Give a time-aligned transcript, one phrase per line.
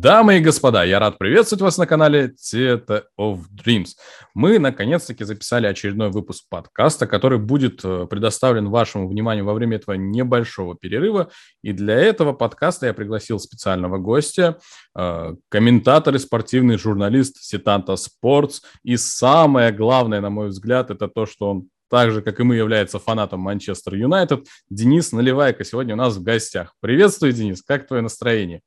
[0.00, 3.88] Дамы и господа, я рад приветствовать вас на канале Theater of Dreams.
[4.32, 9.96] Мы, наконец-таки, записали очередной выпуск подкаста, который будет э, предоставлен вашему вниманию во время этого
[9.96, 11.28] небольшого перерыва.
[11.62, 14.58] И для этого подкаста я пригласил специального гостя,
[14.96, 18.62] э, комментатор и спортивный журналист Сетанта Спортс.
[18.82, 22.56] И самое главное, на мой взгляд, это то, что он так же, как и мы,
[22.56, 24.46] является фанатом Манчестер Юнайтед.
[24.70, 26.74] Денис Наливайко сегодня у нас в гостях.
[26.80, 28.62] Приветствую, Денис, как твое настроение?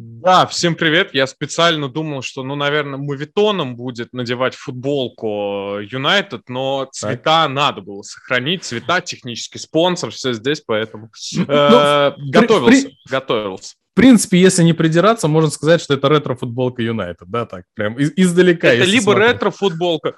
[0.00, 1.12] Да, всем привет.
[1.12, 7.50] Я специально думал, что, ну, наверное, мувитоном будет надевать футболку Юнайтед, но цвета так.
[7.50, 8.62] надо было сохранить.
[8.62, 13.74] Цвета, технический спонсор, все здесь, поэтому ну, э, готовился, готовился.
[13.92, 18.68] В принципе, если не придираться, можно сказать, что это ретро-футболка Юнайтед, да, так, прям издалека.
[18.68, 20.14] Это либо ретро-футболка,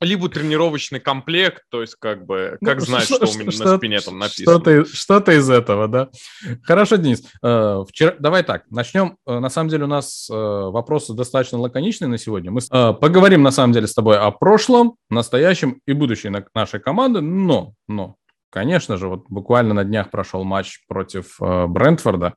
[0.00, 3.64] либо тренировочный комплект, то есть как бы, как ну, знать, что, что у меня что,
[3.64, 4.60] на спине там написано.
[4.60, 6.08] Что-то, что-то из этого, да.
[6.62, 7.22] Хорошо, Денис.
[7.42, 9.18] Э, вчера, давай так, начнем.
[9.26, 12.50] Э, на самом деле у нас э, вопросы достаточно лаконичные на сегодня.
[12.50, 12.60] Мы
[12.94, 18.16] поговорим на самом деле с тобой о прошлом, настоящем и будущем нашей команды, но, но,
[18.50, 22.34] конечно же, вот буквально на днях прошел матч против Брентфорда,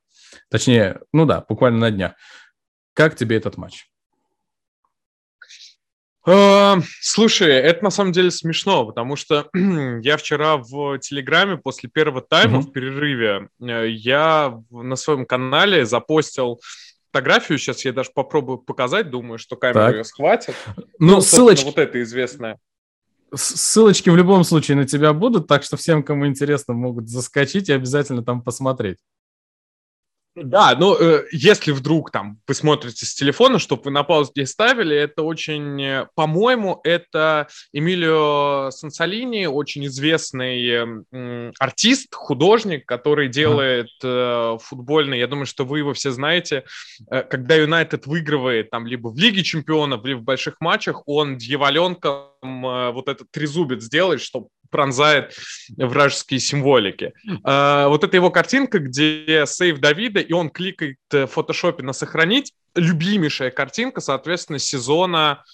[0.50, 2.12] точнее, ну да, буквально на днях.
[2.94, 3.86] Как тебе этот матч?
[6.26, 12.22] Э, слушай, это на самом деле смешно, потому что я вчера в Телеграме после первого
[12.22, 16.60] тайма в перерыве э, я на своем канале запостил
[17.12, 17.58] фотографию.
[17.58, 19.94] Сейчас я даже попробую показать, думаю, что камера так.
[19.96, 20.54] ее схватит.
[20.98, 21.64] Ну, ну ссылочки...
[21.64, 22.58] Вот это известное.
[23.34, 27.72] Ссылочки в любом случае на тебя будут, так что всем, кому интересно, могут заскочить и
[27.72, 28.98] обязательно там посмотреть.
[30.36, 34.46] Да, ну, э, если вдруг там вы смотрите с телефона, чтобы вы на паузу не
[34.46, 40.68] ставили, это очень, э, по-моему, это Эмилио Сансолини, очень известный
[41.12, 46.64] э, артист, художник, который делает э, футбольный, я думаю, что вы его все знаете,
[47.08, 52.66] э, когда Юнайтед выигрывает там либо в Лиге Чемпионов, либо в больших матчах, он дьяволенком
[52.66, 55.36] э, вот этот трезубец делает, чтобы пронзает
[55.76, 57.12] вражеские символики.
[57.44, 62.52] А, вот это его картинка, где сейв Давида, и он кликает в фотошопе на «сохранить».
[62.74, 65.44] Любимейшая картинка, соответственно, сезона,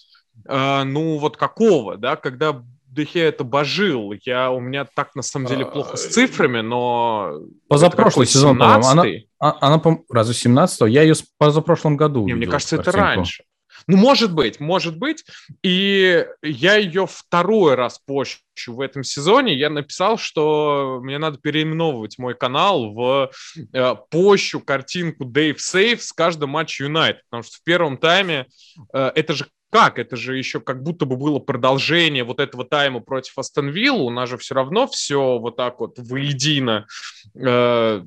[0.49, 4.15] а, ну вот какого, да, когда Дехе это божил.
[4.25, 7.41] Я, у меня так, на самом деле, плохо с цифрами, но...
[7.69, 8.87] Позапрошлый сезон, по-моему.
[8.87, 9.05] Она,
[9.39, 12.99] а, она, она, разве 17 Я ее позапрошлом году Не, Мне кажется, картинку.
[12.99, 13.45] это раньше.
[13.91, 15.25] Ну, может быть, может быть.
[15.65, 19.55] И я ее второй раз пощу в этом сезоне.
[19.55, 23.33] Я написал, что мне надо переименовывать мой канал в
[23.73, 27.23] э, пощу картинку Dave Safe с каждым матчем Юнайтед.
[27.29, 28.47] Потому что в первом тайме
[28.93, 29.99] э, это же как?
[29.99, 34.03] Это же еще как будто бы было продолжение вот этого тайма против Астон Вилла.
[34.03, 36.87] У нас же все равно все вот так вот воедино
[37.35, 38.05] э,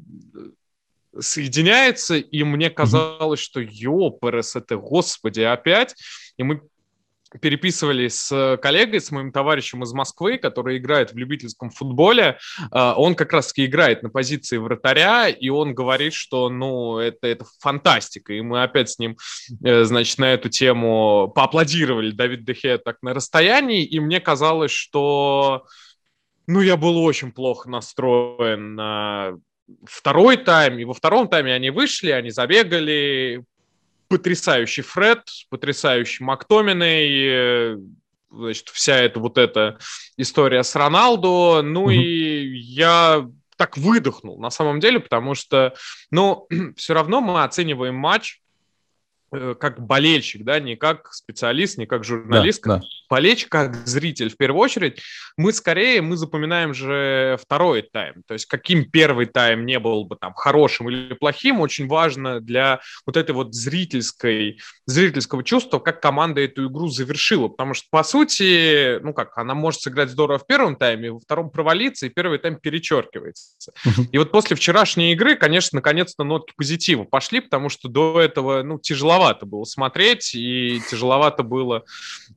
[1.20, 5.96] соединяется, и мне казалось, что ёпрс, это, господи, опять.
[6.38, 6.62] И мы
[7.42, 12.38] переписывались с коллегой, с моим товарищем из Москвы, который играет в любительском футболе.
[12.72, 17.46] А, он как раз-таки играет на позиции вратаря, и он говорит, что, ну, это, это
[17.60, 18.34] фантастика.
[18.34, 19.18] И мы опять с ним,
[19.64, 25.66] э, значит, на эту тему поаплодировали Давид Дехе так на расстоянии, и мне казалось, что,
[26.48, 29.34] ну, я был очень плохо настроен на
[29.86, 33.44] второй тайм, и во втором тайме они вышли, они забегали,
[34.08, 37.78] потрясающий Фред, потрясающий Мактоминой, э,
[38.32, 39.80] значит, вся эта вот эта
[40.18, 41.96] история с Роналду, ну mm-hmm.
[41.96, 45.74] и я так выдохнул на самом деле, потому что,
[46.12, 48.43] ну, все равно мы оцениваем матч
[49.60, 52.82] как болельщик, да, не как специалист, не как журналист, да, да.
[53.10, 55.02] болельщик, как зритель в первую очередь,
[55.38, 60.16] мы скорее, мы запоминаем же второй тайм, то есть каким первый тайм не был бы
[60.16, 66.42] там хорошим или плохим, очень важно для вот этой вот зрительской, зрительского чувства, как команда
[66.42, 70.76] эту игру завершила, потому что, по сути, ну как, она может сыграть здорово в первом
[70.76, 73.72] тайме, во втором провалиться, и первый тайм перечеркивается.
[74.12, 78.78] И вот после вчерашней игры, конечно, наконец-то нотки позитива пошли, потому что до этого, ну,
[78.78, 81.84] тяжеловато тяжеловато было смотреть, и тяжеловато было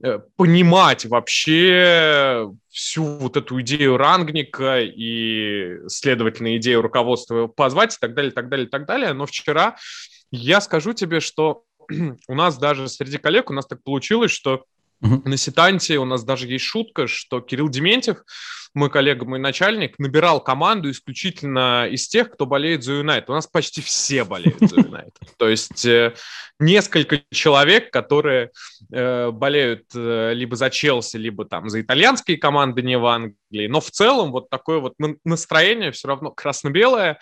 [0.03, 8.15] э, понимать вообще всю вот эту идею рангника и, следовательно, идею руководства позвать и так
[8.15, 9.13] далее, так далее, так далее.
[9.13, 9.77] Но вчера
[10.31, 11.65] я скажу тебе, что
[12.29, 14.65] у нас даже среди коллег у нас так получилось, что
[15.03, 15.21] Uh-huh.
[15.25, 18.19] На Ситанте у нас даже есть шутка, что Кирилл Дементьев,
[18.77, 23.31] мой коллега, мой начальник, набирал команду исключительно из тех, кто болеет за Юнайтед.
[23.31, 25.19] У нас почти все болеют за Юнайтед.
[25.39, 26.15] То есть э,
[26.61, 28.51] несколько человек, которые
[28.93, 33.67] э, болеют э, либо за Челси, либо там за итальянские команды, не в Англии.
[33.67, 34.95] Но в целом вот такое вот
[35.25, 37.19] настроение все равно красно-белое.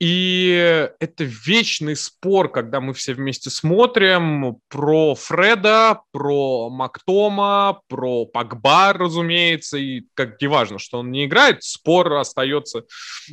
[0.00, 0.50] И
[0.98, 9.78] это вечный спор, когда мы все вместе смотрим про Фреда, про Мактома, про Пакба, разумеется,
[9.78, 12.84] и как не важно, что он не играет, спор остается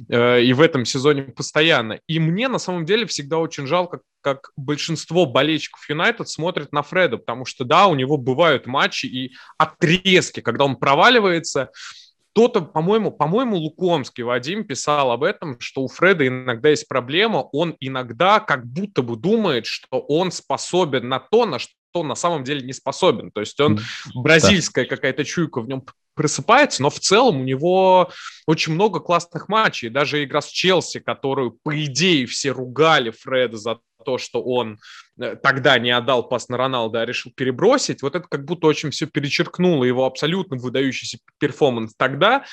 [0.10, 2.00] э, и в этом сезоне постоянно.
[2.08, 7.18] И мне на самом деле всегда очень жалко, как большинство болельщиков Юнайтед смотрят на Фреда,
[7.18, 11.72] потому что, да, у него бывают матчи и отрезки, когда он проваливается,
[12.33, 17.75] кто-то, по-моему, по-моему, Лукомский Вадим писал об этом, что у Фреда иногда есть проблема, он
[17.80, 22.66] иногда как будто бы думает, что он способен на то, на что на самом деле
[22.66, 23.31] не способен.
[23.31, 23.80] То есть он
[24.16, 25.83] бразильская какая-то чуйка в нем
[26.13, 28.12] просыпается, но в целом у него
[28.45, 29.89] очень много классных матчей.
[29.89, 34.80] Даже игра с Челси, которую, по идее, все ругали Фреда за то, что он
[35.19, 38.92] э, тогда не отдал пас на Роналда, а решил перебросить, вот это как будто очень
[38.92, 42.44] все перечеркнуло его абсолютно выдающийся перформанс тогда.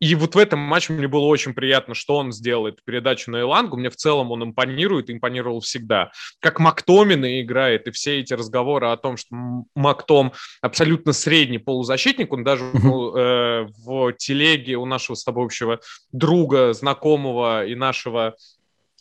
[0.00, 3.40] И вот в этом матче мне было очень приятно, что он сделал эту передачу на
[3.40, 3.76] Элангу.
[3.76, 6.12] Мне в целом он импонирует, импонировал всегда.
[6.40, 9.34] Как Мактомина играет, и все эти разговоры о том, что
[9.74, 15.80] Мактом абсолютно средний полузащитник, он даже ну, э, в телеге у нашего с тобой общего
[16.12, 18.36] друга, знакомого и нашего,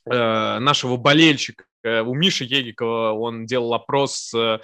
[0.05, 1.65] э, нашего болельщика
[2.05, 4.59] у Миши Егикова он делал опрос, э,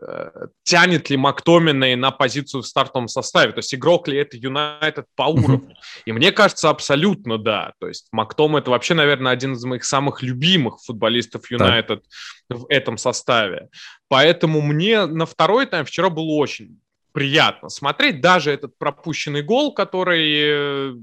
[0.00, 0.30] э,
[0.62, 5.24] тянет ли Мактоминой на позицию в стартовом составе, то есть игрок ли это Юнайтед по
[5.24, 5.74] уровню.
[6.04, 7.72] И мне кажется, абсолютно да.
[7.80, 12.04] То есть Мактом это вообще, наверное, один из моих самых любимых футболистов Юнайтед
[12.48, 13.68] в этом составе.
[14.08, 16.80] Поэтому мне на второй тайм вчера было очень
[17.12, 18.20] приятно смотреть.
[18.20, 21.00] Даже этот пропущенный гол, который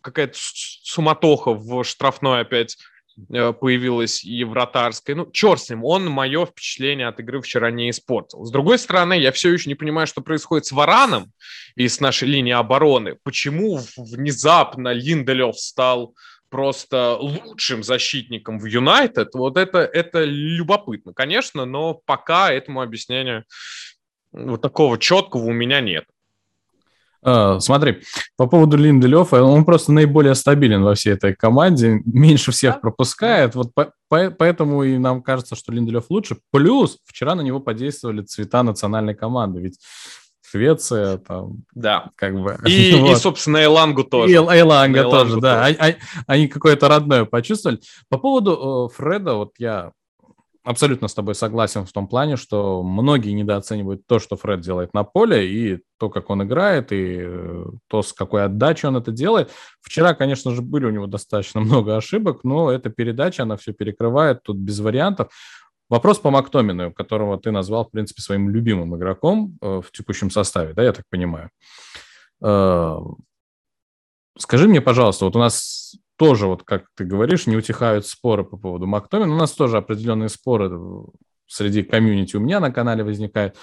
[0.00, 5.16] какая-то суматоха в штрафной опять Э, появилась и вратарская.
[5.16, 8.44] Ну, черт с ним, он мое впечатление от игры вчера не испортил.
[8.44, 11.32] С другой стороны, я все еще не понимаю, что происходит с Вараном
[11.76, 13.16] и с нашей линией обороны.
[13.22, 16.14] Почему внезапно Линделев стал
[16.48, 19.34] просто лучшим защитником в Юнайтед?
[19.34, 23.44] Вот это, это любопытно, конечно, но пока этому объяснению
[24.32, 26.04] вот такого четкого у меня нет.
[27.22, 28.02] А, смотри,
[28.36, 33.74] по поводу Линделёфа, он просто наиболее стабилен во всей этой команде, меньше всех пропускает, вот
[33.74, 36.38] по, по, поэтому и нам кажется, что Линделёв лучше.
[36.50, 39.78] Плюс вчера на него подействовали цвета национальной команды, ведь
[40.50, 42.58] Швеция, там, да, как бы.
[42.66, 43.12] И, вот.
[43.12, 44.32] и собственно, Элангу тоже.
[44.32, 45.64] И Эланга тоже, тоже, да.
[45.64, 45.96] Они,
[46.26, 47.78] они какое-то родное почувствовали.
[48.08, 49.92] По поводу э, Фреда, вот я
[50.64, 55.04] абсолютно с тобой согласен в том плане, что многие недооценивают то, что Фред делает на
[55.04, 59.50] поле, и то, как он играет, и э, то, с какой отдачей он это делает.
[59.80, 64.42] Вчера, конечно же, были у него достаточно много ошибок, но эта передача, она все перекрывает,
[64.42, 65.32] тут без вариантов.
[65.88, 70.74] Вопрос по Мактомину, которого ты назвал, в принципе, своим любимым игроком э, в текущем составе,
[70.74, 71.50] да, я так понимаю.
[72.42, 72.96] Э,
[74.38, 78.58] скажи мне, пожалуйста, вот у нас тоже, вот как ты говоришь, не утихают споры по
[78.58, 79.32] поводу Мактомина.
[79.32, 80.70] У нас тоже определенные споры
[81.46, 83.56] среди комьюнити у меня на канале возникают.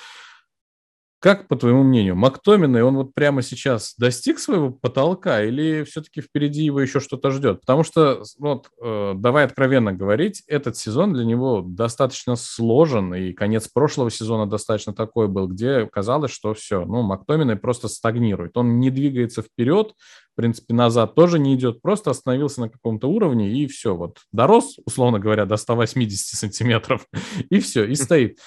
[1.20, 6.64] Как, по твоему мнению, Мактомин, он вот прямо сейчас достиг своего потолка или все-таки впереди
[6.64, 7.62] его еще что-то ждет?
[7.62, 13.68] Потому что, вот, э, давай откровенно говорить, этот сезон для него достаточно сложен, и конец
[13.68, 18.56] прошлого сезона достаточно такой был, где казалось, что все, ну, Мактомин просто стагнирует.
[18.56, 19.94] Он не двигается вперед,
[20.34, 24.78] в принципе, назад тоже не идет, просто остановился на каком-то уровне, и все, вот, дорос,
[24.86, 27.08] условно говоря, до 180 сантиметров,
[27.50, 28.38] и все, и стоит.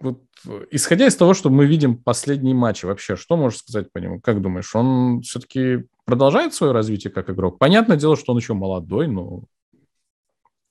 [0.00, 0.22] Э, вот,
[0.70, 4.20] исходя из того, что мы видим последние матчи, вообще, что можешь сказать по нему?
[4.20, 7.58] Как думаешь, он все-таки продолжает свое развитие как игрок?
[7.58, 9.42] Понятное дело, что он еще молодой, но...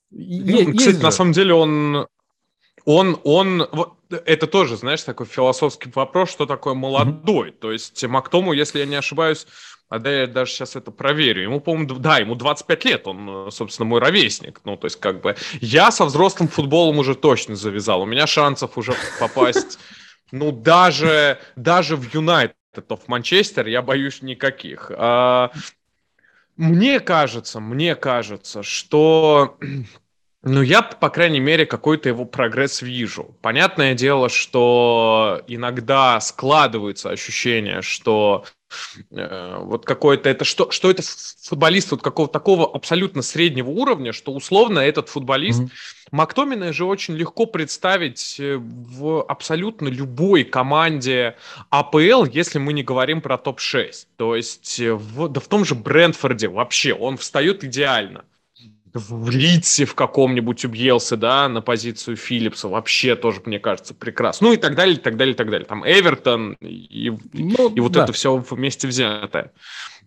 [0.10, 1.04] Ну, кстати, же.
[1.04, 2.08] на самом деле он...
[2.86, 7.50] Он, он, вот, это тоже, знаешь, такой философский вопрос, что такое молодой.
[7.50, 7.60] Mm-hmm.
[7.60, 9.46] То есть Мактому, если я не ошибаюсь,
[9.90, 11.44] а я даже сейчас это проверю.
[11.44, 14.62] Ему, по-моему, да, ему 25 лет, он, собственно, мой ровесник.
[14.66, 18.02] Ну, то есть, как бы, я со взрослым футболом уже точно завязал.
[18.02, 19.80] У меня шансов уже попасть,
[20.32, 24.92] ну, даже, даже в Юнайтед, в Манчестер, я боюсь никаких.
[24.96, 25.52] А,
[26.58, 29.58] мне кажется, мне кажется, что
[30.44, 33.38] ну, я, по крайней мере, какой-то его прогресс вижу.
[33.42, 38.46] Понятное дело, что иногда складывается ощущение, что
[39.10, 41.04] вот какой-то это что, что это
[41.42, 45.98] футболист вот какого-то такого абсолютно среднего уровня, что условно этот футболист mm-hmm.
[46.12, 51.36] Мактомина же очень легко представить э, в абсолютно любой команде
[51.70, 54.08] АПЛ, если мы не говорим про топ-6.
[54.16, 58.24] То есть э, в, да в том же Брентфорде вообще он встает идеально
[58.98, 64.48] в Лидсе в каком-нибудь убьелся, да, на позицию Филлипса, вообще тоже, мне кажется, прекрасно.
[64.48, 65.66] Ну и так далее, и так далее, и так далее.
[65.66, 68.04] Там Эвертон и, ну, и вот да.
[68.04, 69.52] это все вместе взятое.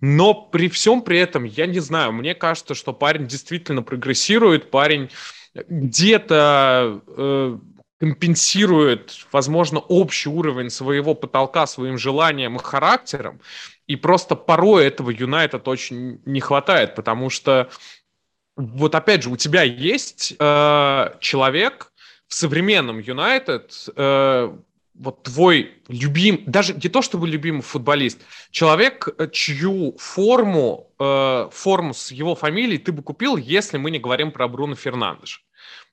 [0.00, 5.10] Но при всем при этом, я не знаю, мне кажется, что парень действительно прогрессирует, парень
[5.54, 7.58] где-то э,
[8.00, 13.40] компенсирует, возможно, общий уровень своего потолка своим желанием и характером,
[13.86, 17.68] и просто порой этого Юнайтед очень не хватает, потому что
[18.60, 21.92] вот опять же у тебя есть э, человек
[22.28, 24.56] в современном Юнайтед, э,
[24.94, 31.94] вот твой любим, даже не то чтобы любимый футболист, человек, э, чью форму, э, форму
[31.94, 35.44] с его фамилией ты бы купил, если мы не говорим про Бруно Фернандеш.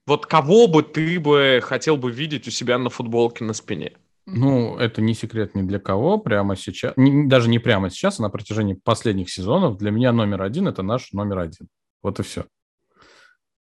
[0.05, 3.93] Вот кого бы ты бы хотел бы видеть у себя на футболке на спине?
[4.25, 8.23] Ну, это не секрет ни для кого прямо сейчас, не, даже не прямо сейчас, а
[8.23, 11.69] на протяжении последних сезонов для меня номер один– это наш номер один.
[12.03, 12.45] Вот и все.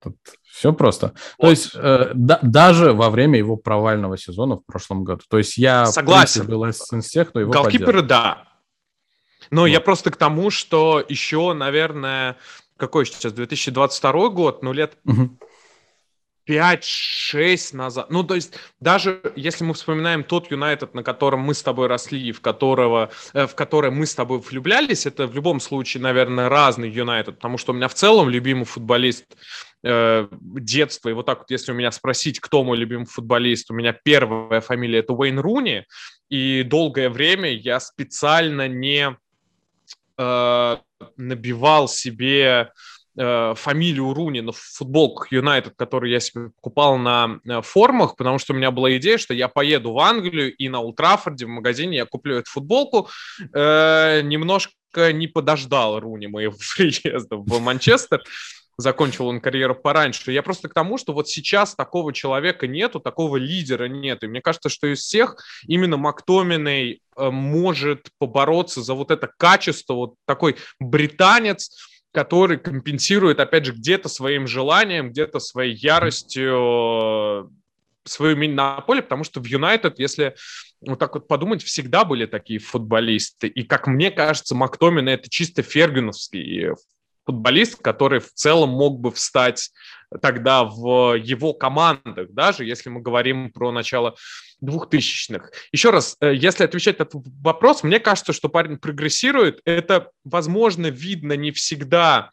[0.04, 1.14] Тут все просто.
[1.38, 1.46] Вот.
[1.46, 5.24] То есть э, да, даже во время его провального сезона в прошлом году.
[5.30, 6.46] То есть я согласен.
[6.46, 8.48] был из тех, кто его Голкиперы, да.
[9.50, 9.68] Но вот.
[9.68, 12.38] я просто к тому, что еще, наверное,
[12.78, 15.38] какой сейчас 2022 год, ну лет угу.
[16.48, 18.10] 5-6 назад.
[18.10, 22.32] Ну, то есть, даже если мы вспоминаем тот Юнайтед, на котором мы с тобой росли,
[22.32, 26.90] в, которого, э, в который мы с тобой влюблялись, это в любом случае, наверное, разный
[26.90, 29.26] Юнайтед, потому что у меня в целом любимый футболист
[29.84, 33.74] э, детства, и вот так вот, если у меня спросить, кто мой любимый футболист, у
[33.74, 35.86] меня первая фамилия это Уэйн Руни,
[36.30, 39.18] и долгое время я специально не
[40.18, 40.78] э,
[41.18, 42.72] набивал себе
[43.18, 48.54] э, фамилию Руни на футболках Юнайтед, который я себе покупал на э, формах, потому что
[48.54, 52.06] у меня была идея, что я поеду в Англию и на Ултрафорде в магазине я
[52.06, 53.10] куплю эту футболку.
[53.54, 58.24] Э, немножко не подождал Руни моего приезда в Манчестер
[58.80, 60.32] закончил он карьеру пораньше.
[60.32, 64.24] Я просто к тому, что вот сейчас такого человека нету, такого лидера нет.
[64.24, 70.16] И мне кажется, что из всех именно Мактоминой может побороться за вот это качество, вот
[70.26, 71.72] такой британец,
[72.18, 77.54] который компенсирует, опять же, где-то своим желанием, где-то своей яростью
[78.06, 80.34] свое умение на поле, потому что в Юнайтед, если
[80.82, 83.48] вот так вот подумать, всегда были такие футболисты.
[83.48, 86.72] И, как мне кажется, Мактомин это чисто фергюновский
[87.28, 89.70] футболист, который в целом мог бы встать
[90.22, 94.16] тогда в его командах, даже если мы говорим про начало
[94.62, 95.52] двухтысячных.
[95.72, 99.60] Еще раз, э, если отвечать на этот вопрос, мне кажется, что парень прогрессирует.
[99.66, 102.32] Это, возможно, видно не всегда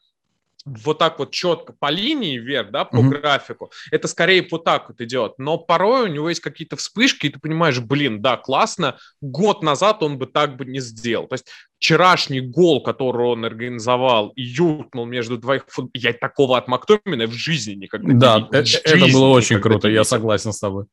[0.65, 3.09] вот так вот четко по линии вверх, да, по mm-hmm.
[3.09, 5.35] графику, это скорее вот так вот идет.
[5.39, 10.03] Но порой у него есть какие-то вспышки, и ты понимаешь, блин, да, классно, год назад
[10.03, 11.27] он бы так бы не сделал.
[11.27, 11.47] То есть
[11.79, 15.91] вчерашний гол, который он организовал и ютнул между двоих, фут...
[15.95, 18.81] я такого от Мактомина в жизни никогда да, не видел.
[18.85, 20.87] Да, это было очень круто, я согласен с тобой.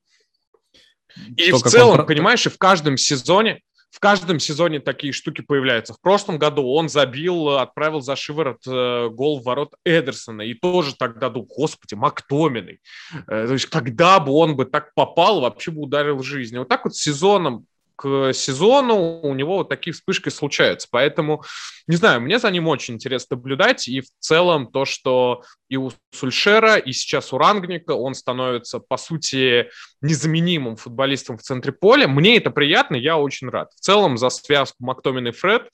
[1.37, 2.05] И То, в целом, он...
[2.05, 3.61] понимаешь, и в каждом сезоне
[3.91, 5.93] в каждом сезоне такие штуки появляются.
[5.93, 10.43] В прошлом году он забил, отправил за шиворот э, гол в ворот Эдерсона.
[10.43, 12.79] И тоже тогда думал, господи, Мактоминой.
[13.27, 16.57] Э, то есть когда бы он бы так попал, вообще бы ударил в жизнь.
[16.57, 17.65] Вот так вот сезоном
[18.01, 20.87] к сезону у него вот такие вспышки случаются.
[20.89, 21.43] Поэтому,
[21.85, 23.87] не знаю, мне за ним очень интересно наблюдать.
[23.87, 28.97] И в целом то, что и у Сульшера, и сейчас у Рангника он становится, по
[28.97, 29.69] сути,
[30.01, 32.07] незаменимым футболистом в центре поля.
[32.07, 33.71] Мне это приятно, я очень рад.
[33.75, 35.69] В целом за связку Мактомин и Фред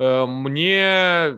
[0.00, 1.36] э, мне,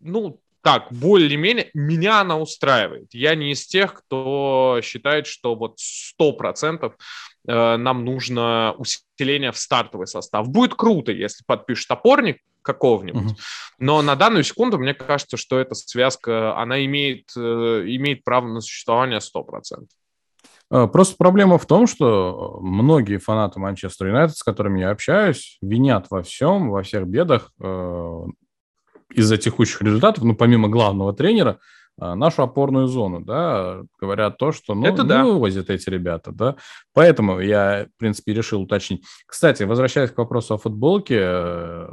[0.00, 3.08] ну, так, более-менее, меня она устраивает.
[3.12, 5.76] Я не из тех, кто считает, что вот
[6.18, 6.96] 100% Э,
[7.44, 10.48] нам нужно усиление в стартовый состав.
[10.48, 13.32] Будет круто, если подпишет опорник какого-нибудь.
[13.32, 13.74] Uh-huh.
[13.78, 18.60] Но на данную секунду мне кажется, что эта связка, она имеет, э, имеет право на
[18.60, 19.86] существование 100%.
[20.70, 26.06] Э, просто проблема в том, что многие фанаты Манчестер Юнайтед, с которыми я общаюсь, винят
[26.10, 28.24] во всем, во всех бедах э,
[29.10, 31.58] из-за текущих результатов, ну, помимо главного тренера,
[31.98, 35.22] нашу опорную зону, да, говорят то, что ну, Это да.
[35.22, 36.56] не вывозят эти ребята, да.
[36.94, 39.04] Поэтому я, в принципе, решил уточнить.
[39.26, 41.86] Кстати, возвращаясь к вопросу о футболке,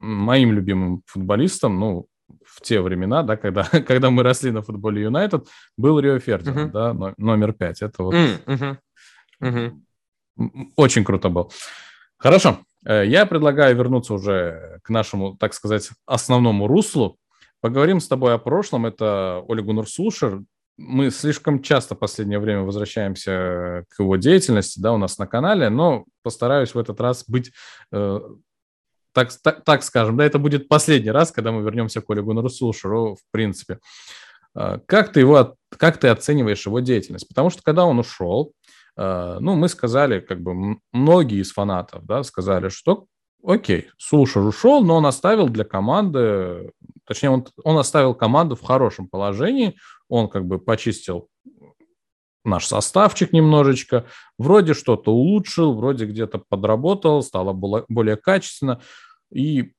[0.00, 2.06] моим любимым футболистом, ну,
[2.44, 6.94] в те времена, да, когда, когда мы росли на футболе Юнайтед, был Рио Фердинанд, uh-huh.
[6.98, 7.82] да, номер пять.
[7.82, 8.76] Это вот uh-huh.
[9.42, 9.72] Uh-huh.
[10.76, 11.52] очень круто был.
[12.16, 17.16] Хорошо, э, я предлагаю вернуться уже к нашему, так сказать, основному руслу.
[17.60, 18.86] Поговорим с тобой о прошлом.
[18.86, 20.42] Это Оля Гуннер Сушер.
[20.76, 25.70] Мы слишком часто в последнее время возвращаемся к его деятельности, да, у нас на канале,
[25.70, 27.50] но постараюсь в этот раз быть,
[27.90, 28.20] э,
[29.12, 32.48] так, так, так скажем, да, это будет последний раз, когда мы вернемся к Оле Гуннеру
[32.48, 33.80] Сушеру, в принципе.
[34.54, 37.26] Э, как ты его, как ты оцениваешь его деятельность?
[37.26, 38.52] Потому что когда он ушел,
[38.96, 43.06] э, ну, мы сказали, как бы многие из фанатов, да, сказали, что
[43.44, 46.70] окей, Сулшер ушел, но он оставил для команды,
[47.08, 49.76] точнее, он, он оставил команду в хорошем положении,
[50.08, 51.28] он как бы почистил
[52.44, 54.06] наш составчик немножечко,
[54.38, 58.80] вроде что-то улучшил, вроде где-то подработал, стало более качественно.
[59.32, 59.72] И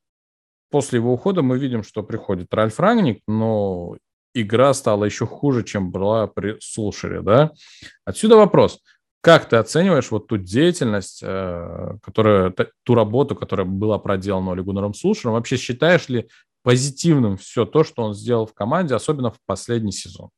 [0.69, 3.95] после его ухода мы видим, что приходит Ральф Рангник, но
[4.33, 7.51] игра стала еще хуже, чем была при Сулшере, да?
[8.05, 8.79] Отсюда вопрос.
[9.21, 14.93] Как ты оцениваешь вот ту деятельность, э, которая, ту работу, которая была проделана Оле Гуннером
[14.93, 15.33] Сулшером?
[15.33, 16.29] Вообще считаешь ли
[16.69, 20.29] позитивным все то, что он сделал в команде, особенно в последний сезон?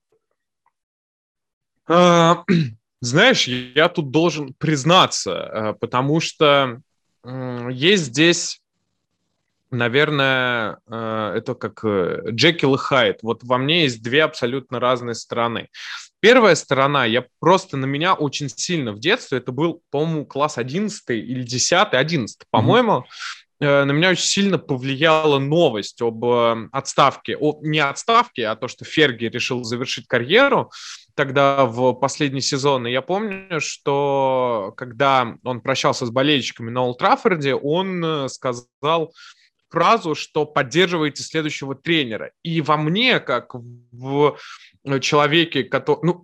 [1.89, 2.45] А,
[3.01, 6.79] знаешь, я тут должен признаться, э, потому что
[7.69, 8.61] есть здесь,
[9.71, 13.23] наверное, э, это как э, Джекил и Хайд.
[13.23, 15.67] Вот во мне есть две абсолютно разные стороны.
[16.21, 21.09] Первая сторона, я просто на меня очень сильно в детстве, это был, по-моему, класс 11
[21.09, 26.25] или 10, 11, по-моему, mm-hmm на меня очень сильно повлияла новость об
[26.71, 30.71] отставке, о, не отставке, а то, что Ферги решил завершить карьеру
[31.15, 32.87] тогда в последний сезон.
[32.87, 39.13] И я помню, что когда он прощался с болельщиками на Олд Траффорде, он э, сказал
[39.71, 42.31] фразу, что поддерживаете следующего тренера.
[42.43, 43.55] И во мне, как
[43.91, 44.37] в
[44.99, 46.23] человеке, который, ну,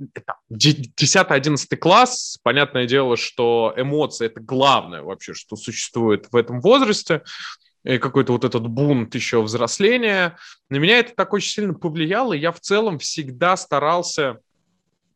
[0.52, 7.22] 10-11 класс, понятное дело, что эмоции– это главное вообще, что существует в этом возрасте,
[7.84, 10.38] и какой-то вот этот бунт еще взросления.
[10.70, 14.40] На меня это так очень сильно повлияло, и я в целом всегда старался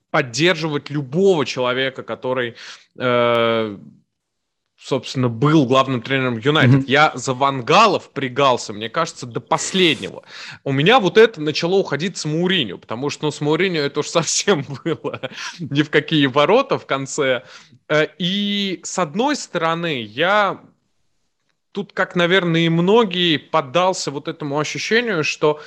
[0.09, 2.55] поддерживать любого человека, который,
[2.97, 3.77] э,
[4.81, 6.81] собственно, был главным тренером Юнайтед.
[6.81, 6.87] Mm-hmm.
[6.87, 10.23] Я за Вангалов пригался, мне кажется, до последнего.
[10.63, 14.07] У меня вот это начало уходить с Мауриню, потому что ну, с Мауриню это уж
[14.07, 17.43] совсем было ни в какие ворота в конце.
[17.89, 20.61] Э, и с одной стороны, я
[21.71, 25.61] тут, как, наверное, и многие, поддался вот этому ощущению, что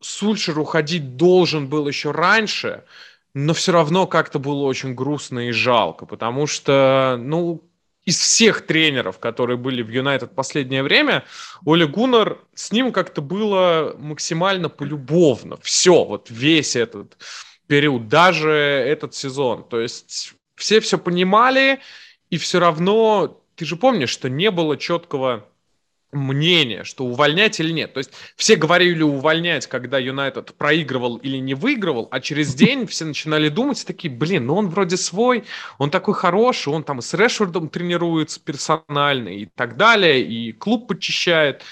[0.00, 2.84] Сульшер уходить должен был еще раньше,
[3.32, 7.64] но все равно как-то было очень грустно и жалко, потому что, ну,
[8.04, 11.24] из всех тренеров, которые были в Юнайтед последнее время,
[11.64, 15.56] Оля Гуннер, с ним как-то было максимально полюбовно.
[15.62, 17.16] Все, вот весь этот
[17.66, 19.66] период, даже этот сезон.
[19.68, 21.80] То есть все все понимали,
[22.30, 25.48] и все равно, ты же помнишь, что не было четкого
[26.14, 27.92] мнение, что увольнять или нет.
[27.92, 33.04] То есть все говорили увольнять, когда Юнайтед проигрывал или не выигрывал, а через день все
[33.04, 35.44] начинали думать, такие, блин, ну он вроде свой,
[35.78, 41.62] он такой хороший, он там с Решфордом тренируется персонально и так далее, и клуб подчищает.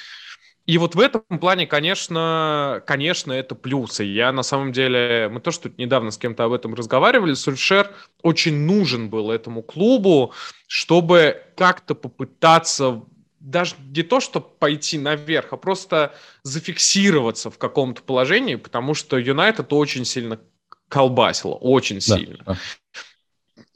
[0.64, 4.04] И вот в этом плане, конечно, конечно, это плюсы.
[4.04, 7.90] Я на самом деле, мы тоже тут недавно с кем-то об этом разговаривали, Сульшер
[8.22, 10.32] очень нужен был этому клубу,
[10.68, 13.02] чтобы как-то попытаться
[13.42, 19.72] даже не то, чтобы пойти наверх, а просто зафиксироваться в каком-то положении, потому что Юнайтед
[19.72, 20.40] очень сильно
[20.88, 22.44] колбасило, очень да, сильно.
[22.46, 22.56] Да.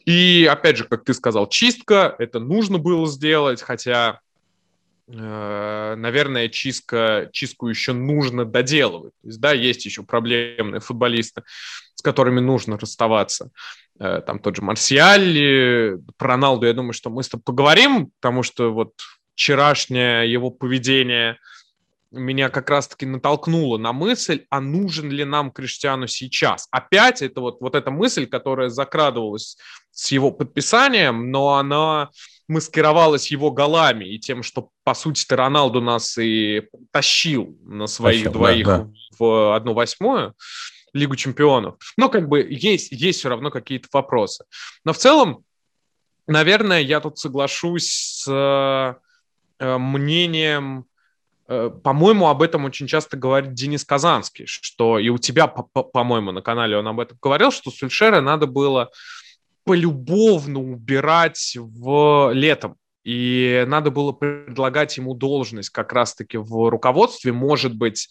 [0.05, 4.21] И опять же, как ты сказал, чистка, это нужно было сделать, хотя,
[5.09, 9.15] э, наверное, чистка, чистку еще нужно доделывать.
[9.23, 11.43] То есть, да, есть еще проблемные футболисты,
[11.97, 13.51] с которыми нужно расставаться.
[13.99, 18.45] Э, там тот же Марсиаль, про Роналду, я думаю, что мы с тобой поговорим, потому
[18.45, 18.93] что вот
[19.37, 21.39] вчерашнее его поведение
[22.11, 26.67] меня как раз-таки натолкнуло на мысль, а нужен ли нам Криштиану сейчас.
[26.71, 29.59] Опять это вот, вот эта мысль, которая закрадывалась
[29.91, 32.11] с его подписанием, но она
[32.49, 38.33] маскировалась его голами и тем, что, по сути-то, Роналду нас и тащил на своих Тащил,
[38.33, 38.91] двоих да, да.
[39.19, 40.35] в одну восьмую
[40.95, 41.75] Лигу чемпионов.
[41.99, 44.45] Но как бы есть, есть все равно какие-то вопросы.
[44.85, 45.45] Но в целом,
[46.27, 48.95] наверное, я тут соглашусь с Э,
[49.61, 50.87] мнением,
[51.49, 56.43] э, по-моему, об этом очень часто говорит Денис Казанский, что и у тебя, по-моему, на
[56.43, 58.91] канале он об этом говорил, что Сульшера надо было
[59.65, 62.77] полюбовно убирать в летом.
[63.05, 68.09] И надо было предлагать ему должность как раз-таки в руководстве, может быть,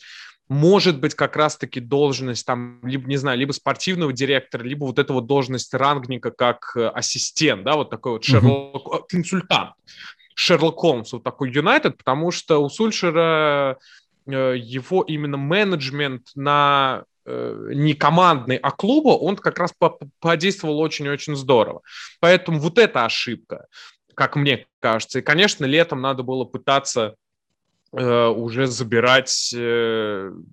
[0.47, 5.11] может быть, как раз-таки должность там, либо, не знаю, либо спортивного директора, либо вот эта
[5.11, 9.03] вот должность рангника как э, ассистент, да, вот такой вот Шерлок, mm-hmm.
[9.09, 9.71] консультант.
[10.35, 13.77] Шерлок Холмс, вот такой Юнайтед, потому что у Сульшера
[14.27, 19.73] э, его именно менеджмент на э, не командный, а клуба, он как раз
[20.19, 21.81] подействовал очень-очень здорово.
[22.19, 23.67] Поэтому вот эта ошибка,
[24.13, 25.19] как мне кажется.
[25.19, 27.15] И, конечно, летом надо было пытаться
[27.93, 29.55] э, уже забирать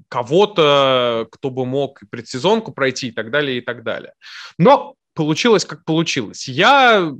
[0.08, 4.12] кого-то, кто бы мог предсезонку пройти и так далее, и так далее.
[4.58, 6.46] Но получилось, как получилось.
[6.46, 7.12] Я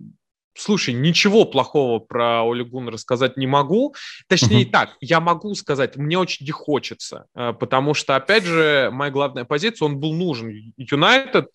[0.54, 3.94] Слушай, ничего плохого про Олегун рассказать не могу.
[4.28, 4.70] Точнее uh-huh.
[4.70, 9.44] так, я могу сказать, мне очень не хочется, э, потому что, опять же, моя главная
[9.44, 10.74] позиция, он был нужен.
[10.76, 11.48] Юнайтед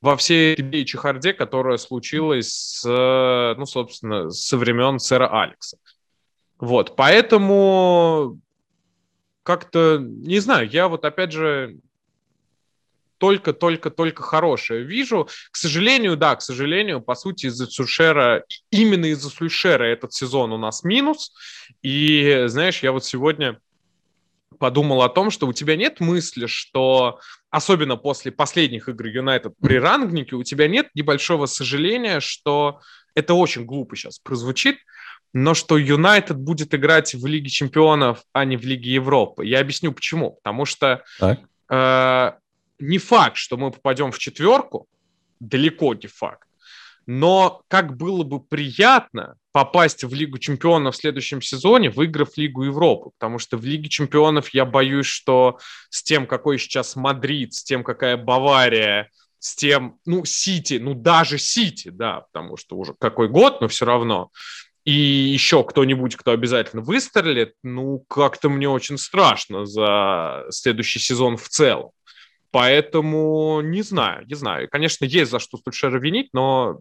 [0.00, 5.78] во всей этой чехарде, которая случилась, с, ну, собственно, со времен сэра Алекса.
[6.58, 8.38] Вот, поэтому
[9.42, 11.78] как-то, не знаю, я вот опять же
[13.18, 15.28] только-только-только хорошее вижу.
[15.50, 20.58] К сожалению, да, к сожалению, по сути, из-за Сульшера, именно из-за Сульшера этот сезон у
[20.58, 21.32] нас минус.
[21.82, 23.58] И, знаешь, я вот сегодня
[24.58, 29.78] подумал о том, что у тебя нет мысли, что, особенно после последних игр Юнайтед при
[29.78, 32.80] рангнике, у тебя нет небольшого сожаления, что
[33.14, 34.78] это очень глупо сейчас прозвучит,
[35.32, 39.44] но что Юнайтед будет играть в Лиге Чемпионов, а не в Лиге Европы.
[39.44, 40.32] Я объясню почему.
[40.42, 42.32] Потому что э,
[42.78, 44.86] не факт, что мы попадем в четверку,
[45.40, 46.46] далеко не факт.
[47.06, 53.10] Но как было бы приятно попасть в Лигу чемпионов в следующем сезоне, выиграв Лигу Европы.
[53.18, 55.58] Потому что в Лиге чемпионов я боюсь, что
[55.88, 61.38] с тем, какой сейчас Мадрид, с тем, какая Бавария, с тем, ну, Сити, ну, даже
[61.38, 64.30] Сити, да, потому что уже какой год, но все равно.
[64.84, 71.48] И еще кто-нибудь, кто обязательно выстрелит, ну, как-то мне очень страшно за следующий сезон в
[71.48, 71.90] целом.
[72.50, 74.68] Поэтому не знаю, не знаю.
[74.70, 76.80] Конечно, есть за что Сульшера винить, но,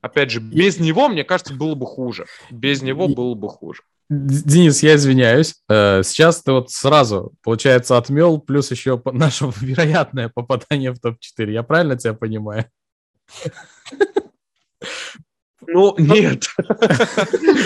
[0.00, 2.26] опять же, без него, мне кажется, было бы хуже.
[2.50, 3.82] Без него было бы хуже.
[4.10, 5.54] Денис, я извиняюсь.
[5.68, 11.52] Э, сейчас ты вот сразу, получается, отмел, плюс еще наше вероятное попадание в топ-4.
[11.52, 12.66] Я правильно тебя понимаю?
[15.66, 16.48] Ну, нет.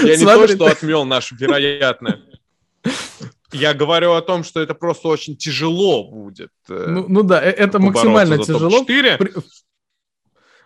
[0.03, 2.21] Я не то, что отмел наше вероятное.
[3.55, 6.51] Я говорю о том, что это просто очень тяжело будет.
[6.69, 8.85] Э, ну, ну да, э, это максимально тяжело.
[8.85, 9.33] При...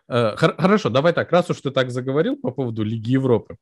[0.08, 3.56] Э, хорошо, давай так, раз уж ты так заговорил по поводу Лиги Европы,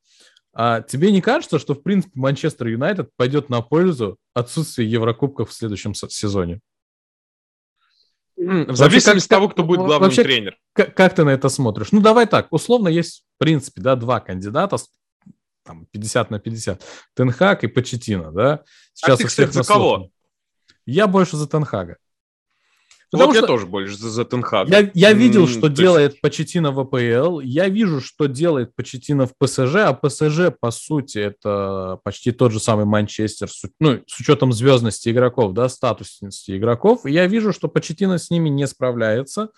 [0.52, 5.52] а тебе не кажется, что, в принципе, Манчестер Юнайтед пойдет на пользу отсутствия Еврокубков в
[5.52, 6.60] следующем сезоне?
[8.36, 10.56] В зависимости от того, кто будет главным вообще, тренер.
[10.72, 11.90] Как, как ты на это смотришь?
[11.90, 14.76] Ну, давай так, условно есть, в принципе, да, два кандидата,
[15.66, 16.82] там 50 на 50.
[17.14, 18.62] Тенхак и Почетина, да?
[18.94, 20.10] Сейчас а ты, кстати, за кого?
[20.86, 21.96] Я больше за Тенхага.
[23.10, 24.70] Потому вот что я тоже больше за, за Тенхага.
[24.70, 26.22] Я, я видел, mm, что делает есть...
[26.22, 32.00] Почетина в АПЛ, я вижу, что делает Почетина в ПСЖ, а ПСЖ, по сути, это
[32.02, 33.48] почти тот же самый Манчестер,
[33.78, 37.06] ну, с учетом звездности игроков, да, статусности игроков.
[37.06, 39.50] И я вижу, что Почетина с ними не справляется,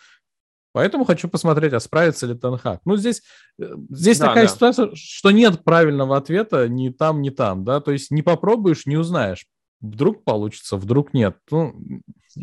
[0.78, 2.82] Поэтому хочу посмотреть, а справится ли Тенхак.
[2.84, 3.24] Ну, здесь,
[3.60, 4.48] э, здесь да, такая да.
[4.48, 8.96] ситуация, что нет правильного ответа ни там, ни там, да, то есть не попробуешь, не
[8.96, 9.46] узнаешь.
[9.80, 11.36] Вдруг получится, вдруг нет.
[11.50, 11.74] Ну,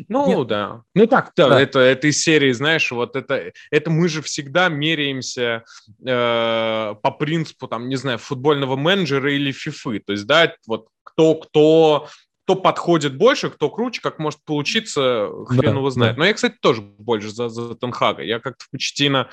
[0.10, 0.48] ну нет.
[0.48, 0.82] да.
[0.94, 1.62] Ну так, да, да.
[1.62, 5.64] Это, это из серии, знаешь, вот это, это мы же всегда меряемся
[6.06, 10.00] э, по принципу, там, не знаю, футбольного менеджера или фифы.
[10.06, 12.10] То есть, да, вот кто,
[12.46, 16.16] кто подходит больше, кто круче, как может получиться, хрен да, его знает.
[16.16, 16.20] Да.
[16.20, 18.22] Но я, кстати, тоже больше за, за Тенхага.
[18.22, 19.30] Я как-то в Почтина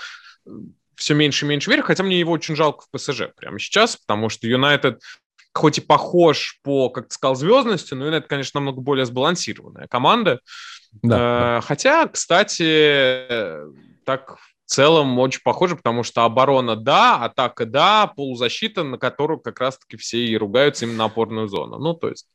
[0.46, 0.50] э,
[0.96, 4.30] все меньше и меньше верю, хотя мне его очень жалко в ПСЖ прямо сейчас, потому
[4.30, 5.02] что Юнайтед
[5.52, 10.40] хоть и похож по, как ты сказал, звездности, но Юнайтед, конечно, намного более сбалансированная команда.
[11.02, 11.60] Да, э, да.
[11.60, 13.26] Хотя, кстати,
[14.06, 19.60] так в целом очень похоже, потому что оборона да, атака да, полузащита, на которую как
[19.60, 21.78] раз-таки все и ругаются именно опорную зону.
[21.78, 22.26] Ну, то есть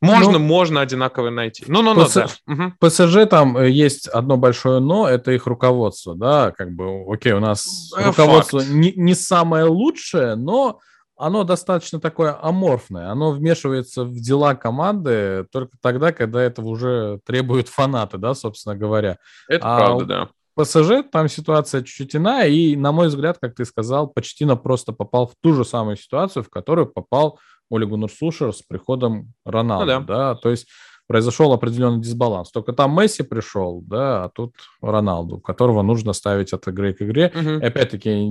[0.00, 1.64] можно, ну, можно одинаково найти.
[1.68, 2.72] Ну, ну, ну, да.
[2.80, 7.40] ПСЖ там э, есть одно большое но, это их руководство, да, как бы, окей, у
[7.40, 8.06] нас Факт.
[8.06, 10.80] руководство не, не самое лучшее, но
[11.18, 17.68] оно достаточно такое аморфное, оно вмешивается в дела команды только тогда, когда этого уже требуют
[17.68, 19.18] фанаты, да, собственно говоря.
[19.48, 20.28] Это а правда, да.
[20.56, 25.26] ПСЖ там ситуация чуть-чуть иная, и, на мой взгляд, как ты сказал, Почтина просто попал
[25.26, 27.38] в ту же самую ситуацию, в которую попал
[27.70, 30.00] Оли Гуннер Сушер с приходом Роналду, ну, да.
[30.00, 30.66] да, то есть
[31.06, 32.52] произошел определенный дисбаланс.
[32.52, 37.32] Только там Месси пришел, да, а тут Роналду, которого нужно ставить от игры к игре.
[37.34, 37.48] Угу.
[37.48, 38.30] И опять-таки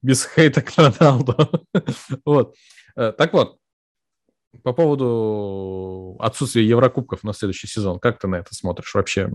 [0.00, 1.36] без хейта к Роналду.
[2.24, 2.54] вот.
[2.96, 3.56] Э, так вот,
[4.62, 9.32] по поводу отсутствия Еврокубков на следующий сезон, как ты на это смотришь вообще?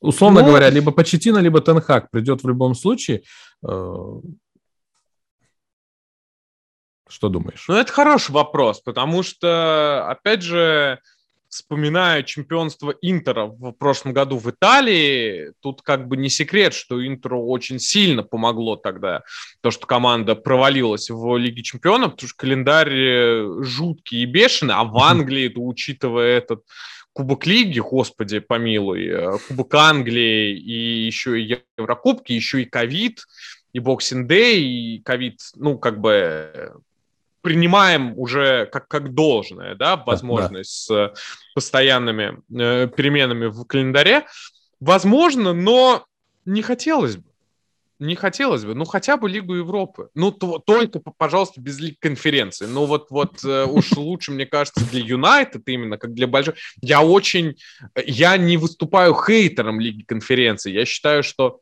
[0.00, 3.22] Условно ну, говоря, либо Почетина, либо Тенхак придет в любом случае.
[7.08, 7.64] Что думаешь?
[7.68, 11.00] Ну, это хороший вопрос, потому что, опять же,
[11.48, 17.46] вспоминая чемпионство Интера в прошлом году в Италии, тут как бы не секрет, что Интеру
[17.46, 19.22] очень сильно помогло тогда
[19.60, 24.84] то, что команда провалилась в Лиге чемпионов, потому что календарь э, жуткий и бешеный, а
[24.84, 26.64] в Англии, то, учитывая этот
[27.12, 33.24] Кубок Лиги, господи, помилуй, э, Кубок Англии и еще и Еврокубки, еще и ковид,
[33.72, 36.74] и Boxing Day, и ковид, ну, как бы
[37.46, 41.14] принимаем уже как, как должное, да, возможность да.
[41.14, 41.20] с
[41.54, 44.26] постоянными э, переменами в календаре.
[44.80, 46.04] Возможно, но
[46.44, 47.22] не хотелось бы.
[48.00, 48.74] Не хотелось бы.
[48.74, 50.08] Ну, хотя бы Лигу Европы.
[50.14, 52.66] Ну, то, только, пожалуйста, без Лиг конференции.
[52.66, 56.54] Ну, вот, вот э, уж лучше, мне кажется, для Юнайтед именно, как для большой.
[56.82, 57.54] Я очень...
[57.94, 60.72] Я не выступаю хейтером Лиги конференции.
[60.72, 61.60] Я считаю, что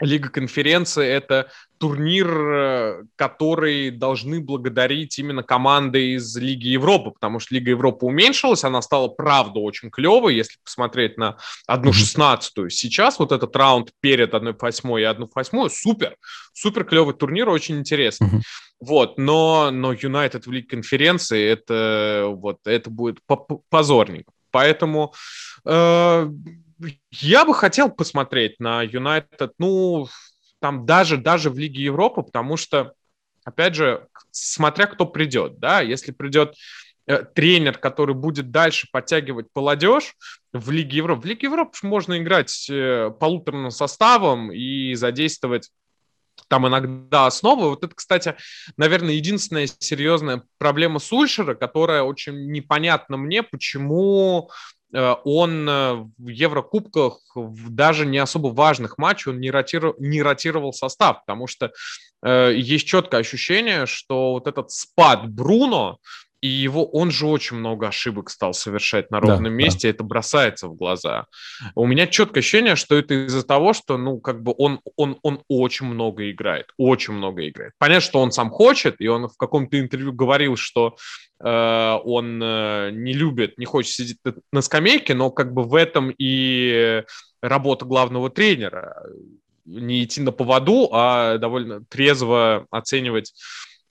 [0.00, 7.54] Лига конференции– это турнир, э, который должны благодарить именно команды из Лиги Европы, потому что
[7.54, 12.70] Лига Европы уменьшилась, она стала, правда, очень клевой, если посмотреть на одну шестнадцатую.
[12.70, 16.16] Сейчас вот этот раунд перед одной восьмой и одну восьмой супер,
[16.52, 18.28] супер клевый турнир, очень интересный.
[18.28, 18.40] Uh-huh.
[18.80, 23.18] Вот, но, но Юнайтед в Лиге конференции, это, вот, это будет
[23.68, 24.32] позорненько.
[24.50, 25.14] Поэтому
[25.64, 26.30] э,
[27.10, 30.08] я бы хотел посмотреть на Юнайтед, ну,
[30.60, 32.92] там даже, даже в Лиге Европы, потому что,
[33.44, 36.54] опять же, смотря кто придет, да, если придет
[37.06, 40.14] э, тренер, который будет дальше подтягивать молодежь
[40.52, 41.22] в Лиге Европы.
[41.22, 45.70] В Лиге Европы можно играть э, полуторным составом и задействовать
[46.48, 47.70] там иногда основы.
[47.70, 48.34] Вот это, кстати,
[48.76, 54.50] наверное, единственная серьезная проблема Сульшера, которая очень непонятна мне, почему
[54.92, 60.72] он э, в Еврокубках в даже не особо важных матчах он не, ротировал, не ротировал
[60.72, 61.72] состав, потому что
[62.24, 65.98] э, есть четкое ощущение, что вот этот спад Бруно,
[66.40, 69.94] и его, он же очень много ошибок стал совершать на ровном да, месте, да.
[69.94, 71.26] это бросается в глаза.
[71.74, 75.42] У меня четкое ощущение, что это из-за того, что, ну, как бы он, он, он
[75.48, 77.72] очень много играет, очень много играет.
[77.78, 80.96] Понятно, что он сам хочет, и он в каком-то интервью говорил, что
[81.42, 84.18] э, он э, не любит, не хочет сидеть
[84.52, 87.04] на скамейке, но как бы в этом и
[87.42, 89.02] работа главного тренера.
[89.66, 93.34] Не идти на поводу, а довольно трезво оценивать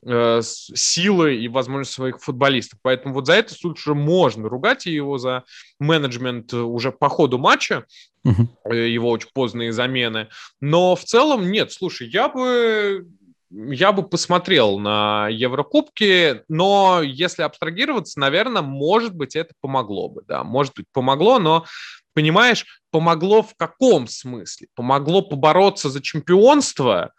[0.02, 2.80] силы и возможности своих футболистов.
[2.82, 5.44] Поэтому вот за это лучше можно ругать его за
[5.80, 7.86] менеджмент уже по ходу матча,
[8.24, 8.74] угу.
[8.74, 10.30] его очень поздние замены.
[10.62, 13.08] Но в целом нет, слушай, я бы
[13.52, 20.44] я бы посмотрел на Еврокубки, но если абстрагироваться, наверное, может быть, это помогло бы, да,
[20.44, 21.66] может быть, помогло, но
[22.14, 24.68] понимаешь, помогло в каком смысле?
[24.76, 27.12] Помогло побороться за чемпионство,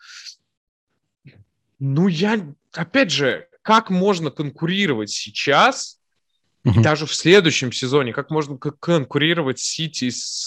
[1.81, 2.38] ну, я,
[2.74, 6.00] опять же, как можно конкурировать сейчас
[6.64, 6.83] Угу.
[6.83, 10.46] Даже в следующем сезоне, как можно конкурировать Сити с...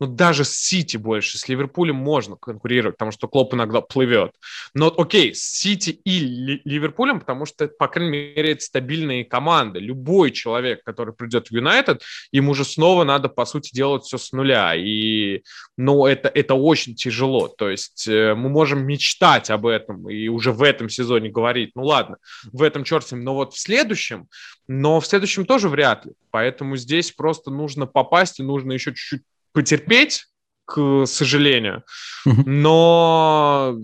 [0.00, 4.32] Ну, даже с Сити больше, с Ливерпулем можно конкурировать, потому что Клоп иногда плывет.
[4.72, 9.78] Но, окей, с Сити и Ливерпулем, потому что, по крайней мере, это стабильные команды.
[9.78, 14.32] Любой человек, который придет в Юнайтед, ему уже снова надо, по сути, делать все с
[14.32, 14.74] нуля.
[14.74, 15.42] И,
[15.76, 17.48] ну, это, это очень тяжело.
[17.48, 21.84] То есть э, мы можем мечтать об этом и уже в этом сезоне говорить, ну,
[21.84, 22.16] ладно,
[22.52, 24.28] в этом черте, но вот в следующем
[24.72, 26.12] но в следующем тоже вряд ли.
[26.30, 30.26] Поэтому здесь просто нужно попасть и нужно еще чуть-чуть потерпеть,
[30.64, 31.84] к сожалению.
[32.24, 33.76] Но,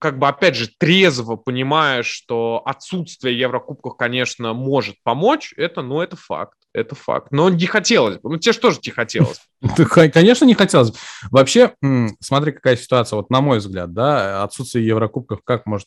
[0.00, 6.16] как бы, опять же, трезво понимаешь, что отсутствие Еврокубков, конечно, может помочь, это, ну, это
[6.16, 6.58] факт.
[6.74, 7.28] Это факт.
[7.30, 8.30] Но не хотелось бы.
[8.30, 9.40] Ну, тебе же тоже не хотелось.
[10.12, 10.96] Конечно, не хотелось бы.
[11.30, 11.72] Вообще,
[12.20, 15.86] смотри, какая ситуация, вот на мой взгляд, да, отсутствие Еврокубков как может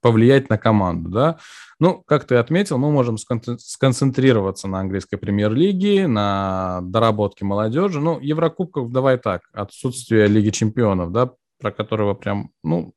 [0.00, 1.38] повлиять на команду, да?
[1.78, 8.00] Ну, как ты отметил, мы можем сконцентрироваться на английской премьер-лиге, на доработке молодежи.
[8.00, 12.94] Ну, Еврокубков, давай так, отсутствие Лиги чемпионов, да, про которого прям, ну,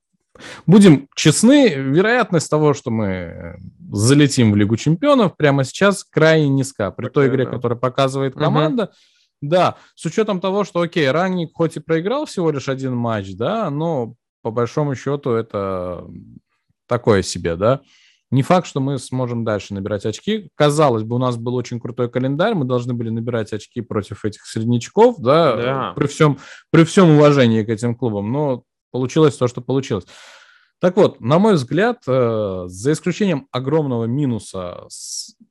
[0.65, 3.57] Будем честны, вероятность того, что мы
[3.91, 6.91] залетим в Лигу чемпионов прямо сейчас крайне низка.
[6.91, 7.51] При той игре, да.
[7.51, 8.91] которую показывает команда, угу.
[9.41, 13.69] да, с учетом того, что, окей, Ранник хоть и проиграл всего лишь один матч, да,
[13.69, 16.05] но по большому счету это
[16.87, 17.81] такое себе, да.
[18.31, 20.49] Не факт, что мы сможем дальше набирать очки.
[20.55, 24.45] Казалось бы, у нас был очень крутой календарь, мы должны были набирать очки против этих
[24.45, 25.93] среднячков, да, да.
[25.95, 26.39] При, всем,
[26.71, 28.63] при всем уважении к этим клубам, но
[28.95, 30.05] получилось то, что получилось.
[30.79, 34.87] Так вот, на мой взгляд, э, за исключением огромного минуса,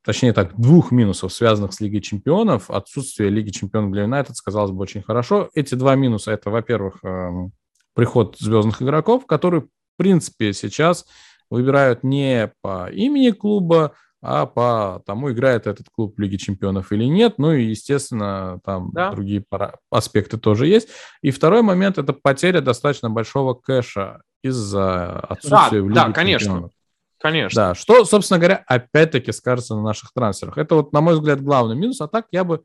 [0.03, 4.81] точнее так, двух минусов, связанных с Лигой чемпионов, отсутствие Лиги чемпионов для Юнайтед сказалось бы
[4.81, 5.51] очень хорошо.
[5.53, 7.53] Эти два минуса– это, во-первых, эм,
[7.93, 11.05] приход звездных игроков, которые, в принципе, сейчас
[11.51, 13.93] выбирают не по имени клуба,
[14.27, 17.35] а по тому, играет этот клуб в Лиге Чемпионов или нет.
[17.37, 19.11] Ну и, естественно, там да.
[19.11, 19.45] другие
[19.91, 20.89] аспекты тоже есть.
[21.21, 26.47] И второй момент– это потеря достаточно большого кэша из-за отсутствия да, в Лиге Да, конечно.
[26.47, 26.73] Чемпионов.
[27.19, 27.55] Конечно.
[27.55, 30.57] Да, что, собственно говоря, опять-таки скажется на наших трансферах.
[30.57, 32.01] Это вот, на мой взгляд, главный минус.
[32.01, 32.65] А так я бы,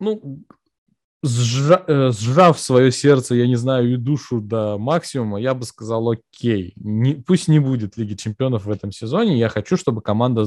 [0.00, 0.42] ну,
[1.24, 6.10] сжа, э, сжав свое сердце, я не знаю, и душу до максимума, я бы сказал,
[6.10, 9.38] окей, не, пусть не будет Лиги Чемпионов в этом сезоне.
[9.38, 10.46] Я хочу, чтобы команда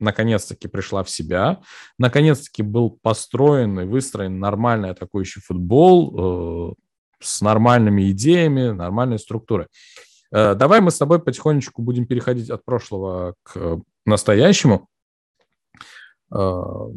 [0.00, 1.60] наконец-таки пришла в себя,
[1.98, 6.74] наконец-таки был построен и выстроен нормальный атакующий футбол э,
[7.20, 9.66] с нормальными идеями, нормальной структурой.
[10.32, 14.88] Э, давай мы с тобой потихонечку будем переходить от прошлого к настоящему.
[16.34, 16.88] Э,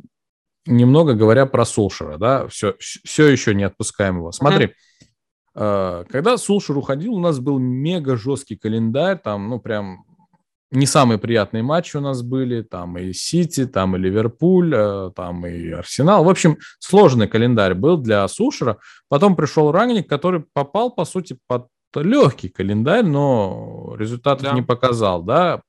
[0.68, 4.32] немного говоря про Сулшера, да, все, все еще не отпускаем его.
[4.32, 4.74] Смотри,
[5.56, 6.06] uh-huh.
[6.10, 10.06] когда Сулшер уходил, у нас был мега жесткий календарь, там, ну, прям
[10.70, 15.46] не самые приятные матчи у нас были, там и Сити, там и Ливерпуль, э, там
[15.46, 16.26] и Арсенал.
[16.26, 18.78] В общем, сложный календарь был для Сушера.
[19.08, 24.52] Потом пришел Рангник, который попал, по сути, под легкий календарь, но результатов да.
[24.52, 25.62] не показал, да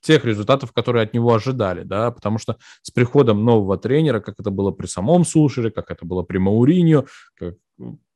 [0.00, 4.50] тех результатов, которые от него ожидали, да, потому что с приходом нового тренера, как это
[4.50, 7.06] было при самом Сушере, как это было при Мауриньо,
[7.38, 7.54] как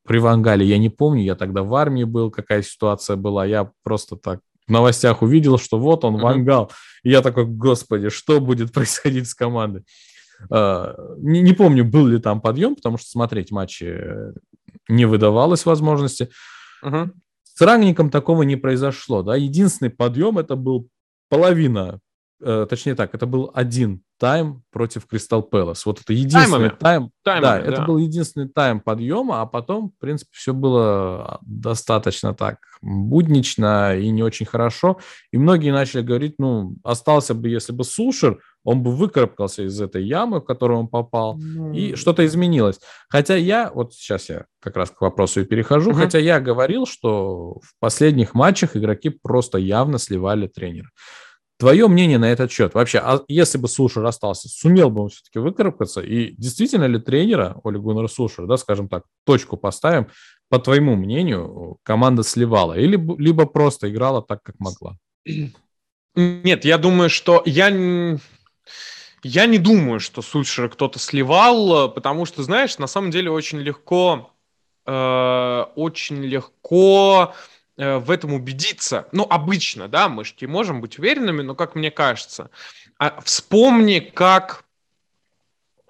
[0.05, 4.15] при Вангале, я не помню, я тогда в армии был, какая ситуация была, я просто
[4.15, 6.21] так в новостях увидел, что вот он, mm-hmm.
[6.21, 6.71] Вангал,
[7.03, 9.83] и я такой, господи, что будет происходить с командой?
[10.51, 13.97] Uh, не, не помню, был ли там подъем, потому что смотреть матчи
[14.89, 16.29] не выдавалось возможности.
[16.83, 17.09] Uh-huh.
[17.43, 20.89] С Рангником такого не произошло, да, единственный подъем это был
[21.29, 21.99] половина,
[22.41, 25.85] э, точнее так, это был один тайм против Кристал Пэлас.
[25.85, 26.69] Вот это единственный Таймами.
[26.79, 27.11] тайм.
[27.23, 32.33] Таймами, да, да, это был единственный тайм подъема, а потом, в принципе, все было достаточно
[32.33, 34.99] так буднично и не очень хорошо.
[35.31, 40.03] И многие начали говорить, ну, остался бы, если бы Сушер, он бы выкарабкался из этой
[40.03, 41.75] ямы, в которую он попал, mm.
[41.75, 42.79] и что-то изменилось.
[43.09, 46.01] Хотя я, вот сейчас я как раз к вопросу и перехожу, uh-huh.
[46.01, 50.89] хотя я говорил, что в последних матчах игроки просто явно сливали тренера.
[51.57, 52.73] Твое мнение на этот счет?
[52.73, 56.01] Вообще, а если бы Сушер остался, сумел бы он все-таки выкарабкаться?
[56.01, 60.09] И действительно ли тренера, Оли Гуннера Сушера, да, скажем так, точку поставим,
[60.49, 62.77] по твоему мнению, команда сливала?
[62.77, 64.97] Или либо просто играла так, как могла?
[66.15, 67.69] Нет, я думаю, что я
[69.27, 74.31] я не думаю, что Сульшера кто-то сливал, потому что, знаешь, на самом деле очень легко,
[74.85, 79.07] э, очень легко э, в этом убедиться.
[79.11, 82.49] Ну, обычно, да, мы же не можем быть уверенными, но как мне кажется.
[82.97, 84.65] А вспомни, как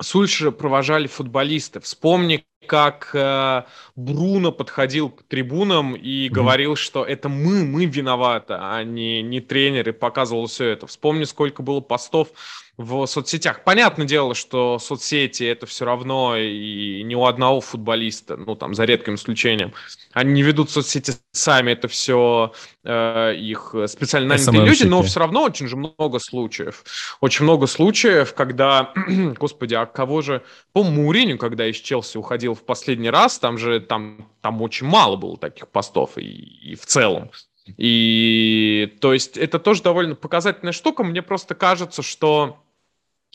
[0.01, 1.79] Сульшера провожали футболисты.
[1.79, 3.63] Вспомни, как э,
[3.95, 6.32] Бруно подходил к трибунам и mm-hmm.
[6.32, 10.88] говорил, что это мы, мы виноваты, а не, не тренер, и показывал все это.
[10.88, 12.30] Вспомни, сколько было постов
[12.78, 13.63] в соцсетях.
[13.63, 18.84] Понятное дело, что соцсети это все равно и не у одного футболиста, ну там за
[18.84, 19.73] редким исключением.
[20.12, 25.43] Они не ведут соцсети сами, это все э, их специально нанятые люди, но все равно
[25.43, 26.84] очень же много случаев.
[27.21, 28.93] Очень много случаев, когда,
[29.38, 33.79] господи, а кого же, по Муриню, когда из Челси уходил в последний раз, там же
[33.79, 37.29] там, там очень мало было таких постов и, и в целом.
[37.77, 41.03] И то есть это тоже довольно показательная штука.
[41.03, 42.59] Мне просто кажется, что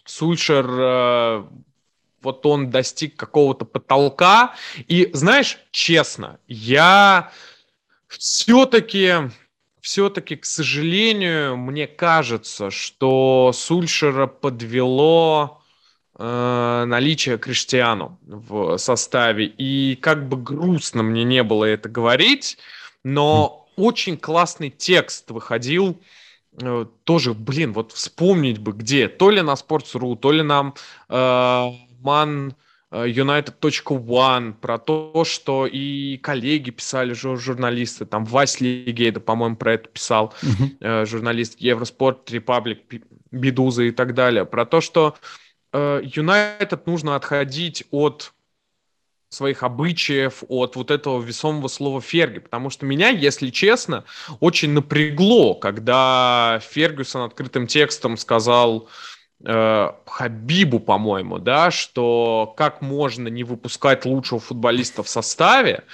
[0.05, 1.45] Сульшер, э,
[2.23, 4.55] вот он достиг какого-то потолка.
[4.87, 7.33] И знаешь, честно, я
[8.07, 9.31] все-таки,
[9.81, 15.60] все-таки, к сожалению, мне кажется, что Сульшера подвело
[16.21, 19.47] э, наличие Криштиану в составе.
[19.47, 22.59] И как бы грустно мне не было это говорить,
[23.03, 25.99] но очень классный текст выходил.
[26.61, 30.75] Э, тоже, блин, вот вспомнить бы где, то ли на Sports.ru, то ли нам
[31.09, 32.53] э, Man
[32.91, 39.89] э, United.one про то, что и коллеги писали, журналисты, там Вась Лигейда, по-моему, про это
[39.89, 40.35] писал.
[40.43, 41.07] Uh-huh.
[41.07, 42.81] журналист Евроспорт, Репаблик,
[43.31, 45.15] Бедуза и так далее, про то, что
[45.73, 48.33] Юнайтед нужно отходить от
[49.31, 54.05] своих обычаев, от вот этого весомого слова Ферги, потому что меня, если честно,
[54.41, 58.89] очень напрягло, когда Фергюсон открытым текстом сказал
[59.45, 65.85] э, Хабибу, по-моему, да, что как можно не выпускать лучшего футболиста в составе,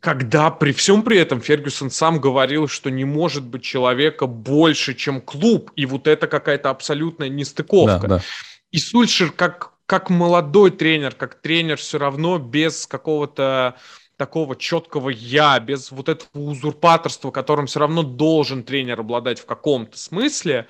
[0.00, 5.22] когда при всем при этом Фергюсон сам говорил, что не может быть человека больше, чем
[5.22, 8.06] клуб, и вот это какая-то абсолютная нестыковка.
[8.06, 8.22] Да, да.
[8.70, 13.76] И Сульшер как как молодой тренер, как тренер все равно без какого-то
[14.18, 19.96] такого четкого я, без вот этого узурпаторства, которым все равно должен тренер обладать в каком-то
[19.96, 20.66] смысле,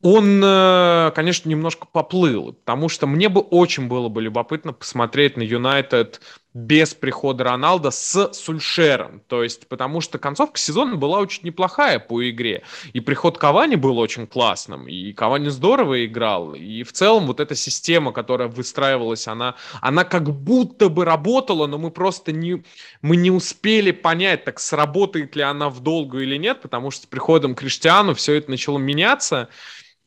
[0.00, 5.42] он, э, конечно, немножко поплыл, потому что мне бы очень было бы любопытно посмотреть на
[5.42, 6.22] Юнайтед
[6.56, 9.20] без прихода Роналда с Сульшером.
[9.28, 12.62] То есть, потому что концовка сезона была очень неплохая по игре.
[12.94, 14.88] И приход Кавани был очень классным.
[14.88, 16.54] И Кавани здорово играл.
[16.54, 21.76] И в целом вот эта система, которая выстраивалась, она, она как будто бы работала, но
[21.76, 22.64] мы просто не,
[23.02, 27.06] мы не успели понять, так сработает ли она в долгу или нет, потому что с
[27.06, 29.50] приходом Криштиану все это начало меняться.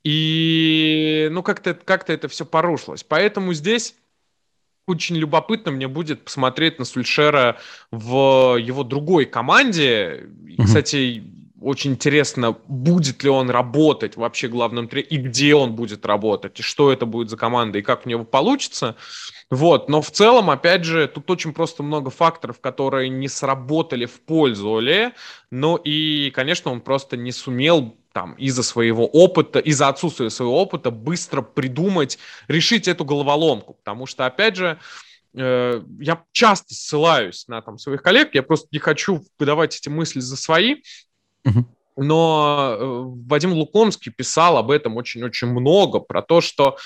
[0.03, 3.03] И, ну, как-то как это все порушилось.
[3.03, 3.93] Поэтому здесь
[4.89, 7.57] очень любопытно мне будет посмотреть на Сульшера
[7.91, 10.27] в его другой команде.
[10.47, 11.23] И, кстати,
[11.61, 16.63] очень интересно, будет ли он работать вообще главным тренером, и где он будет работать, и
[16.63, 18.95] что это будет за команда, и как у него получится.
[19.49, 24.21] Вот, но в целом, опять же, тут очень просто много факторов, которые не сработали в
[24.21, 25.13] пользу Оле,
[25.51, 30.91] но и, конечно, он просто не сумел там из-за своего опыта, из-за отсутствия своего опыта
[30.91, 33.75] быстро придумать, решить эту головоломку.
[33.75, 34.79] Потому что, опять же,
[35.35, 40.19] э, я часто ссылаюсь на там, своих коллег, я просто не хочу выдавать эти мысли
[40.19, 40.77] за свои,
[41.45, 41.65] угу.
[41.95, 46.77] но э, Вадим Лукомский писал об этом очень-очень много, про то, что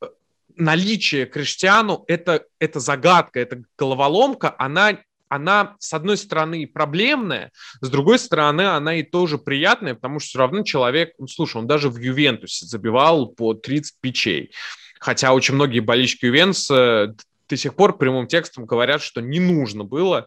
[0.00, 0.06] э,
[0.54, 4.98] наличие Криштиану это, это загадка, это головоломка, она
[5.28, 7.50] она, с одной стороны, проблемная,
[7.80, 11.66] с другой стороны, она и тоже приятная, потому что все равно человек, ну, слушай, он
[11.66, 14.52] даже в Ювентусе забивал по 30 печей.
[14.98, 17.14] Хотя очень многие болельщики Ювентуса
[17.48, 20.26] до сих пор прямым текстом говорят, что не нужно было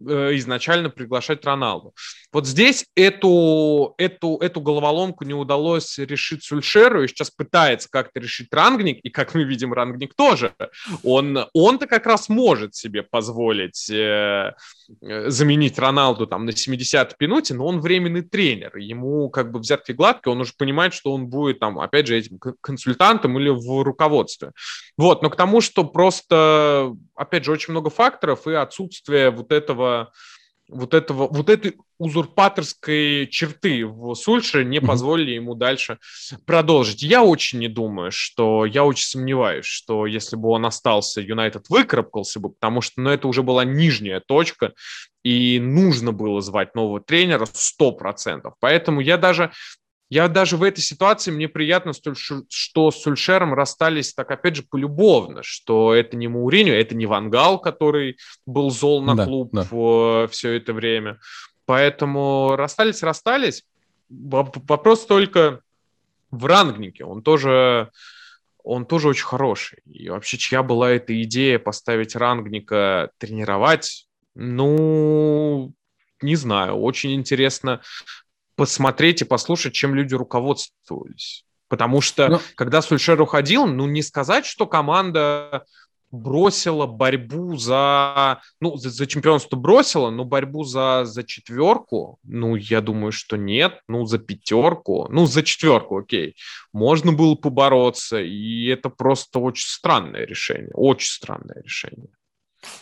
[0.00, 1.94] изначально приглашать Роналду.
[2.32, 8.48] Вот здесь эту, эту, эту головоломку не удалось решить Сульшеру, и сейчас пытается как-то решить
[8.52, 10.54] Рангник, и как мы видим, Рангник тоже.
[11.02, 14.52] Он, он-то как раз может себе позволить э,
[15.02, 18.76] э заменить Роналду там на 70-й минуте, но он временный тренер.
[18.76, 22.38] Ему как бы взятки гладкие, он уже понимает, что он будет там, опять же, этим
[22.60, 24.52] консультантом или в руководстве.
[24.96, 29.87] Вот, но к тому, что просто, опять же, очень много факторов и отсутствие вот этого
[30.68, 35.98] вот этого, вот этой узурпаторской черты в Сульше не позволили ему дальше
[36.46, 37.02] продолжить.
[37.02, 42.38] Я очень не думаю, что я очень сомневаюсь, что если бы он остался, Юнайтед выкарабкался
[42.38, 44.74] бы, потому что ну, это уже была нижняя точка,
[45.24, 48.52] и нужно было звать нового тренера 100%.
[48.60, 49.50] Поэтому я даже
[50.10, 55.42] я даже в этой ситуации, мне приятно, что с Сульшером расстались так, опять же, полюбовно,
[55.42, 60.26] что это не Мауриню, это не Вангал, который был зол на да, клуб да.
[60.28, 61.18] все это время.
[61.66, 63.64] Поэтому расстались, расстались.
[64.08, 65.60] Вопрос только
[66.30, 67.04] в рангнике.
[67.04, 67.90] Он тоже,
[68.64, 69.80] он тоже очень хороший.
[69.84, 74.08] И вообще, чья была эта идея поставить рангника тренировать?
[74.34, 75.74] Ну,
[76.22, 76.76] не знаю.
[76.76, 77.82] Очень интересно
[78.58, 81.44] посмотреть и послушать, чем люди руководствовались.
[81.68, 85.64] Потому что, ну, когда Сульшер уходил, ну, не сказать, что команда
[86.10, 88.40] бросила борьбу за...
[88.60, 93.80] Ну, за, за чемпионство бросила, но борьбу за, за четверку, ну, я думаю, что нет.
[93.86, 96.34] Ну, за пятерку, ну, за четверку, окей.
[96.72, 100.72] Можно было побороться, и это просто очень странное решение.
[100.74, 102.08] Очень странное решение.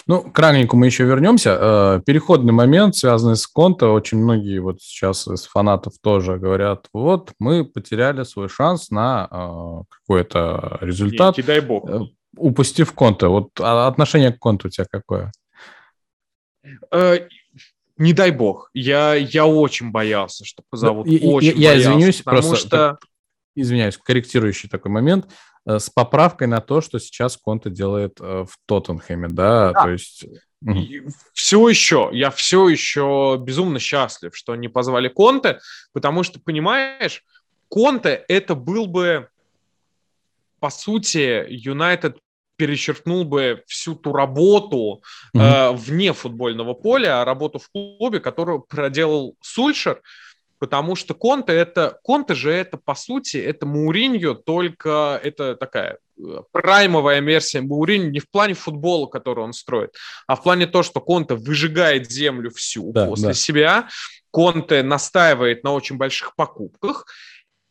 [0.08, 1.58] Ну, к раннику мы еще вернемся.
[1.60, 3.92] Э, переходный момент, связанный с Конто.
[3.92, 9.82] Очень многие вот сейчас из фанатов тоже говорят, вот, мы потеряли свой шанс на э,
[9.88, 11.36] какой-то результат.
[11.38, 11.88] Не, дай бог.
[11.90, 12.02] Э,
[12.36, 13.30] упустив Конто.
[13.30, 15.32] Вот а отношение к Конту у тебя какое?
[17.98, 18.70] Не дай бог.
[18.74, 21.08] Я, я очень боялся, что позовут.
[21.08, 22.98] Я, очень я, боялся, извинюсь, просто что...
[23.56, 25.26] извиняюсь, корректирующий такой момент.
[25.66, 29.82] Э, с поправкой на то, что сейчас Конте делает э, в Тоттенхэме, да, да.
[29.82, 30.24] то есть...
[31.32, 35.60] Все еще, я все еще безумно счастлив, что не позвали Конте,
[35.92, 37.22] потому что, понимаешь,
[37.68, 39.28] Конте это был бы,
[40.58, 42.18] по сути, Юнайтед
[42.56, 45.02] перечеркнул бы всю ту работу
[45.34, 45.40] mm-hmm.
[45.40, 50.00] э, вне футбольного поля, а работу в клубе, которую проделал Сульшер,
[50.58, 56.42] потому что Конте это, Конте же это, по сути, это Мауриньо, только это такая э,
[56.52, 59.94] праймовая версия Мауриньо не в плане футбола, который он строит,
[60.26, 63.34] а в плане того, что Конте выжигает землю всю да, после да.
[63.34, 63.88] себя,
[64.30, 67.06] Конте настаивает на очень больших покупках,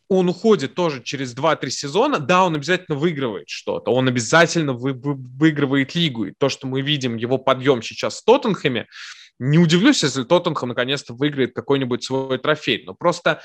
[0.08, 5.16] он уходит тоже через 2-3 сезона, да, он обязательно выигрывает что-то, он обязательно вы, вы,
[5.16, 8.88] выигрывает лигу, и то, что мы видим, его подъем сейчас в Тоттенхэме,
[9.40, 12.84] не удивлюсь, если Тоттенхэм наконец-то выиграет какой-нибудь свой трофей.
[12.86, 13.42] Но просто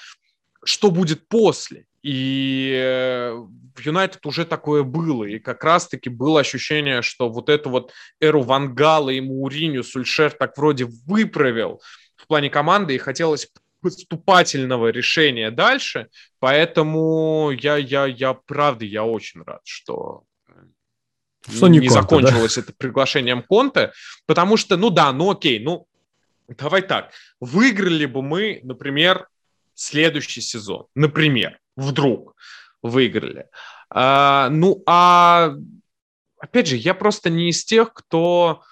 [0.65, 1.87] что будет после?
[2.03, 5.25] И э, в Юнайтед уже такое было.
[5.25, 10.57] И как раз-таки было ощущение, что вот эту вот эру Вангала и Мауриню Сульшер так
[10.57, 11.81] вроде выправил
[12.17, 16.09] в плане команды, и хотелось поступательного решения дальше.
[16.39, 20.25] Поэтому я, я, я правда, я очень рад, что
[21.49, 22.61] что не, не Конте, закончилось да?
[22.63, 23.93] это приглашением Конте,
[24.27, 25.87] потому что, ну да, ну окей, ну
[26.49, 29.29] давай так, выиграли бы мы, например,
[29.75, 32.35] следующий сезон, например, вдруг
[32.83, 33.47] выиграли.
[33.89, 35.55] А, ну, а
[36.39, 38.63] опять же, я просто не из тех, кто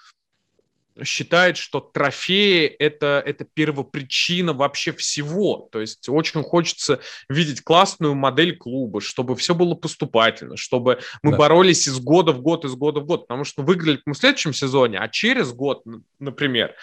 [1.03, 5.69] считает, что трофеи это, это первопричина вообще всего.
[5.71, 11.37] То есть очень хочется видеть классную модель клуба, чтобы все было поступательно, чтобы мы да.
[11.37, 13.27] боролись из года в год, из года в год.
[13.27, 15.83] Потому что выиграли мы в следующем сезоне, а через год,
[16.19, 16.75] например,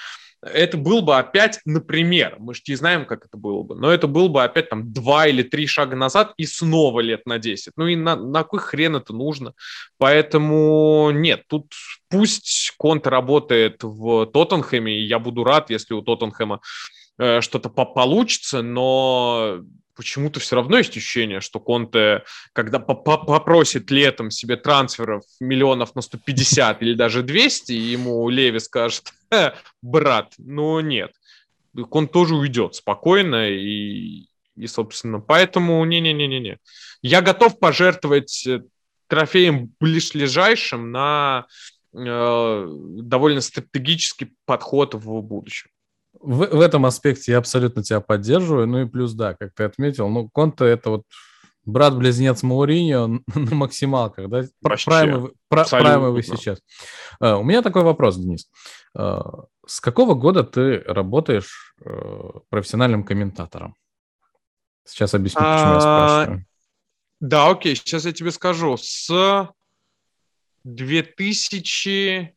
[0.43, 4.07] это был бы опять, например, мы же не знаем, как это было бы, но это
[4.07, 7.72] был бы опять там два или три шага назад и снова лет на 10.
[7.76, 9.55] Ну и на, на какой хрен это нужно?
[9.99, 11.72] Поэтому нет, тут
[12.09, 16.61] пусть Конте работает в Тоттенхэме, и я буду рад, если у Тоттенхэма
[17.18, 19.61] э, что-то по получится, но
[19.97, 22.22] почему-то все равно есть ощущение, что Конте,
[22.53, 29.12] когда попросит летом себе трансферов миллионов на 150 или даже 200, и ему Леви скажет,
[29.82, 31.12] брат, ну нет,
[31.90, 36.58] он тоже уйдет спокойно и, и собственно, поэтому не-не-не-не-не.
[37.02, 38.62] Я готов пожертвовать э,
[39.08, 41.46] трофеем ближайшим на
[41.92, 45.70] э, довольно стратегический подход в будущем.
[46.20, 48.66] В, в этом аспекте я абсолютно тебя поддерживаю.
[48.66, 51.02] Ну и плюс, да, как ты отметил, ну, Конте это вот
[51.66, 54.44] брат-близнец Мауриньо на максималках, да?
[54.62, 56.60] Праймовый, праймовый сейчас.
[57.22, 58.48] Uh, у меня такой вопрос, Денис.
[58.96, 63.74] Uh, с какого года ты работаешь uh, профессиональным комментатором?
[64.84, 66.46] Сейчас объясню, почему я а, спрашиваю.
[67.20, 68.76] Да, окей, сейчас я тебе скажу.
[68.76, 69.50] С
[70.64, 72.34] 2000...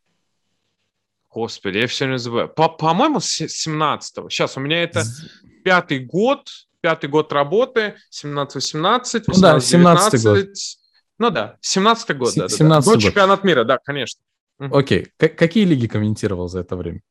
[1.30, 2.50] Господи, я все не забываю.
[2.50, 4.30] По- по-моему, с 17-го.
[4.30, 5.04] Сейчас, у меня это
[5.64, 6.50] пятый год,
[6.82, 10.48] пятый год работы, 17-18, ну, да, 17 год.
[11.18, 12.82] Ну да, 17-й год, да, 17 да, да.
[12.82, 14.22] Год чемпионат мира, да, конечно.
[14.60, 17.02] Окей, К- какие лиги комментировал за это время?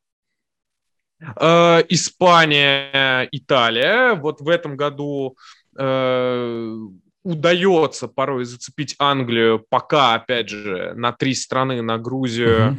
[1.41, 4.15] Э, Испания, Италия.
[4.15, 5.37] Вот в этом году
[5.77, 6.77] э,
[7.23, 12.79] удается порой зацепить Англию, пока, опять же, на три страны, на Грузию, угу.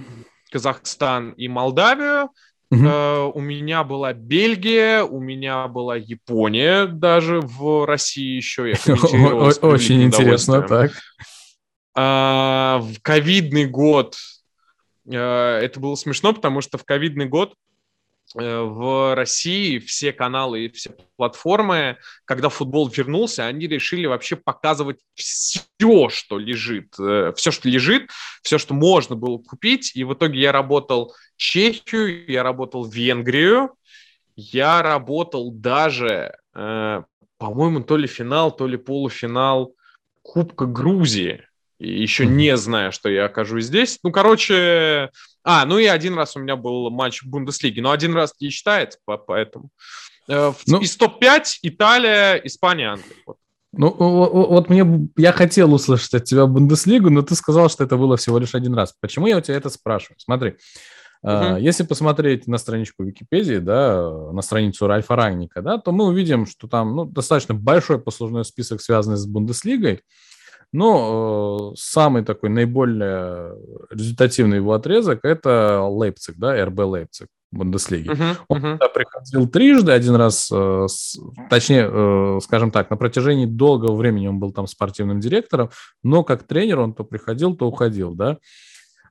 [0.52, 2.30] Казахстан и Молдавию.
[2.72, 2.84] Угу.
[2.84, 8.70] Uh, у меня была Бельгия, у меня была Япония, даже в России еще.
[8.70, 8.94] Я
[9.62, 10.92] Очень интересно, так.
[11.98, 14.16] Uh, в ковидный год
[15.08, 17.69] uh, это было смешно, потому что в ковидный год Э,
[18.36, 26.10] в России все каналы и все платформы, когда футбол вернулся, они решили вообще показывать все,
[26.10, 28.12] что лежит, э, все, что лежит,
[28.44, 29.94] все, что можно было купить.
[29.96, 33.72] И в итоге я работал Чехию, я работал Венгрию,
[34.36, 37.04] я работал даже, э,
[37.38, 39.74] по-моему, то ли финал, то ли полуфинал
[40.22, 41.46] Кубка Грузии.
[41.80, 44.00] И еще не зная, что я окажусь здесь.
[44.04, 45.10] Ну, короче,
[45.44, 48.50] а, ну и один раз у меня был матч в Бундеслиге, но один раз не
[48.50, 49.70] считается, поэтому.
[50.28, 53.16] Э, ну, Из топ-5 Италия, Испания, Англия.
[53.26, 53.38] Вот.
[53.72, 58.18] Ну, вот мне, я хотел услышать от тебя Бундеслигу, но ты сказал, что это было
[58.18, 58.96] всего лишь один раз.
[59.00, 60.18] Почему я у тебя это спрашиваю?
[60.20, 60.56] Смотри,
[61.22, 61.60] Uh-huh.
[61.60, 66.70] Если посмотреть на страничку Википедии, да, на страницу Ральфа Рагника, да, то мы увидим, что
[66.70, 70.02] там ну, достаточно большой послужной список, связанный с Бундеслигой.
[70.72, 73.56] Но э, самый такой наиболее
[73.90, 77.28] результативный его отрезок– это Лейпциг, да, РБ Лейпциг.
[77.52, 78.10] Бундеслиги.
[78.10, 78.80] Uh-huh, Он uh-huh.
[78.94, 81.18] приходил трижды, один раз, э, с,
[81.50, 85.72] точнее, э, скажем так, на протяжении долгого времени он был там спортивным директором,
[86.04, 88.38] но как тренер он то приходил, то уходил, да.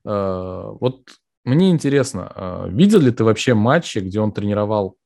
[0.05, 1.03] Э, вот
[1.45, 4.97] мне интересно, э, видел ли ты вообще матчи, где он тренировал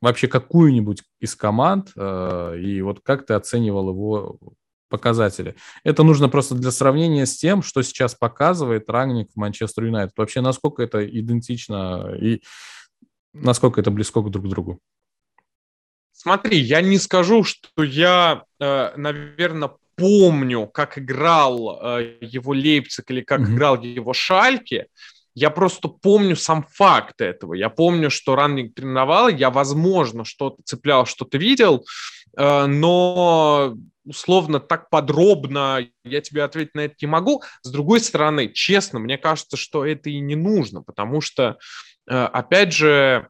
[0.00, 4.38] вообще какую-нибудь из команд, э, и вот как ты оценивал его
[4.92, 5.56] показатели.
[5.82, 10.16] Это нужно просто для сравнения с тем, что сейчас показывает Рангник в Манчестер Юнайтед.
[10.16, 12.42] Вообще, насколько это идентично и
[13.32, 14.78] насколько это близко друг к другу.
[16.12, 23.22] Смотри, я не скажу, что я, э, наверное, помню, как играл э, его Лейпциг или
[23.22, 23.54] как mm-hmm.
[23.54, 24.86] играл его Шальки.
[25.34, 27.54] Я просто помню сам факт этого.
[27.54, 31.86] Я помню, что Ранник тренировал, я, возможно, что-то цеплял, что-то видел,
[32.36, 33.74] э, но
[34.04, 37.42] условно так подробно я тебе ответить на это не могу.
[37.62, 41.56] С другой стороны, честно, мне кажется, что это и не нужно, потому что,
[42.06, 43.28] э, опять же,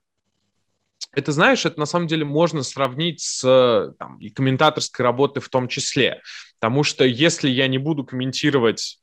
[1.14, 5.68] это, знаешь, это на самом деле можно сравнить с там, и комментаторской работой в том
[5.68, 6.22] числе.
[6.58, 9.01] Потому что если я не буду комментировать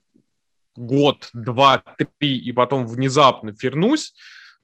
[0.80, 1.84] год, два,
[2.18, 4.14] три, и потом внезапно вернусь,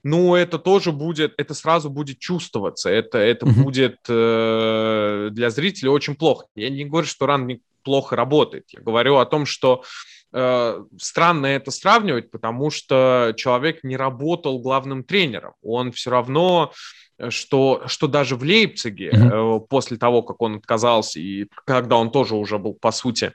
[0.03, 3.63] ну, это тоже будет, это сразу будет чувствоваться, это, это mm-hmm.
[3.63, 6.45] будет э, для зрителей очень плохо.
[6.55, 7.49] Я не говорю, что ран
[7.83, 9.83] плохо работает, я говорю о том, что
[10.31, 17.04] э, странно это сравнивать, потому что человек не работал главным тренером, он все равно Э,
[17.29, 19.57] что, что даже в Лейпциге, mm-hmm.
[19.57, 23.33] э, после того, как он отказался, и когда он тоже уже был, по сути,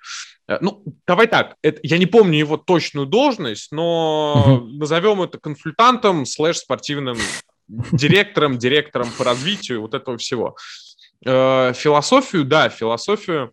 [0.49, 4.78] э, ну, давай так, это, я не помню его точную должность, но mm-hmm.
[4.78, 7.16] назовем это консультантом слэш спортивным
[7.68, 10.57] директором, директором по развитию вот этого всего.
[11.24, 13.53] Э, философию, да, философию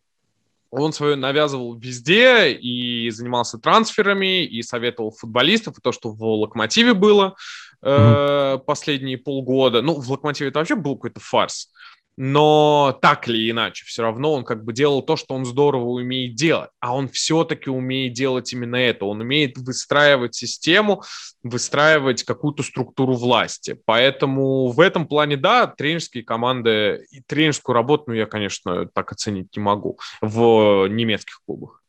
[0.70, 6.94] он свою навязывал везде и занимался трансферами, и советовал футболистов, и то, что в «Локомотиве»
[6.94, 7.36] было
[7.84, 8.60] mm-hmm.
[8.60, 9.82] последние полгода.
[9.82, 11.70] Ну, в «Локомотиве» это вообще был какой-то фарс
[12.18, 16.34] но так или иначе, все равно он как бы делал то, что он здорово умеет
[16.34, 21.04] делать, а он все-таки умеет делать именно это, он умеет выстраивать систему,
[21.44, 28.14] выстраивать какую-то структуру власти, поэтому в этом плане, да, тренерские команды, и тренерскую работу, ну,
[28.14, 31.84] я, конечно, так оценить не могу в немецких клубах.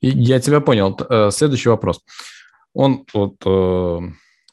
[0.00, 0.96] Я тебя понял.
[1.08, 2.00] Э, следующий вопрос.
[2.74, 3.98] Он вот э,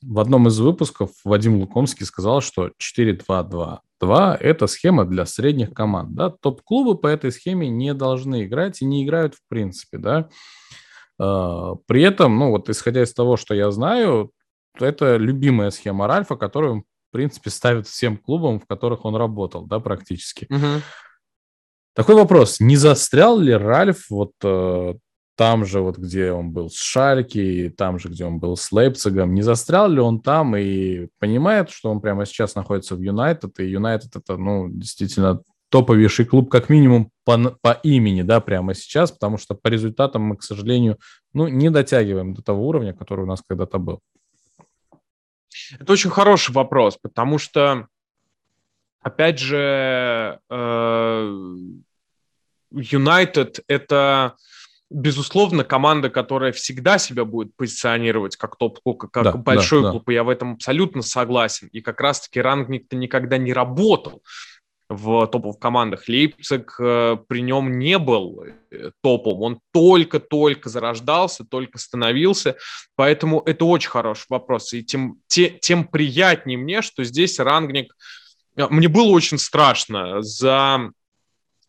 [0.02, 6.16] в одном из выпусков Вадим Лукомский сказал, что 4-2-2 2– это схема для средних команд.
[6.16, 6.30] Да?
[6.30, 9.98] Топ-клубы по этой схеме не должны играть и не играют в принципе.
[9.98, 10.30] Да?
[11.20, 14.32] А, при этом, ну вот исходя из того, что я знаю,
[14.80, 19.80] это любимая схема Ральфа, которую, в принципе, ставит всем клубам, в которых он работал, да,
[19.80, 20.48] практически.
[20.50, 20.82] Угу.
[21.96, 22.60] Такой вопрос.
[22.60, 24.94] Не застрял ли Ральф вот э,
[25.40, 29.34] там же, вот где он был с Шальки, там же, где он был с Лейпцигом,
[29.34, 33.70] не застрял ли он там и понимает, что он прямо сейчас находится в Юнайтед, и
[33.70, 39.38] Юнайтед это, ну, действительно топовейший клуб, как минимум по, по имени, да, прямо сейчас, потому
[39.38, 41.00] что по результатам мы, к сожалению,
[41.32, 44.02] ну, не дотягиваем до того уровня, который у нас когда-то был.
[45.80, 47.88] Это очень хороший вопрос, потому что,
[49.02, 51.56] опять же, э,
[52.72, 54.36] Юнайтед это
[54.90, 60.12] безусловно, команда, которая всегда себя будет позиционировать как топ-клуб, как да, большой да, клуб, да.
[60.12, 61.70] и я в этом абсолютно согласен.
[61.72, 64.24] И как раз-таки Рангник-то никогда не работал
[64.90, 66.08] в топовых командах.
[66.08, 72.56] Лейпциг э, при нем не был э, топом, он только-только зарождался, только становился,
[72.96, 74.74] поэтому это очень хороший вопрос.
[74.74, 77.96] И тем, те, тем приятнее мне, что здесь Рангник...
[78.56, 80.90] Э, мне было очень страшно за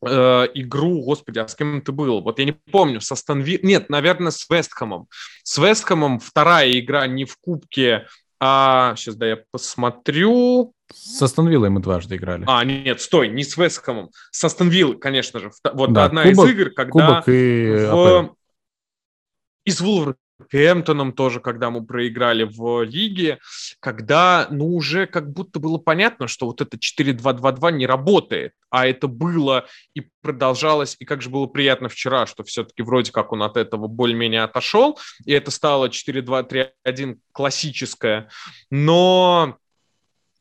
[0.07, 2.21] э, игру, господи, а с кем это был?
[2.21, 3.61] Вот я не помню, со Станви...
[3.63, 5.09] Нет, наверное, с Вестхэмом.
[5.43, 8.07] С Вестхэмом вторая игра не в Кубке,
[8.41, 8.95] а...
[8.97, 10.73] Сейчас, да, я посмотрю.
[10.91, 12.45] Со Станвиллой мы дважды играли.
[12.49, 14.11] А, нет, стой, не с Вестхэмом.
[14.31, 15.51] Со Станвиллой, конечно же.
[15.73, 16.93] Вот да, одна кубок, из игр, когда...
[16.93, 18.35] Кубок и в...
[19.67, 20.17] Из Вулвер
[20.49, 23.39] Кемптоном тоже, когда мы проиграли в лиге,
[23.81, 29.09] когда, ну, уже как будто было понятно, что вот это 4-2-2-2 не работает, а это
[29.09, 33.57] было и продолжалось, и как же было приятно вчера, что все-таки вроде как он от
[33.57, 38.29] этого более-менее отошел, и это стало 4-2-3-1 классическое,
[38.71, 39.57] но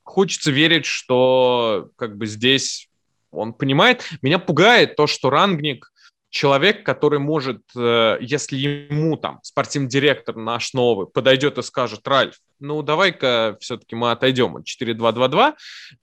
[0.03, 2.89] хочется верить, что как бы здесь
[3.31, 4.03] он понимает.
[4.21, 5.91] Меня пугает то, что Рангник
[6.29, 12.35] человек, который может, э, если ему там спортивный директор наш новый подойдет и скажет, Ральф,
[12.59, 15.53] ну давай-ка все-таки мы отойдем от 4-2-2-2,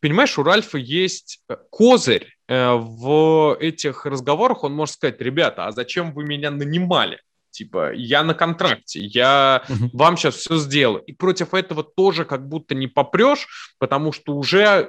[0.00, 5.72] понимаешь, у Ральфа есть э, козырь э, в этих разговорах, он может сказать, ребята, а
[5.72, 7.20] зачем вы меня нанимали?
[7.50, 9.88] Типа, я на контракте, я uh-huh.
[9.94, 11.02] вам сейчас все сделаю.
[11.04, 13.48] И против этого тоже как будто не попрешь,
[13.78, 14.86] потому что уже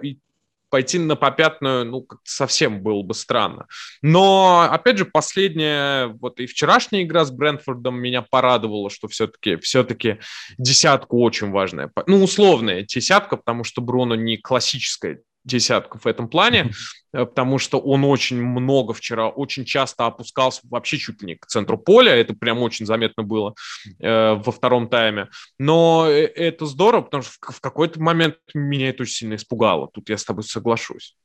[0.70, 3.68] пойти на попятную, ну, совсем было бы странно.
[4.02, 10.20] Но, опять же, последняя, вот и вчерашняя игра с Брэнфордом меня порадовала, что все-таки все-таки
[10.58, 11.92] десятка очень важная.
[12.06, 16.72] Ну, условная десятка, потому что Бруно не классическая десятку в этом плане,
[17.14, 21.48] э, потому что он очень много вчера, очень часто опускался вообще чуть ли не к
[21.48, 23.56] центру поля, это прям очень заметно было
[24.00, 25.30] э, во втором тайме.
[25.58, 29.90] Но э, это здорово, потому что в, в какой-то момент меня это очень сильно испугало.
[29.94, 31.16] Тут я с тобой соглашусь.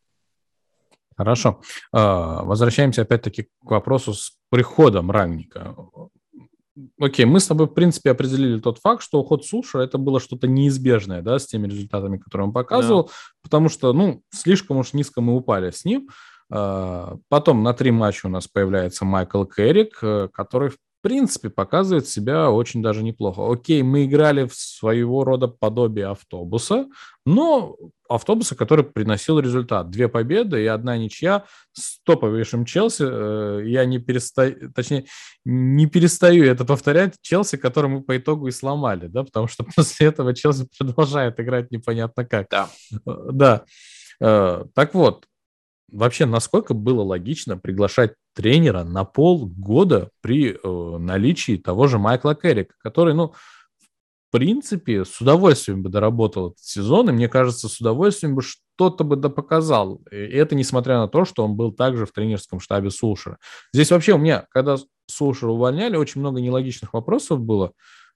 [1.17, 1.61] Хорошо.
[1.93, 5.75] А, возвращаемся опять-таки к вопросу с приходом Рангника
[6.99, 10.47] окей, мы с тобой, в принципе, определили тот факт, что уход Суша это было что-то
[10.47, 13.11] неизбежное, да, с теми результатами, которые он показывал, да.
[13.43, 16.09] потому что, ну, слишком уж низко мы упали с ним.
[16.51, 22.09] А, потом на три матча у нас появляется Майкл Керрик, э, который, в принципе, показывает
[22.09, 23.53] себя очень даже неплохо.
[23.53, 26.87] Окей, мы играли в своего рода подобие автобуса,
[27.27, 27.77] но
[28.09, 29.91] автобуса, который приносил результат.
[29.91, 33.05] Две победы и одна ничья с топовейшим Челси.
[33.07, 35.07] Э, я не перестаю, точнее,
[35.45, 37.17] не перестаю это повторять.
[37.21, 41.71] Челси, который мы по итогу и сломали, да, потому что после этого Челси продолжает играть
[41.71, 42.47] непонятно как.
[42.51, 42.69] Да.
[43.07, 43.65] Э, да.
[44.21, 45.27] Э, так вот,
[45.91, 52.75] вообще, насколько было логично приглашать тренера на полгода при э, наличии того же Майкла Керрика,
[52.83, 58.35] который, ну, в принципе, с удовольствием бы доработал этот сезон, и мне кажется, с удовольствием
[58.35, 60.01] бы что-то бы допоказал.
[60.11, 63.39] И это несмотря на то, что он был также в тренерском штабе Сулшера.
[63.75, 67.73] Здесь вообще у меня, когда Сулшера увольняли, очень много нелогичных вопросов было.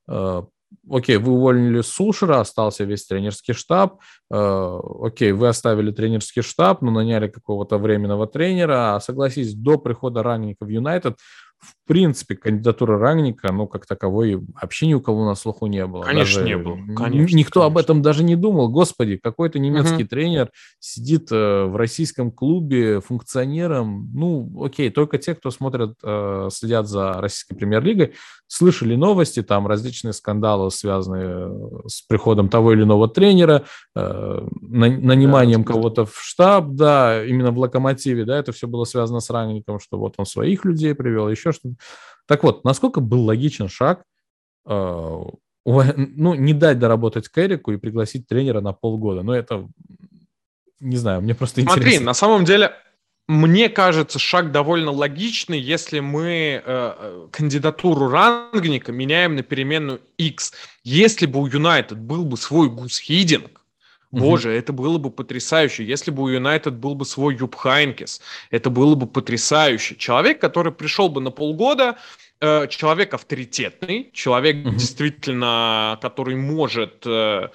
[0.08, 0.44] Э,
[0.90, 4.00] окей, вы уволили Сулшера, остался весь тренерский штаб,
[4.32, 10.22] э, окей, вы оставили тренерский штаб, но наняли какого-то временного тренера, а согласись, до прихода
[10.22, 11.18] Ранника в Юнайтед
[11.58, 16.02] в принципе, кандидатура Рангника, ну, как таковой, вообще ни у кого на слуху не было.
[16.02, 16.76] Конечно, даже не было.
[16.94, 17.66] Конечно, никто конечно.
[17.66, 18.68] об этом даже не думал.
[18.68, 20.08] Господи, какой-то немецкий угу.
[20.08, 20.50] тренер
[20.80, 24.10] сидит э, в российском клубе функционером.
[24.14, 28.14] Ну, окей, только те, кто смотрят, э, следят за российской премьер-лигой,
[28.48, 35.62] слышали новости, там различные скандалы, связанные э, с приходом того или иного тренера, э, наниманием
[35.62, 39.80] да, кого-то в штаб, да, именно в локомотиве, да, это все было связано с Рангником,
[39.80, 41.76] что вот он своих людей привел, еще что-то.
[42.26, 44.04] Так вот, насколько был логичен шаг,
[44.66, 45.22] э,
[45.66, 49.22] ну, не дать доработать Кэрику и пригласить тренера на полгода.
[49.22, 49.68] Но это,
[50.80, 51.90] не знаю, мне просто Смотри, интересно.
[51.90, 52.72] Смотри, на самом деле,
[53.26, 60.52] мне кажется, шаг довольно логичный, если мы э, кандидатуру рангника меняем на переменную X.
[60.84, 63.00] Если бы у Юнайтед был бы свой Гус
[64.20, 65.84] Боже, это было бы потрясающе.
[65.84, 69.96] Если бы у Юнайтед был бы свой Юб Хайнкес, это было бы потрясающе.
[69.96, 71.96] Человек, который пришел бы на полгода,
[72.40, 74.74] э, человек авторитетный, человек угу.
[74.74, 77.48] действительно, который может э,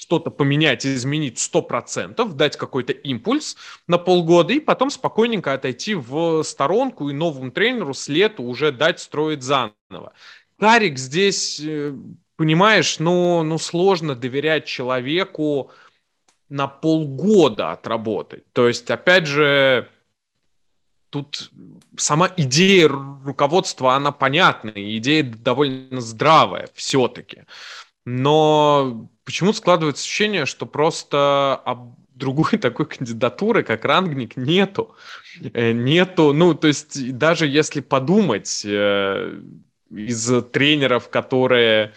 [0.00, 3.56] что-то поменять, изменить 100%, дать какой-то импульс
[3.86, 9.00] на полгода и потом спокойненько отойти в сторонку и новому тренеру с лета уже дать
[9.00, 10.12] строить заново.
[10.58, 11.94] Карик здесь, э,
[12.36, 15.70] понимаешь, ну, ну сложно доверять человеку,
[16.50, 18.44] на полгода отработать.
[18.52, 19.88] То есть, опять же,
[21.08, 21.50] тут
[21.96, 27.44] сама идея руководства, она понятная, идея довольно здравая все-таки.
[28.04, 31.62] Но почему складывается ощущение, что просто
[32.14, 34.94] другой такой кандидатуры, как Рангник, нету.
[35.54, 39.40] Э, нету, ну, то есть даже если подумать, э,
[39.90, 41.94] из тренеров, которые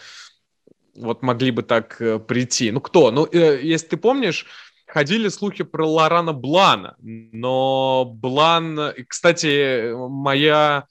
[0.95, 2.71] вот могли бы так э, прийти.
[2.71, 3.11] Ну, кто?
[3.11, 4.45] Ну, э, если ты помнишь,
[4.85, 10.87] ходили слухи про Лорана Блана, но Блан, кстати, моя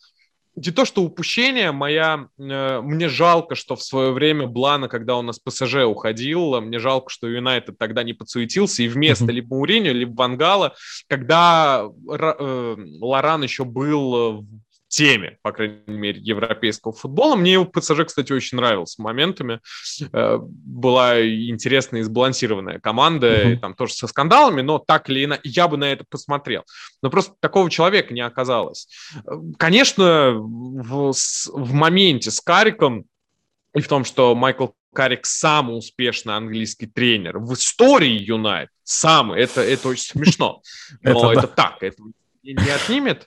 [0.55, 5.31] не то что упущение, моя, э, мне жалко, что в свое время Блана, когда он
[5.31, 9.33] из ПСЖ уходил, мне жалко, что Юнайтед тогда не подсуетился, и вместо mm-hmm.
[9.33, 10.75] либо Муриню, либо Вангала,
[11.09, 14.47] когда э, Лоран еще был
[14.93, 17.35] теме, по крайней мере, европейского футбола.
[17.35, 19.61] Мне его ПСЖ, кстати, очень нравился моментами.
[20.13, 23.57] Э, была интересная и сбалансированная команда, mm-hmm.
[23.57, 26.65] там тоже со скандалами, но так или иначе, я бы на это посмотрел.
[27.03, 28.87] Но просто такого человека не оказалось.
[29.57, 33.07] Конечно, в, в моменте с Кариком
[33.75, 39.63] и в том, что Майкл Карик самый успешный английский тренер в истории Юнайт, самый, это,
[39.63, 40.61] это очень смешно,
[41.03, 41.97] но это так, это
[42.43, 43.27] не отнимет.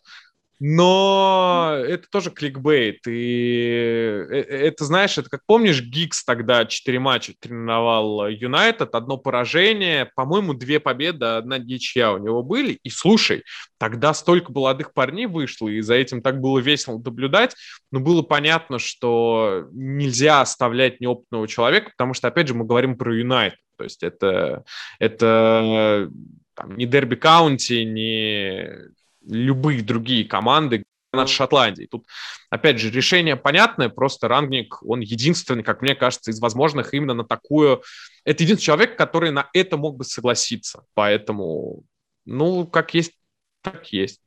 [0.60, 3.06] Но это тоже кликбейт.
[3.08, 10.10] И э, это, знаешь, это как помнишь, Гикс тогда 4 матча тренировал Юнайтед, одно поражение,
[10.16, 12.80] по-моему, две победы, одна ничья у него были.
[12.84, 13.44] И слушай,
[13.78, 17.56] тогда столько молодых парней вышло, и за этим так было весело наблюдать,
[17.92, 23.14] но было понятно, что нельзя оставлять неопытного человека, потому что, опять же, мы говорим про
[23.14, 23.60] Юнайтед.
[23.78, 24.64] То есть это,
[25.00, 26.10] это
[26.54, 28.96] там, не Дерби Каунти, не
[29.28, 30.84] любые другие команды
[31.16, 31.88] над Шотландией.
[31.88, 32.06] Тут,
[32.50, 37.24] опять же, решение понятное, просто Рангник, он единственный, как мне кажется, из возможных именно на
[37.24, 37.82] такую...
[38.24, 40.84] Это единственный человек, который на это мог бы согласиться.
[40.94, 41.84] Поэтому,
[42.26, 43.14] ну, как есть,
[43.62, 44.22] так есть.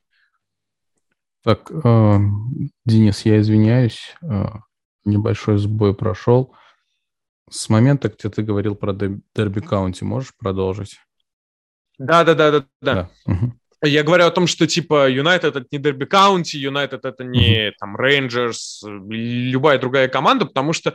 [1.43, 2.19] Так, э,
[2.85, 4.45] Денис, я извиняюсь, э,
[5.05, 6.55] небольшой сбой прошел.
[7.49, 10.99] С момента, где ты говорил про Дерби Каунти, можешь продолжить?
[11.99, 12.95] Да, да, да, да, да.
[12.95, 13.11] да.
[13.33, 13.53] Угу.
[13.83, 17.97] Я говорю о том, что типа Юнайтед это не Дерби Каунти, Юнайтед это не там
[17.97, 20.95] Рейнджерс, любая другая команда, потому что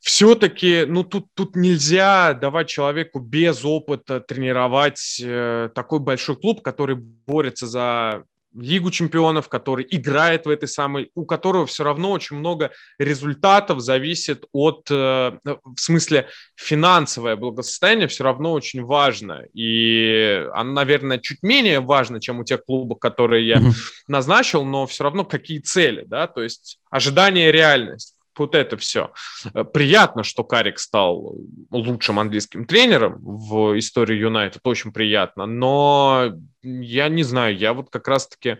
[0.00, 6.94] все-таки, ну, тут, тут нельзя давать человеку без опыта тренировать э, такой большой клуб, который
[6.94, 8.22] борется за
[8.56, 14.44] Лигу чемпионов, который играет в этой самой, у которого все равно очень много результатов зависит
[14.52, 19.44] от, э, в смысле, финансовое благосостояние все равно очень важно.
[19.52, 23.62] И оно, наверное, чуть менее важно, чем у тех клубов, которые я
[24.08, 29.12] назначил, но все равно какие цели, да, то есть ожидание реальность вот это все.
[29.54, 31.36] Э, приятно, что Карик стал
[31.70, 36.32] лучшим английским тренером в истории Юнайтед, очень приятно, но
[36.62, 38.58] я не знаю, я вот как раз-таки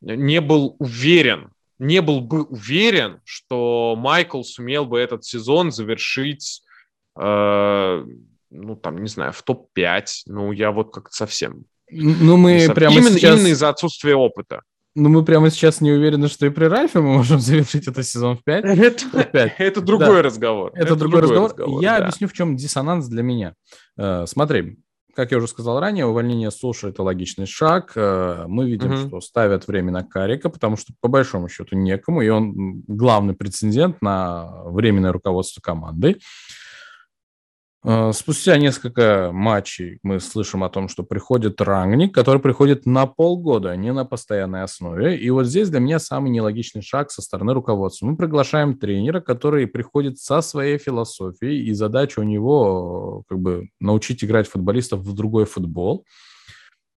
[0.00, 6.62] не был уверен, не был бы уверен, что Майкл сумел бы этот сезон завершить,
[7.18, 8.04] э,
[8.50, 10.06] ну, там, не знаю, в топ-5.
[10.26, 11.64] Ну, я вот как-то совсем...
[11.90, 13.36] Ну, мы прямо именно, сейчас...
[13.36, 14.62] именно из-за отсутствия опыта.
[14.94, 18.36] Ну, мы прямо сейчас не уверены, что и при Ральфе мы можем завершить этот сезон
[18.36, 18.64] в 5.
[18.64, 19.54] Это, 5.
[19.58, 20.22] это другой да.
[20.22, 20.70] разговор.
[20.74, 21.50] Это, это другой, другой разговор.
[21.50, 21.82] разговор.
[21.82, 22.04] Я да.
[22.04, 23.54] объясню, в чем диссонанс для меня.
[23.98, 24.78] Uh, смотри,
[25.14, 27.92] как я уже сказал ранее, увольнение Суши– это логичный шаг.
[27.96, 29.08] Uh, мы видим, uh-huh.
[29.08, 34.02] что ставят время на Карика, потому что, по большому счету, некому, и он главный прецедент
[34.02, 36.20] на временное руководство командой.
[37.84, 43.70] Э, спустя несколько матчей мы слышим о том, что приходит рангник, который приходит на полгода,
[43.70, 45.18] а не на постоянной основе.
[45.18, 48.06] И вот здесь для меня самый нелогичный шаг со стороны руководства.
[48.06, 54.22] Мы приглашаем тренера, который приходит со своей философией, и задача у него как бы научить
[54.22, 56.04] играть футболистов в другой футбол.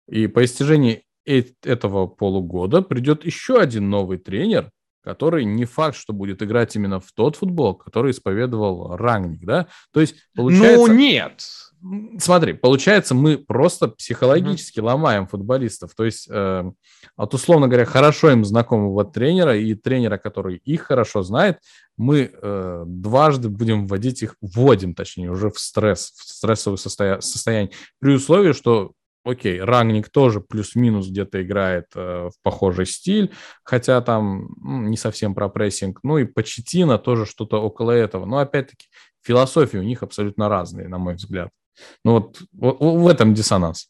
[0.08, 1.04] И по истяжении
[1.64, 4.70] этого полугода придет еще один новый тренер,
[5.06, 9.68] который не факт, что будет играть именно в тот футбол, который исповедовал Рангник, да?
[9.94, 10.88] То есть, получается...
[10.88, 11.46] Ну, нет.
[12.18, 14.84] Смотри, получается, мы просто психологически mm-hmm.
[14.84, 15.94] ломаем футболистов.
[15.96, 16.72] То есть, э,
[17.16, 21.60] от, условно говоря, хорошо им знакомого тренера и тренера, который их хорошо знает,
[21.96, 27.72] мы э, дважды будем вводить их, вводим, точнее, уже в стресс, в стрессовое состоя- состояние,
[28.00, 28.94] при условии, что
[29.26, 35.36] окей, Рангник тоже плюс-минус где-то играет э, в похожий стиль, хотя там ну, не совсем
[35.36, 36.00] про прессинг.
[36.04, 38.26] Ну и Почетина тоже что-то около этого.
[38.26, 38.88] Но опять-таки
[39.22, 41.50] философии у них абсолютно разные, на мой взгляд.
[42.04, 43.90] Ну вот, вот в этом диссонанс.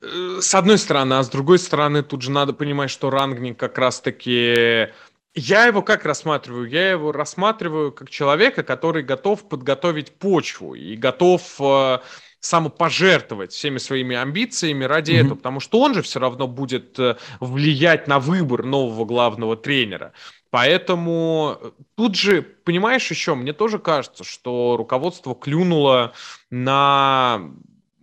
[0.00, 3.76] Э, с одной стороны, а с другой стороны, тут же надо понимать, что Рангник как
[3.76, 4.88] раз-таки
[5.34, 6.68] я его как рассматриваю?
[6.68, 11.98] Я его рассматриваю как человека, который готов подготовить почву и готов э,
[12.40, 15.20] самопожертвовать всеми своими амбициями ради mm-hmm.
[15.20, 20.12] этого, потому что он же все равно будет э, влиять на выбор нового главного тренера.
[20.50, 26.12] Поэтому э, тут же, понимаешь, еще мне тоже кажется, что руководство клюнуло
[26.50, 27.42] на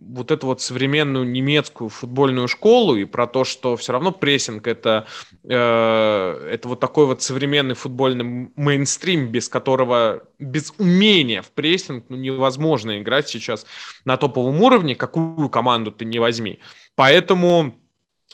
[0.00, 5.06] вот эту вот современную немецкую футбольную школу и про то, что все равно прессинг это,
[5.44, 12.16] э, это вот такой вот современный футбольный мейнстрим, без которого, без умения в прессинг ну,
[12.16, 13.66] невозможно играть сейчас
[14.04, 16.60] на топовом уровне, какую команду ты не возьми.
[16.94, 17.77] Поэтому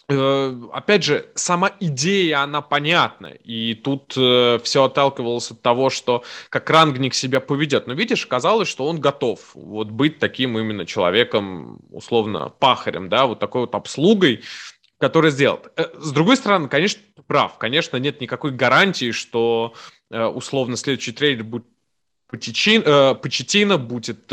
[0.09, 3.29] опять же, сама идея, она понятна.
[3.29, 7.87] И тут э, все отталкивалось от того, что как рангник себя поведет.
[7.87, 13.39] Но видишь, казалось, что он готов вот быть таким именно человеком, условно, пахарем, да, вот
[13.39, 14.43] такой вот обслугой,
[14.99, 15.73] который сделает.
[15.77, 17.57] Э, с другой стороны, конечно, прав.
[17.59, 19.75] Конечно, нет никакой гарантии, что
[20.11, 21.67] э, условно следующий трейдер будет
[22.29, 24.33] Почетина, будет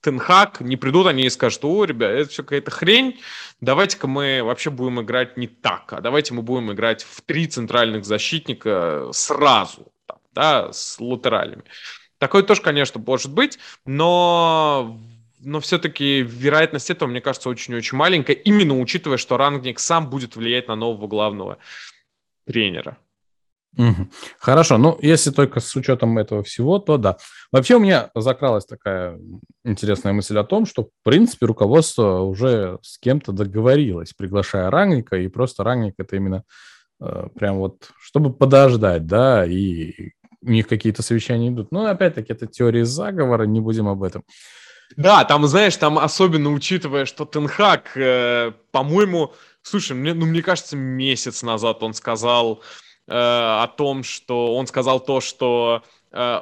[0.00, 3.20] Тенхак, не придут они и скажут, о, ребят, это все какая-то хрень,
[3.60, 8.04] давайте-ка мы вообще будем играть не так, а давайте мы будем играть в три центральных
[8.04, 9.92] защитника сразу,
[10.32, 11.64] да, с латералями.
[12.18, 14.98] Такое тоже, конечно, может быть, но
[15.42, 20.68] но все-таки вероятность этого, мне кажется, очень-очень маленькая, именно учитывая, что рангник сам будет влиять
[20.68, 21.58] на нового главного
[22.44, 22.98] тренера.
[23.76, 24.08] Угу.
[24.38, 27.18] Хорошо, ну если только с учетом этого всего, то да.
[27.52, 29.18] Вообще у меня закралась такая
[29.64, 35.28] интересная мысль о том, что в принципе руководство уже с кем-то договорилось, приглашая рангника, и
[35.28, 36.44] просто рангник это именно
[37.00, 40.10] э, прям вот, чтобы подождать, да, и
[40.42, 41.70] у них какие-то совещания идут.
[41.70, 44.24] Но опять-таки это теория заговора, не будем об этом.
[44.96, 50.76] Да, там, знаешь, там особенно учитывая, что Тенхак, э, по-моему, слушай, мне, ну, мне кажется,
[50.76, 52.62] месяц назад он сказал,
[53.14, 55.82] о том, что он сказал то, что
[56.12, 56.40] э,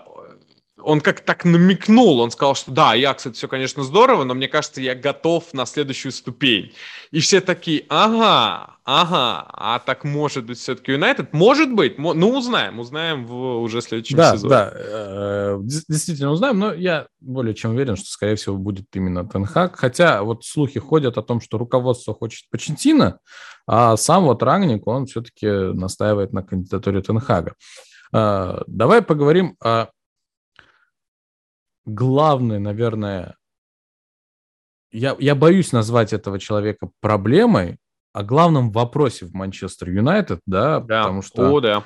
[0.83, 4.49] он как так намекнул, он сказал, что да, Аякс это все, конечно, здорово, но мне
[4.49, 6.73] кажется, я готов на следующую ступень.
[7.11, 11.33] И все такие, ага, ага, а так может быть все-таки Юнайтед?
[11.33, 14.51] Может быть, ну узнаем, узнаем в уже следующем да, сезоне.
[14.51, 19.77] Да, э, действительно узнаем, но я более чем уверен, что, скорее всего, будет именно Тенхак,
[19.77, 23.19] хотя вот слухи ходят о том, что руководство хочет Почентина,
[23.67, 27.55] а сам вот Рангник, он все-таки настаивает на кандидатуре Тенхага.
[28.13, 29.89] Э, давай поговорим о
[31.89, 33.37] главной, наверное,
[34.91, 37.79] я, я боюсь назвать этого человека проблемой,
[38.15, 41.03] о главном вопросе в Манчестер Юнайтед, да, Да.
[41.03, 41.85] потому что О, да.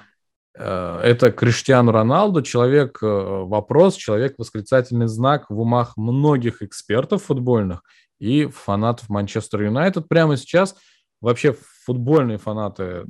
[0.57, 7.83] э, это Криштиану Роналду, человек э, вопрос, человек восклицательный знак в умах многих экспертов футбольных
[8.21, 10.09] и фанатов Манчестер Юнайтед.
[10.09, 10.77] Прямо сейчас
[11.21, 13.05] вообще футбольные фанаты,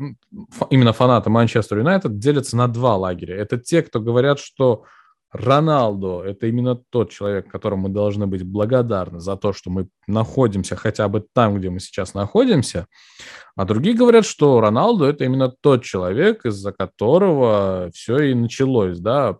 [0.50, 3.36] фа- именно фанаты Манчестер Юнайтед делятся на два лагеря.
[3.36, 4.84] Это те, кто говорят, что
[5.32, 10.76] Роналду– это именно тот человек, которому мы должны быть благодарны за то, что мы находимся
[10.76, 12.86] хотя бы там, где мы сейчас находимся.
[13.56, 18.98] А другие говорят, что Роналду– это именно тот человек, из-за которого все и началось.
[18.98, 19.38] Да?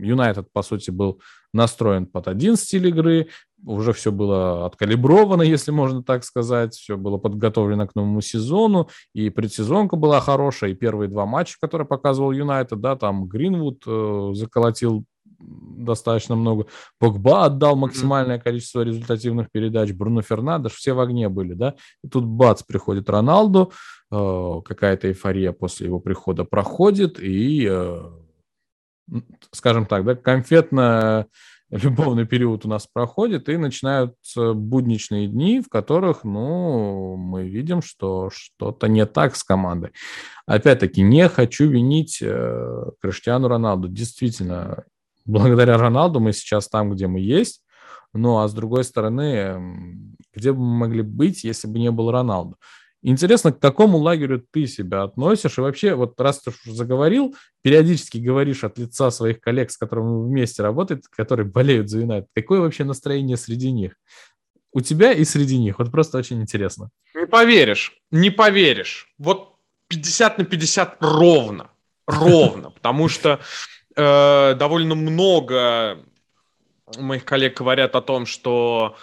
[0.00, 1.20] Юнайтед, по сути, был
[1.52, 3.28] настроен под один стиль игры,
[3.64, 9.30] уже все было откалибровано, если можно так сказать, все было подготовлено к новому сезону, и
[9.30, 15.04] предсезонка была хорошая, и первые два матча, которые показывал Юнайтед, да, там Гринвуд э, заколотил
[15.38, 16.66] достаточно много,
[16.98, 22.24] Погба отдал максимальное количество результативных передач, Бруно Фернандеш, все в огне были, да, и тут
[22.24, 23.72] бац, приходит Роналду,
[24.10, 28.10] э, какая-то эйфория после его прихода проходит, и, э,
[29.52, 31.26] скажем так, да, конфетно
[31.70, 38.30] любовный период у нас проходит, и начинаются будничные дни, в которых, ну, мы видим, что
[38.32, 39.90] что-то не так с командой.
[40.46, 43.88] Опять-таки, не хочу винить э, Криштиану Роналду.
[43.88, 44.84] Действительно,
[45.28, 47.62] благодаря Роналду мы сейчас там, где мы есть.
[48.12, 52.56] Ну, а с другой стороны, где бы мы могли быть, если бы не был Роналду?
[53.02, 55.58] Интересно, к какому лагерю ты себя относишь?
[55.58, 60.26] И вообще, вот раз ты уж заговорил, периодически говоришь от лица своих коллег, с которыми
[60.26, 62.28] вместе работаете, которые болеют за Юнайтед.
[62.34, 63.92] Какое вообще настроение среди них?
[64.72, 65.78] У тебя и среди них.
[65.78, 66.90] Вот просто очень интересно.
[67.14, 69.14] Не поверишь, не поверишь.
[69.16, 69.54] Вот
[69.88, 71.70] 50 на 50 ровно.
[72.06, 72.70] Ровно.
[72.70, 73.38] Потому что
[73.98, 75.98] э, довольно много
[76.96, 78.96] моих коллег говорят о том, что,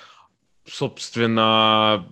[0.66, 2.08] собственно,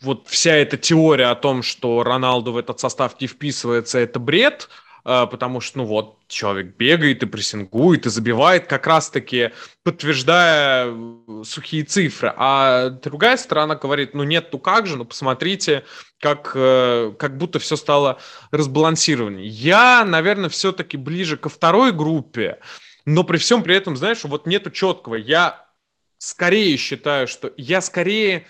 [0.00, 4.68] вот вся эта теория о том, что Роналду в этот состав не вписывается, это бред,
[5.04, 9.50] потому что, ну вот, человек бегает и прессингует, и забивает, как раз-таки
[9.82, 12.32] подтверждая э, сухие цифры.
[12.36, 15.84] А другая сторона говорит, ну нет, ну как же, ну посмотрите,
[16.20, 18.18] как, э, как будто все стало
[18.50, 19.46] разбалансированнее.
[19.46, 22.60] Я, наверное, все-таки ближе ко второй группе,
[23.04, 25.16] но при всем при этом, знаешь, вот нету четкого.
[25.16, 25.66] Я
[26.16, 28.46] скорее считаю, что я скорее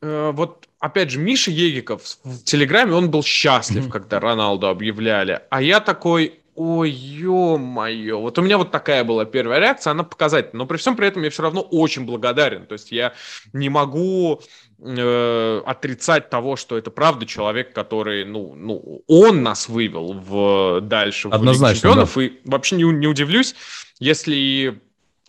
[0.00, 5.62] э, вот опять же Миша Егиков в Телеграме он был счастлив, когда Роналду объявляли, а
[5.62, 10.66] я такой, ой, ё-моё, вот у меня вот такая была первая реакция, она показательна, но
[10.66, 13.14] при всем при этом я все равно очень благодарен, то есть я
[13.52, 14.42] не могу
[14.80, 21.28] э, отрицать того, что это правда человек, который, ну, ну, он нас вывел в дальше
[21.28, 23.54] в Однозначно, чемпионов, и вообще не, не удивлюсь,
[24.00, 24.80] если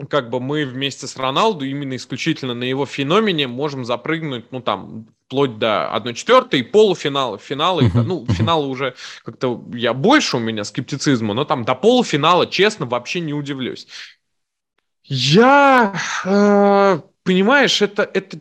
[0.09, 5.07] как бы мы вместе с Роналду именно исключительно на его феномене можем запрыгнуть, ну там,
[5.27, 8.07] вплоть до 1-4 и полуфинала, финалы, Мгм.
[8.07, 13.19] ну, финалы уже как-то я больше у меня скептицизма, но там до полуфинала, честно, вообще
[13.19, 13.87] не удивлюсь.
[15.05, 15.93] Я,
[16.25, 18.39] э, понимаешь, это, это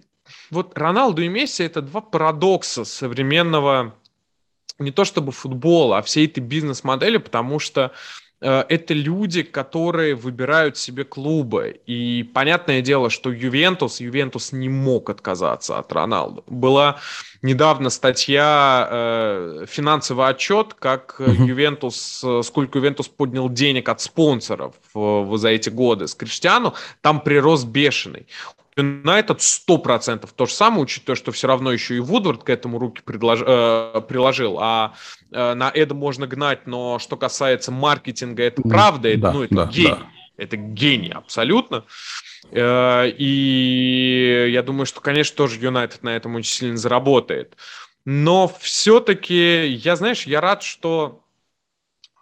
[0.50, 3.94] вот Роналду и Месси это два парадокса современного
[4.78, 7.92] не то чтобы футбола, а всей этой бизнес-модели, потому что
[8.42, 11.80] это люди, которые выбирают себе клубы.
[11.86, 16.44] И понятное дело, что Ювентус, Ювентус не мог отказаться от Роналду.
[16.46, 16.98] Была
[17.42, 21.44] недавно статья, э, финансовый отчет, как э, Мгм.
[21.44, 27.20] Ювентус, э, сколько Ювентус поднял денег от спонсоров э, за эти годы с Криштиану, там
[27.20, 28.26] прирост бешеный.
[28.76, 33.02] Юнайтед 100% то же самое, учитывая, что все равно еще и Вудвард к этому руки
[33.04, 34.94] предлож- э, приложил, а
[35.30, 39.54] э, на это можно гнать, но что касается маркетинга, это правда, это, да, ну, это
[39.54, 39.90] да, гений.
[39.90, 40.06] да.
[40.38, 41.84] Это гений абсолютно.
[42.50, 47.56] Э, И я думаю, что, конечно, тоже Юнайтед на этом очень сильно заработает.
[48.04, 51.22] Но все-таки, я, знаешь, я рад, что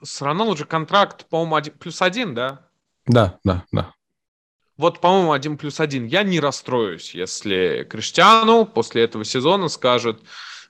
[0.02, 2.66] с Роналду же контракт, по-моему, один, плюс один, да?
[3.06, 3.94] Да, да, да.
[4.80, 6.06] Вот, по-моему, один плюс один.
[6.06, 10.22] Я не расстроюсь, если Криштиану после этого сезона скажет,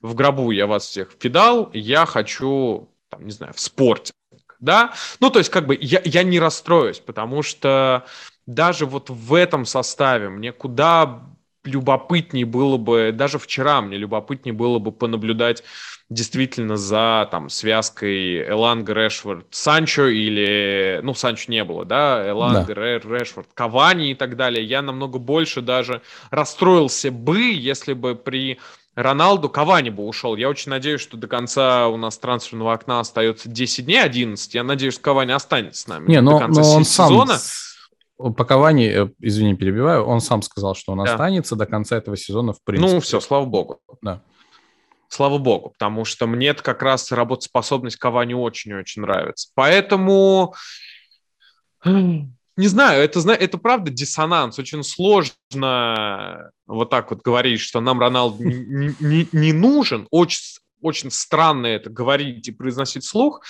[0.02, 4.12] в гробу я вас всех фидал, я хочу, там, не знаю, в спорте.
[4.58, 4.94] Да?
[5.20, 8.04] Ну, то есть, как бы, я, я не расстроюсь, потому что
[8.46, 11.22] даже вот в этом составе мне куда
[11.62, 15.62] любопытнее было бы, даже вчера мне любопытнее было бы понаблюдать
[16.10, 22.80] действительно за там связкой Эланга, Решфорд, Санчо или, ну, Санчо не было, да, Эланга, Да.
[22.80, 24.64] Ре- Решфорд, Кавани и так далее.
[24.64, 28.58] Я намного больше даже расстроился бы, если бы при
[28.96, 30.34] Роналду Кавани бы ушел.
[30.34, 34.52] Я очень надеюсь, что до конца у нас трансферного окна остается 10 дней, 11.
[34.54, 37.08] Я надеюсь, что Кавани останется с нами Не, до но, конца но он се- сам,
[37.08, 37.38] сезона.
[37.38, 37.70] с-
[38.18, 41.12] по Кавани, э, извини, перебиваю, он сам сказал, что он Да.
[41.12, 42.94] останется до конца этого сезона, в принципе.
[42.94, 43.78] Ну, все, слава богу.
[44.02, 44.20] Да.
[45.10, 49.50] Слава богу, потому что мне как раз работоспособность Кавани очень-очень нравится.
[49.54, 50.54] Поэтому
[51.84, 54.58] не знаю, это, это правда диссонанс.
[54.60, 60.06] Очень сложно вот так вот говорить, что нам Роналду не, не, не нужен.
[60.10, 63.42] Очень, очень странно это говорить и произносить слух.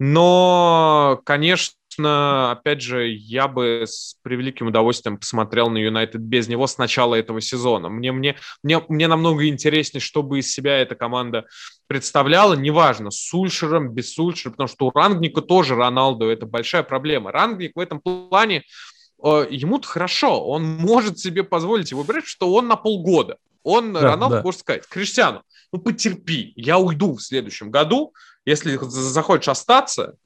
[0.00, 6.78] Но, конечно, опять же, я бы с превеликим удовольствием посмотрел на Юнайтед без него с
[6.78, 7.88] начала этого сезона.
[7.88, 11.46] Мне, мне, мне, мне намного интереснее, чтобы из себя эта команда
[11.86, 17.32] представляла, неважно, с Сульшером, без Сульшера, потому что у Рангника тоже Роналду это большая проблема.
[17.32, 18.64] Рангник в этом плане,
[19.22, 23.36] э, ему-то хорошо, он может себе позволить его брать, что он на полгода.
[23.62, 24.42] Он, да, Роналду, да.
[24.42, 25.42] может сказать, Криштиану,
[25.72, 28.14] ну потерпи, я уйду в следующем году,
[28.44, 30.16] если захочешь остаться,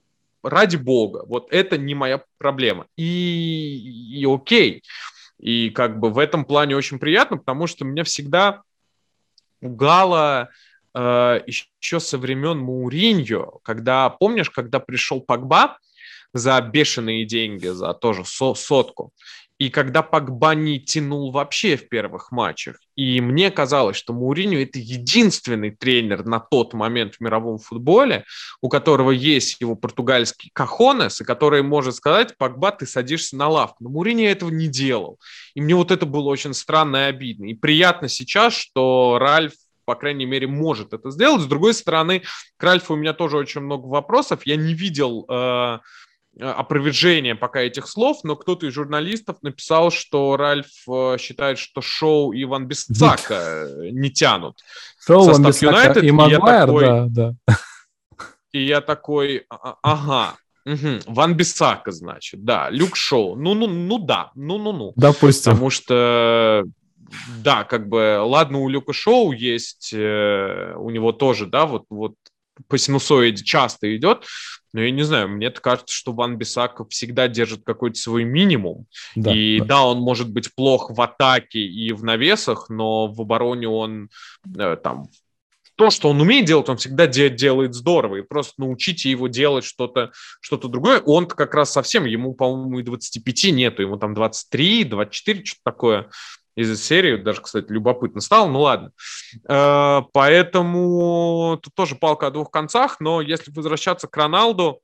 [0.42, 2.86] ради бога, вот это не моя проблема.
[2.96, 4.82] И, и окей.
[5.38, 8.62] И как бы в этом плане очень приятно, потому что меня всегда
[9.60, 10.50] пугало
[10.94, 15.78] э, еще со времен Мауриньо, когда, помнишь, когда пришел Пагба
[16.32, 19.12] за бешеные деньги, за тоже со сотку,
[19.58, 22.76] и когда Погба не тянул вообще в первых матчах.
[22.94, 28.24] И мне казалось, что Мауриньо это единственный тренер на тот момент в мировом футболе,
[28.60, 33.84] у которого есть его португальский кахонес, и который может сказать, Погба, ты садишься на лавку.
[33.84, 35.18] Но Мауриньо этого не делал.
[35.54, 37.46] И мне вот это было очень странно и обидно.
[37.46, 39.52] И приятно сейчас, что Ральф
[39.84, 41.40] по крайней мере, может это сделать.
[41.40, 42.22] С другой стороны,
[42.58, 44.42] к Ральфу у меня тоже очень много вопросов.
[44.44, 45.78] Я не видел Э,
[46.38, 52.32] опровержение пока этих слов, но кто-то из журналистов написал, что Ральф э, считает, что шоу
[52.32, 54.58] и Ван Бисака не тянут.
[55.04, 57.56] Шоу Ван Бисака и Магуайр, да, да.
[58.52, 60.36] И я такой, «А, а, ага,
[60.68, 61.14] Угу.
[61.14, 62.68] Ван Бисака, значит, да.
[62.68, 63.36] Люк Шоу.
[63.36, 64.92] Ну, ну, ну да, ну, ну, ну.
[64.96, 65.52] Допустим.
[65.52, 66.64] Потому что,
[67.42, 72.14] да, как бы, ладно, у Люка Шоу есть, э, у него тоже, да, вот, вот
[72.66, 74.26] по синусоиде часто идет,
[74.72, 78.86] но я не знаю, мне кажется, что Ван Бисаков всегда держит какой-то свой минимум.
[79.16, 79.64] Да, и да.
[79.64, 84.10] да, он может быть плох в атаке и в навесах, но в обороне он
[84.56, 85.08] э, там
[85.78, 88.16] то, что он умеет делать, он всегда де- делает здорово.
[88.16, 90.10] И просто научите его делать что-то
[90.40, 91.00] что другое.
[91.00, 96.10] Он как раз совсем, ему, по-моему, и 25 нету, ему там 23, 24, что-то такое
[96.58, 97.16] из серии.
[97.16, 98.48] Даже, кстати, любопытно стало.
[98.48, 98.90] Ну ладно.
[99.48, 103.00] Э, поэтому тут тоже палка о двух концах.
[103.00, 104.80] Но если возвращаться к Роналду,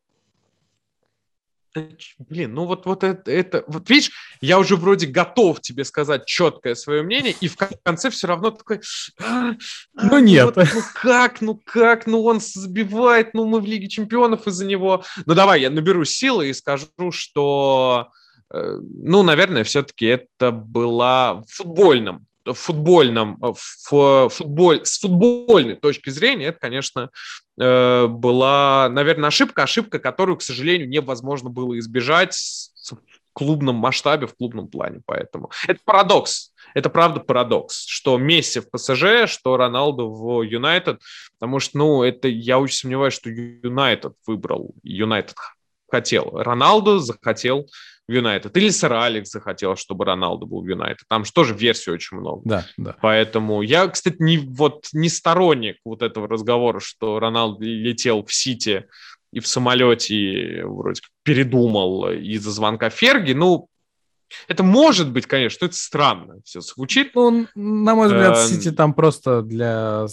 [2.18, 6.76] Блин, ну вот, вот это, это, вот видишь, я уже вроде готов тебе сказать четкое
[6.76, 8.80] свое мнение, и в конце все равно такой,
[9.20, 9.50] а,
[9.96, 10.54] а, ну нет.
[10.54, 15.02] Вот, ну как, ну как, ну он сбивает, ну мы в Лиге Чемпионов из-за него.
[15.26, 18.08] Ну давай, я наберу силы и скажу, что
[18.54, 23.52] ну, наверное, все-таки это была в футбольном, в футбольном, э,
[23.90, 27.10] в футболь, с футбольной точки зрения, это, конечно,
[27.58, 32.96] э, была, наверное, ошибка, ошибка, которую, к сожалению, невозможно было избежать в
[33.32, 35.50] клубном масштабе, в клубном плане, поэтому.
[35.66, 41.00] Это парадокс, это правда парадокс, что Месси в ПСЖ, что Роналду в Юнайтед,
[41.38, 45.36] потому что, ну, это я очень сомневаюсь, что Юнайтед выбрал, Юнайтед
[45.90, 46.30] хотел.
[46.32, 47.68] Роналду захотел
[48.06, 48.56] в Юнайтед.
[48.56, 51.06] Или сэр Алекс захотел, чтобы Роналду был в Юнайтед.
[51.08, 52.42] Там же тоже версий очень много.
[52.44, 52.96] Да, да.
[53.00, 58.86] Поэтому я, кстати, не, вот, не сторонник вот этого разговора, что Роналду летел в Сити
[59.32, 63.32] и в самолете вроде передумал из-за звонка Ферги.
[63.32, 63.68] Ну,
[64.48, 67.14] это может быть, конечно, это странно все звучит.
[67.14, 70.06] Ну, на мой взгляд, эм, Сити там просто для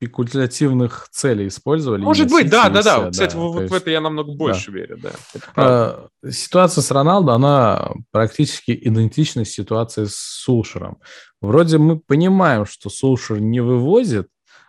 [0.00, 2.00] спекулятивных целей использовали.
[2.00, 3.10] Может быть, да, да, да.
[3.10, 3.72] Кстати, да, вот есть...
[3.72, 4.78] в это я намного больше да.
[4.78, 5.10] верю, да.
[5.56, 10.98] А, ситуация с Роналдо, она практически идентична ситуации с Сулшером.
[11.42, 14.28] Вроде мы понимаем, что Сулшер не вывозит,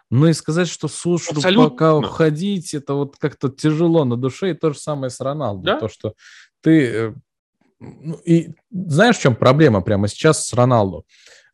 [0.09, 1.69] но и сказать, что Сулшеру Абсолютно.
[1.69, 5.63] пока уходить, это вот как-то тяжело на душе, и то же самое с Роналдо.
[5.63, 5.79] Да?
[5.79, 6.13] То, что
[6.61, 6.87] ты...
[6.87, 7.13] Э,
[7.79, 11.03] ну, и знаешь, в чем проблема прямо сейчас с Роналдо?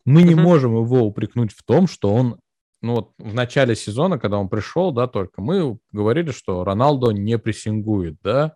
[0.04, 2.40] Мы не можем его упрекнуть в том, что он
[2.82, 7.38] ну вот в начале сезона, когда он пришел, да, только мы говорили, что Роналдо не
[7.38, 8.56] прессингует, да.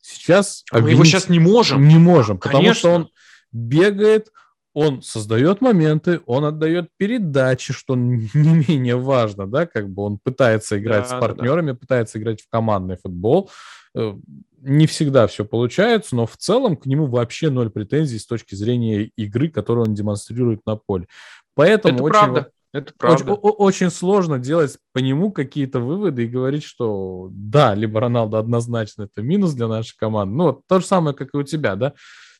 [0.00, 0.64] Сейчас...
[0.72, 1.86] А мы его сейчас не можем.
[1.86, 2.58] Не можем, Конечно.
[2.58, 3.08] потому что он
[3.52, 4.28] бегает,
[4.74, 8.28] он создает моменты, он отдает передачи, что не
[8.68, 12.48] менее важно, да, как бы он пытается играть да, с партнерами, да, пытается играть в
[12.48, 13.50] командный футбол.
[13.94, 14.14] Э,
[14.60, 19.10] не всегда все получается, но в целом к нему вообще ноль претензий с точки зрения
[19.16, 21.06] игры, которую он демонстрирует на поле.
[21.54, 22.50] Поэтому Это очень, правда.
[22.72, 23.34] Это правда.
[23.34, 29.02] Очень, очень сложно делать по нему какие-то выводы и говорить, что да, либо Роналдо однозначно
[29.02, 30.34] это минус для нашей команды.
[30.34, 31.92] Ну, то же самое, как и у тебя, да.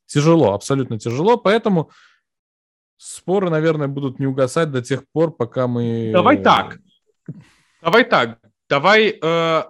[0.06, 1.90] Тяжело, абсолютно тяжело, поэтому
[2.96, 6.10] споры, наверное, будут не угасать до тех пор, пока мы...
[6.12, 6.78] Давай так.
[7.82, 8.38] Давай так,
[8.68, 9.62] давай э,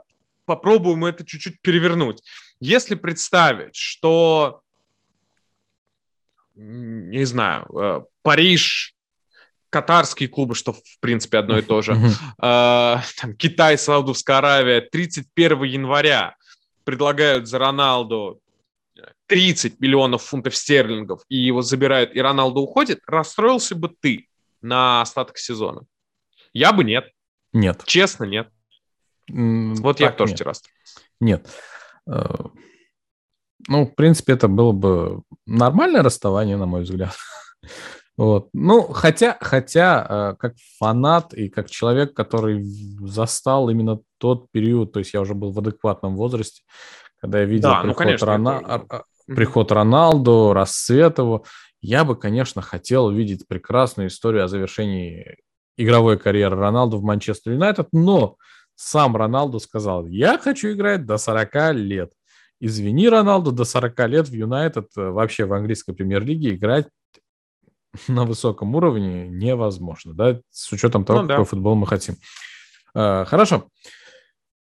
[0.45, 2.23] попробуем это чуть-чуть перевернуть.
[2.61, 4.61] Если представить, что,
[6.55, 8.92] не знаю, э, Париж,
[9.73, 15.63] катарские клубы, что в принципе одно и то же, э, там, Китай, Саудовская Аравия, 31
[15.63, 16.37] января
[16.85, 18.39] предлагают за Роналду
[19.29, 24.29] 30 миллионов фунтов стерлингов и его забирают, и Роналду уходит, расстроился бы ты
[24.61, 25.83] на остаток сезона?
[26.53, 27.11] Я бы нет.
[27.55, 27.83] Нет.
[27.87, 28.51] Честно, нет.
[29.29, 30.57] Вот я тоже нет.
[31.19, 31.49] Нет.
[32.07, 32.35] Э,
[33.69, 37.17] ну, в принципе, это было бы нормальное расставание, на мой взгляд.
[38.17, 38.49] Вот.
[38.53, 44.99] Ну, хотя, хотя, э, как фанат и как человек, который застал именно тот период, то
[44.99, 46.63] есть я уже был в адекватном возрасте,
[47.21, 48.63] когда я видел да, ну, приход, ну, конечно, Рона...
[48.69, 49.05] это...
[49.27, 51.45] приход Роналду, расцвет его,
[51.81, 55.39] я бы, конечно, хотел увидеть прекрасную историю о завершении
[55.77, 58.37] игровой карьеры Роналду в Манчестер Юнайтед, но
[58.75, 62.13] сам Роналду сказал, я хочу играть до 40 лет.
[62.61, 66.87] Извини, Роналду, до 40 лет в Юнайтед, э, вообще в английской премьер-лиге играть
[68.09, 71.49] на высоком уровне невозможно, да, с учетом того, ну, какой да.
[71.49, 72.17] футбол мы хотим.
[72.95, 73.69] А, хорошо.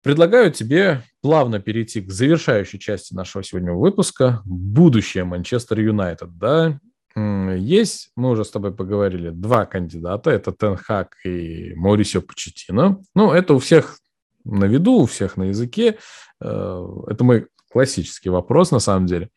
[0.03, 4.41] Предлагаю тебе плавно перейти к завершающей части нашего сегодняшнего выпуска.
[4.45, 6.79] Будущее Манчестер Юнайтед, да?
[7.15, 10.31] Есть, мы уже с тобой поговорили, два кандидата.
[10.31, 13.01] Это Тенхак и Маурисио Почетино.
[13.13, 13.99] Ну, это у всех
[14.43, 15.97] на виду, у всех на языке.
[16.41, 19.29] Э, это мой классический вопрос, на самом деле.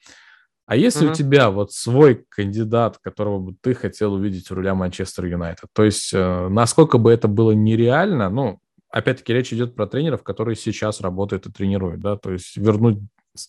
[0.67, 1.11] А если mm-hmm.
[1.11, 5.85] у тебя вот свой кандидат, которого бы ты хотел увидеть у руля Манчестер Юнайтед, то
[5.85, 11.01] есть э, насколько бы это было нереально, ну, опять-таки речь идет про тренеров, которые сейчас
[11.01, 12.99] работают и тренируют, да, то есть вернуть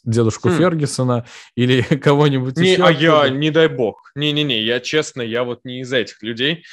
[0.04, 0.54] дедушку хм.
[0.54, 1.26] Фергюсона
[1.56, 2.84] или кого-нибудь не, еще.
[2.84, 4.12] А я, не дай бог.
[4.16, 6.64] Не-не-не, я честно, я вот не из этих людей,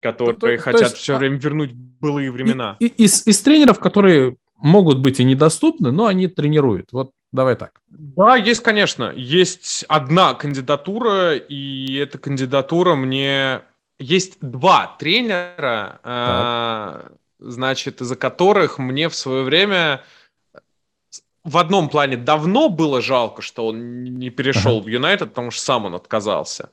[0.00, 2.76] которые то, то, хотят то есть, все а время вернуть былые времена.
[2.80, 6.88] И, и, из, из тренеров, которые могут быть и недоступны, но они тренируют.
[6.92, 7.80] Вот давай так.
[7.88, 9.12] Да, есть, конечно.
[9.14, 13.62] Есть одна кандидатура, и эта кандидатура мне...
[13.98, 20.02] Есть два тренера, э, значит, из-за которых мне в свое время
[21.44, 24.84] в одном плане давно было жалко, что он не перешел ага.
[24.84, 26.70] в Юнайтед, потому что сам он отказался.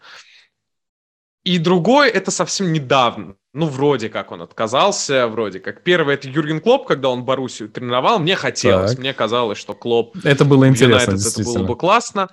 [1.44, 3.36] И другой это совсем недавно.
[3.54, 5.84] Ну, вроде как он отказался, вроде как.
[5.84, 8.20] Первый это Юрген Клоп, когда он Боруссию тренировал.
[8.20, 9.00] Мне хотелось, так.
[9.00, 10.16] мне казалось, что Клоп...
[10.24, 12.30] Это было интересно, Юнайтед, Это было бы классно.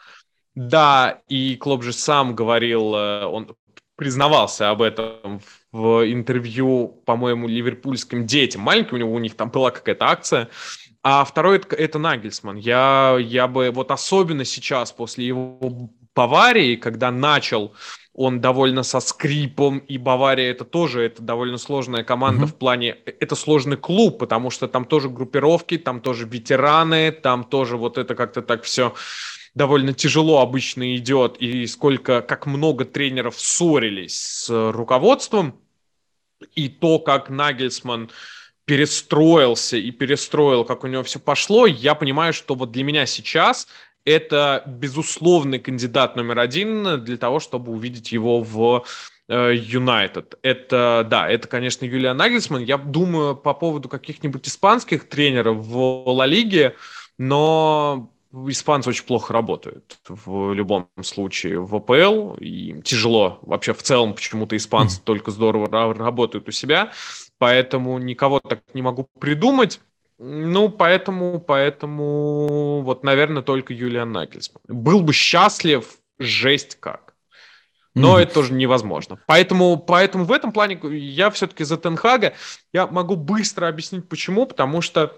[0.55, 3.57] Да, и Клоп же сам говорил, э, он
[3.97, 5.41] признавался об этом
[5.73, 8.61] в интервью, по-моему, ливерпульским детям.
[8.61, 10.49] Маленьким у него у них там была какая-то акция.
[11.03, 12.57] А второй это, это Нагельсман.
[12.57, 17.75] Я, я бы вот особенно сейчас, после его Баварии, когда начал
[18.17, 22.49] он довольно со скрипом, и Бавария это тоже это довольно сложная команда mm-hmm.
[22.49, 27.77] в плане, это сложный клуб, потому что там тоже группировки, там тоже ветераны, там тоже
[27.77, 28.95] вот это как-то так все
[29.55, 35.61] довольно тяжело обычно идет, и сколько, как много тренеров ссорились с руководством,
[36.55, 38.11] и то, как Нагельсман
[38.65, 43.69] перестроился и перестроил, как у него все пошло, я понимаю, что вот для меня сейчас
[44.07, 48.85] это безусловный кандидат номер один для того, чтобы увидеть его в
[49.28, 50.39] э, Юнайтед.
[50.43, 52.62] Это, да, это, конечно, Юлия Нагельсман.
[52.62, 56.77] Я думаю по поводу каких-нибудь испанских тренеров в Ла Лиге,
[57.19, 58.11] но
[58.49, 63.41] испанцы очень плохо работают в любом случае в ВПЛ, и тяжело.
[63.43, 65.05] Вообще в целом почему-то испанцы mm.
[65.05, 66.93] только здорово работают у себя
[67.39, 69.81] поэтому никого так не могу придумать.
[70.19, 74.63] Ну, поэтому, поэтому, вот, наверное, только Юлиан Нагельсман.
[74.67, 77.15] Был бы счастлив, жесть как.
[77.95, 78.23] Но mm-hmm.
[78.23, 79.19] это тоже невозможно.
[79.27, 82.35] Поэтому, поэтому в этом плане я все-таки за Тенхага.
[82.73, 84.47] Я могу быстро объяснить, почему.
[84.47, 85.17] Потому что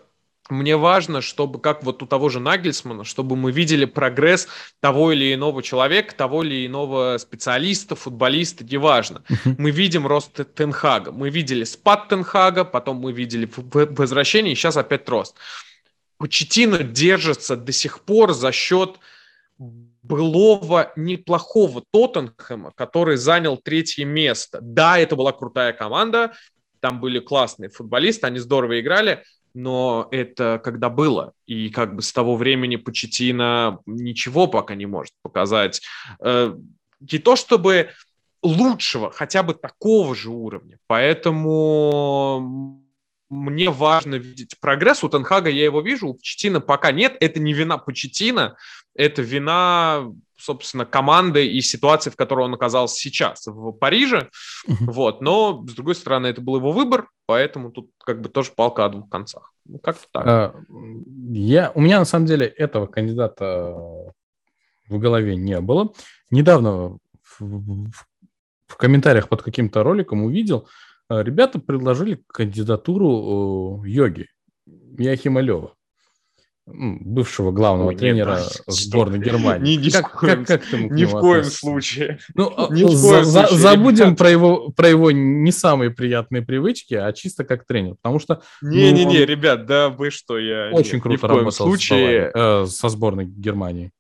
[0.49, 4.49] мне важно, чтобы, как вот у того же Нагельсмана, чтобы мы видели прогресс
[4.81, 9.23] того или иного человека, того или иного специалиста, футболиста, неважно.
[9.45, 11.13] Мы видим рост Тенхага.
[11.13, 15.37] Мы видели спад Тенхага, потом мы видели возвращение, и сейчас опять рост.
[16.19, 18.99] Почетино держится до сих пор за счет
[19.59, 24.59] былого неплохого Тоттенхэма, который занял третье место.
[24.63, 26.33] Да, это была крутая команда,
[26.81, 29.23] там были классные футболисты, они здорово играли,
[29.59, 35.13] но это когда было, и как бы с того времени Почетина ничего пока не может
[35.21, 35.83] показать.
[36.21, 36.55] Э,
[37.01, 37.91] не то чтобы
[38.41, 40.79] лучшего, хотя бы такого же уровня.
[40.87, 42.85] Поэтому
[43.29, 45.03] мне важно видеть прогресс.
[45.03, 47.17] У Тенхага я его вижу, у Почетина пока нет.
[47.19, 48.57] Это не вина Почетина,
[48.95, 54.29] это вина собственно, команды и ситуации, в которой он оказался сейчас в Париже.
[54.67, 55.21] Вот.
[55.21, 58.89] Но, с другой стороны, это был его выбор, поэтому тут как бы тоже палка о
[58.89, 59.53] двух концах.
[59.67, 60.27] Ну, как-то так.
[60.27, 60.55] А,
[61.31, 63.75] я, у меня, на самом деле, этого кандидата
[64.89, 65.93] в голове не было.
[66.31, 66.99] Недавно
[67.39, 67.89] в,
[68.67, 70.69] в, комментариях под каким-то роликом увидел,
[71.09, 74.29] а, ребята предложили кандидатуру йоги
[74.99, 75.75] Яхима Лева
[76.71, 79.77] бывшего главного Ой, тренера нет, сборной Германии.
[79.77, 82.19] Ни, ни, как, коем, как, как ни в коем случае.
[82.35, 86.95] Ну, ни в коем за, случае, забудем про его, про его не самые приятные привычки,
[86.95, 88.43] а чисто как тренер, потому что...
[88.63, 90.71] Не-не-не, ну, ребят, да вы что, я...
[90.73, 92.31] Очень нет, круто работал случае...
[92.35, 93.91] э, со сборной Германии.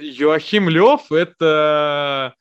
[0.00, 2.34] Йоахим Лев– это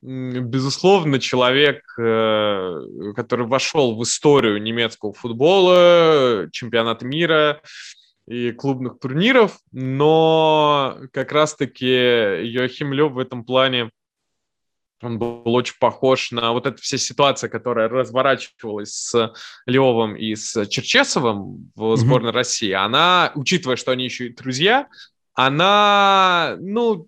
[0.00, 7.60] безусловно, человек, э, который вошел в историю немецкого футбола, чемпионата мира,
[8.28, 13.90] и клубных турниров, но как раз-таки Йоахим Лев в этом плане
[15.00, 19.32] он был очень похож на вот эту вся ситуация, которая разворачивалась с
[19.64, 22.34] Левом и с Черчесовым в сборной mm-hmm.
[22.34, 22.72] России.
[22.72, 24.88] Она, учитывая, что они еще и друзья,
[25.34, 27.06] она, ну,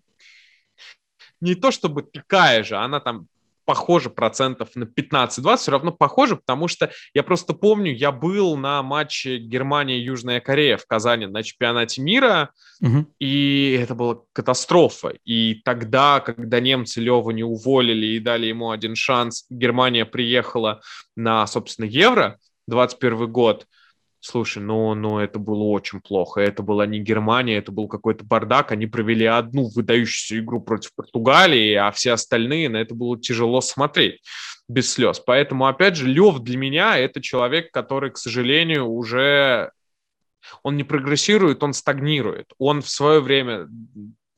[1.41, 3.27] не то чтобы такая же, она там
[3.65, 8.83] похоже процентов на 15-20, все равно похоже, потому что я просто помню, я был на
[8.83, 12.51] матче Германия-Южная Корея в Казани на чемпионате мира,
[12.81, 13.07] угу.
[13.19, 15.15] и это была катастрофа.
[15.25, 20.81] И тогда, когда немцы Лева не уволили и дали ему один шанс, Германия приехала
[21.17, 23.67] на, собственно, Евро 21 год–
[24.23, 26.41] Слушай, ну, ну это было очень плохо.
[26.43, 28.71] Это была не Германия, это был какой-то бардак.
[28.71, 34.21] Они провели одну выдающуюся игру против Португалии, а все остальные на это было тяжело смотреть
[34.69, 35.21] без слез.
[35.21, 39.73] Поэтому, опять же, Лев для меня это человек, который, к сожалению, уже
[40.63, 42.53] он не прогрессирует, он стагнирует.
[42.59, 43.69] Он в свое время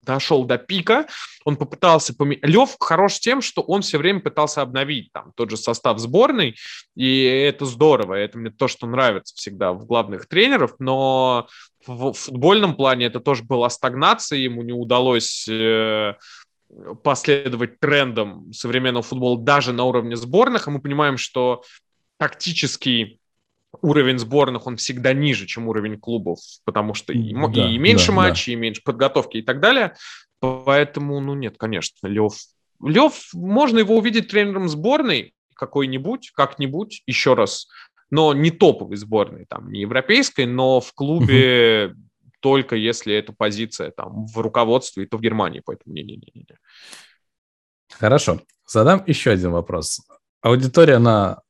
[0.02, 1.06] дошел до пика,
[1.44, 2.44] он попытался поменять.
[2.44, 6.56] Лев хорош тем, что он все время пытался обновить там тот же состав сборной,
[6.96, 11.48] и это здорово, это мне то, что нравится всегда в главных тренеров, но
[11.86, 16.14] в футбольном плане это тоже была стагнация, ему не удалось э,
[17.02, 21.62] последовать трендам современного футбола даже на уровне сборных, и мы понимаем, что
[22.18, 23.18] тактический
[23.80, 28.12] уровень сборных, он всегда ниже, чем уровень клубов, потому что и, да, и меньше да,
[28.12, 28.58] матчей, да.
[28.58, 29.94] и меньше подготовки и так далее.
[30.40, 32.34] Поэтому, ну нет, конечно, Лев...
[32.84, 37.68] Лев, можно его увидеть тренером сборной какой-нибудь, как-нибудь, еще раз,
[38.10, 41.96] но не топовой сборной, там, не европейской, но в клубе угу.
[42.40, 46.44] только если эта позиция там в руководстве, и то в Германии, поэтому не-не-не.
[47.90, 50.00] Хорошо, задам еще один вопрос.
[50.40, 51.40] Аудитория на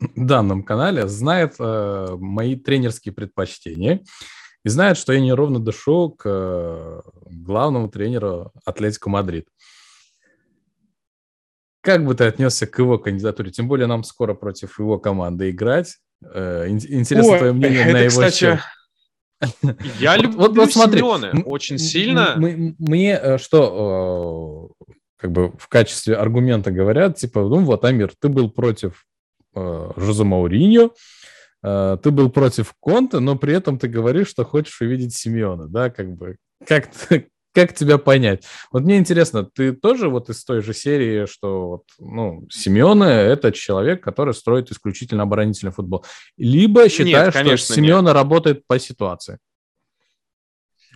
[0.00, 4.02] данном канале знает э, мои тренерские предпочтения
[4.64, 7.00] и знает, что я неровно дышу к э,
[7.30, 9.48] главному тренеру Атлетико Мадрид.
[11.80, 13.52] Как бы ты отнесся к его кандидатуре?
[13.52, 15.98] Тем более нам скоро против его команды играть.
[16.22, 18.60] Э, интересно Ой, твое мнение это, на его кстати, счет.
[20.00, 22.34] Я люблю вот, вот, смотри, Симеоне очень сильно.
[22.36, 24.86] Мне э, что э,
[25.16, 29.04] как бы в качестве аргумента говорят, типа, ну вот, Амир, ты был против
[29.56, 30.90] э, Жозе Мауриньо,
[31.62, 35.90] э, ты был против Конта, но при этом ты говоришь, что хочешь увидеть Симеона, да,
[35.90, 36.90] как бы, как,
[37.56, 38.44] как тебя понять?
[38.70, 43.50] Вот мне интересно, ты тоже вот из той же серии, что вот, ну, Симеона– это
[43.50, 46.04] человек, который строит исключительно оборонительный футбол,
[46.36, 48.14] либо считаешь, нет, конечно, что Симеона нет.
[48.14, 49.38] работает по ситуации?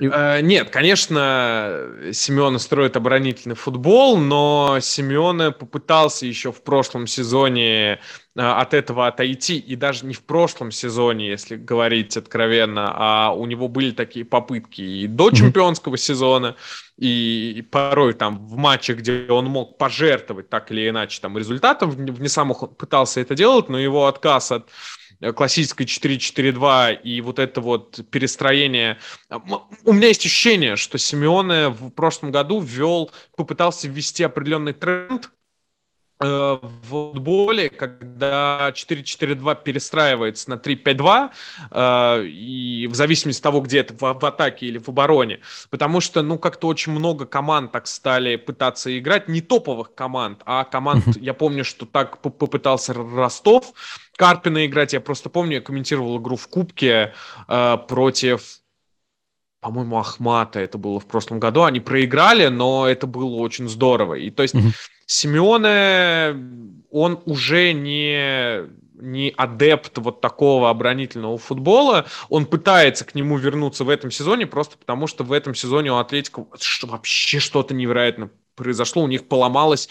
[0.01, 7.99] Э, нет, конечно, Семена строит оборонительный футбол, но Семена попытался еще в прошлом сезоне э,
[8.35, 13.69] от этого отойти, и даже не в прошлом сезоне, если говорить откровенно, а у него
[13.69, 16.57] были такие попытки и до чемпионского сезона,
[16.97, 22.29] и порой там в матчах, где он мог пожертвовать так или иначе там результатом, не
[22.29, 24.71] самых он пытался это делать, но его отказ от
[25.35, 28.99] классической 4-4-2 и вот это вот перестроение.
[29.85, 35.40] У меня есть ощущение, что Симеоне в прошлом году ввел, попытался ввести определенный тренд э,
[36.21, 41.31] в футболе, когда 4-4-2 перестраивается на 3-5-2,
[41.71, 45.41] э, и в зависимости от того, где это, в, в атаке или в обороне.
[45.71, 50.65] Потому что, ну, как-то очень много команд так стали пытаться играть, не топовых команд, а
[50.65, 53.73] команд, я помню, что так попытался Ростов,
[54.17, 54.93] Карпина играть.
[54.93, 57.15] Я просто помню, я комментировал игру в Кубке
[57.49, 58.60] э, против,
[59.61, 60.61] по-моему, Ахмата.
[60.61, 61.65] Это было в прошлом году.
[61.65, 64.15] Они проиграли, но это было очень здорово.
[64.15, 64.75] И то есть mm-hmm.
[65.07, 68.69] Симеоне, он уже не
[69.01, 72.07] не адепт вот такого оборонительного футбола.
[72.29, 75.97] Он пытается к нему вернуться в этом сезоне просто потому, что в этом сезоне у
[75.97, 76.45] Атлетика
[76.83, 79.03] вообще что-то невероятно произошло.
[79.03, 79.89] У них поломалось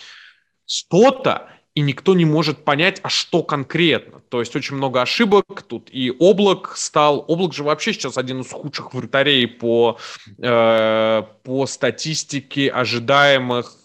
[0.65, 4.19] что-то, и никто не может понять, а что конкретно.
[4.27, 5.89] То есть очень много ошибок тут.
[5.89, 7.23] И Облак стал...
[7.25, 9.97] Облак же вообще сейчас один из худших вратарей по,
[10.39, 13.77] э, по статистике ожидаемых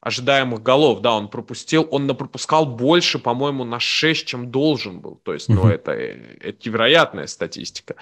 [0.00, 5.20] ожидаемых голов, да, он пропустил, он пропускал больше, по-моему, на 6, чем должен был.
[5.24, 7.96] То есть, ну, это, это невероятная статистика.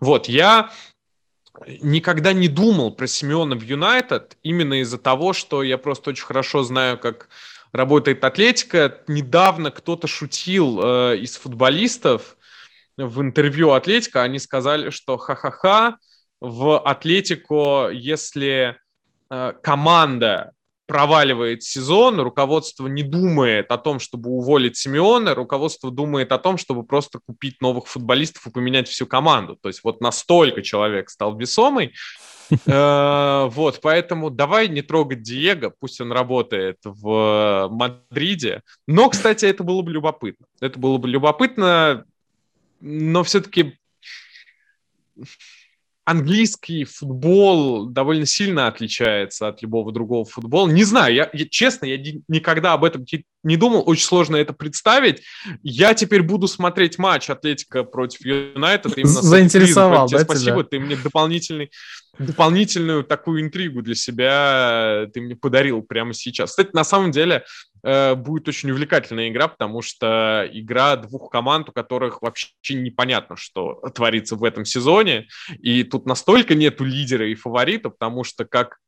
[0.00, 0.70] Вот, я
[1.82, 6.62] никогда не думал про Симеона в Юнайтед именно из-за того, что я просто очень хорошо
[6.62, 7.28] знаю, как
[7.72, 9.00] работает Атлетика.
[9.08, 12.36] Недавно кто-то шутил э, из футболистов
[12.96, 15.96] в интервью Атлетика, они сказали, что ха-ха-ха,
[16.40, 18.76] в Атлетику, если
[19.30, 20.52] э, команда
[20.86, 26.84] проваливает сезон, руководство не думает о том, чтобы уволить Симеона, руководство думает о том, чтобы
[26.84, 29.56] просто купить новых футболистов и поменять всю команду.
[29.62, 31.94] То есть вот настолько человек стал весомый.
[32.66, 38.62] Э, вот, поэтому давай не трогать Диего, пусть он работает в Мадриде.
[38.86, 40.46] Но, кстати, это было бы любопытно.
[40.60, 42.04] Это было бы любопытно,
[42.80, 43.78] но все-таки
[46.04, 50.68] английский футбол довольно сильно отличается от любого другого футбола.
[50.68, 51.96] Не знаю, я, я честно, я
[52.28, 53.04] никогда об этом
[53.44, 55.22] не думал, очень сложно это представить.
[55.62, 58.94] Я теперь буду смотреть матч Атлетика против Юнайтед.
[59.04, 60.70] Заинтересовал, да, Спасибо, тебя?
[60.70, 61.70] ты мне дополнительный
[62.18, 66.50] дополнительную такую интригу для себя ты мне подарил прямо сейчас.
[66.50, 67.44] Кстати, на самом деле
[67.82, 73.74] э, будет очень увлекательная игра, потому что игра двух команд, у которых вообще непонятно, что
[73.94, 75.28] творится в этом сезоне.
[75.58, 78.78] И тут настолько нету лидера и фаворита, потому что как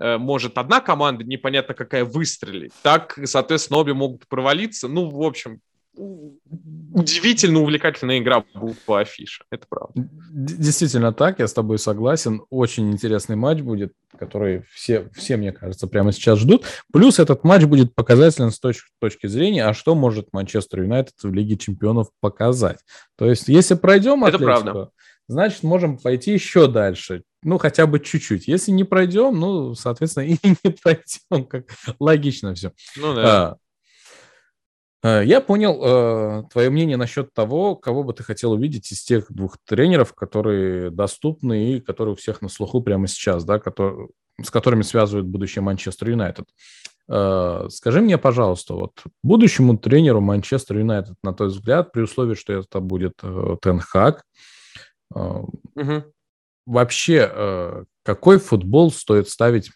[0.00, 4.88] э, может одна команда, непонятно какая, выстрелить, так, соответственно, обе могут провалиться.
[4.88, 5.60] Ну, в общем,
[5.98, 8.44] удивительно увлекательная игра
[8.86, 10.08] по афише, это правда.
[10.30, 12.42] Действительно так, я с тобой согласен.
[12.50, 16.64] Очень интересный матч будет, который все, все, мне кажется, прямо сейчас ждут.
[16.92, 21.32] Плюс этот матч будет показателен с точки, точки зрения, а что может Манчестер Юнайтед в
[21.32, 22.78] Лиге Чемпионов показать.
[23.16, 24.90] То есть, если пройдем это правда.
[25.26, 27.22] значит, можем пойти еще дальше.
[27.42, 28.48] Ну, хотя бы чуть-чуть.
[28.48, 31.46] Если не пройдем, ну, соответственно, и не пройдем.
[31.46, 31.66] Как
[32.00, 32.72] логично все.
[32.96, 33.22] Ну да.
[33.50, 33.56] А,
[35.04, 39.56] я понял э, твое мнение насчет того, кого бы ты хотел увидеть из тех двух
[39.64, 44.08] тренеров, которые доступны и которые у всех на слуху прямо сейчас, да, которые,
[44.42, 46.46] с которыми связывают будущее Манчестер Юнайтед.
[47.08, 48.92] Э, скажи мне, пожалуйста, вот
[49.22, 54.24] будущему тренеру Манчестер Юнайтед, на твой взгляд, при условии, что это будет э, Тенхак,
[55.14, 56.04] э, угу.
[56.66, 59.70] вообще э, какой футбол стоит ставить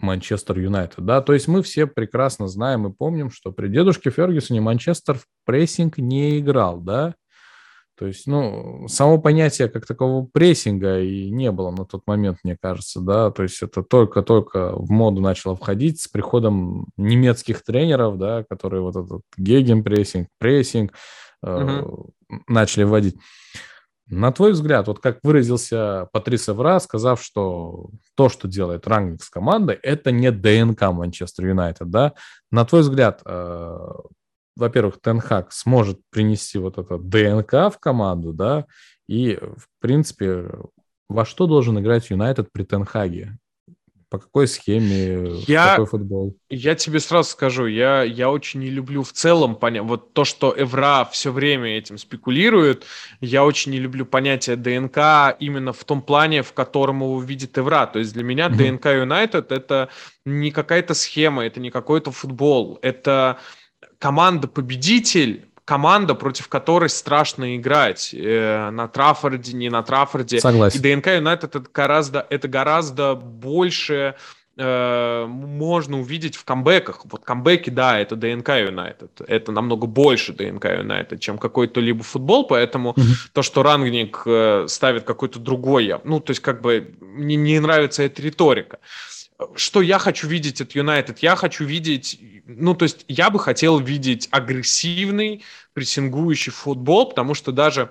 [0.00, 4.60] Манчестер Юнайтед, да, то есть мы все прекрасно знаем и помним, что при дедушке Фергюсоне
[4.60, 7.14] Манчестер в прессинг не играл, да,
[7.96, 12.56] то есть, ну, само понятие как такового прессинга и не было на тот момент, мне
[12.60, 18.44] кажется, да, то есть это только-только в моду начало входить с приходом немецких тренеров, да,
[18.50, 20.92] которые вот этот гегенпрессинг, прессинг
[21.44, 21.82] э,
[22.48, 23.16] начали вводить.
[24.08, 29.30] На твой взгляд, вот как выразился Патрис Эвра, сказав, что то, что делает Рангник с
[29.30, 32.12] командой, это не ДНК Манчестер Юнайтед, да?
[32.50, 33.78] На твой взгляд, э,
[34.56, 38.66] во-первых, Тенхак сможет принести вот это ДНК в команду, да?
[39.08, 40.50] И, в принципе,
[41.08, 43.38] во что должен играть Юнайтед при Тенхаге?
[44.14, 46.36] По какой схеме, я, какой футбол?
[46.48, 50.54] Я тебе сразу скажу, я, я очень не люблю в целом понять, вот то, что
[50.56, 52.84] Эвра все время этим спекулирует,
[53.20, 57.86] я очень не люблю понятие ДНК именно в том плане, в котором его видит Эвра.
[57.86, 58.78] То есть для меня mm-hmm.
[58.78, 59.88] ДНК Юнайтед это
[60.24, 63.38] не какая-то схема, это не какой-то футбол, это
[63.98, 70.40] команда-победитель, команда, против которой страшно играть э, на Траффорде, не на Траффорде.
[70.40, 70.80] Согласен.
[70.80, 74.14] И ДНК Юнайтед это гораздо, это гораздо больше
[74.56, 77.00] э, можно увидеть в камбэках.
[77.04, 79.22] Вот камбэки, да, это ДНК Юнайтед.
[79.26, 83.30] Это намного больше ДНК Юнайтед, чем какой-то либо футбол, поэтому mm-hmm.
[83.32, 88.02] то, что Рангник э, ставит какой-то другой, ну, то есть как бы мне не нравится
[88.02, 88.78] эта риторика
[89.56, 91.18] что я хочу видеть от Юнайтед?
[91.20, 95.42] Я хочу видеть, ну, то есть я бы хотел видеть агрессивный,
[95.72, 97.90] прессингующий футбол, потому что даже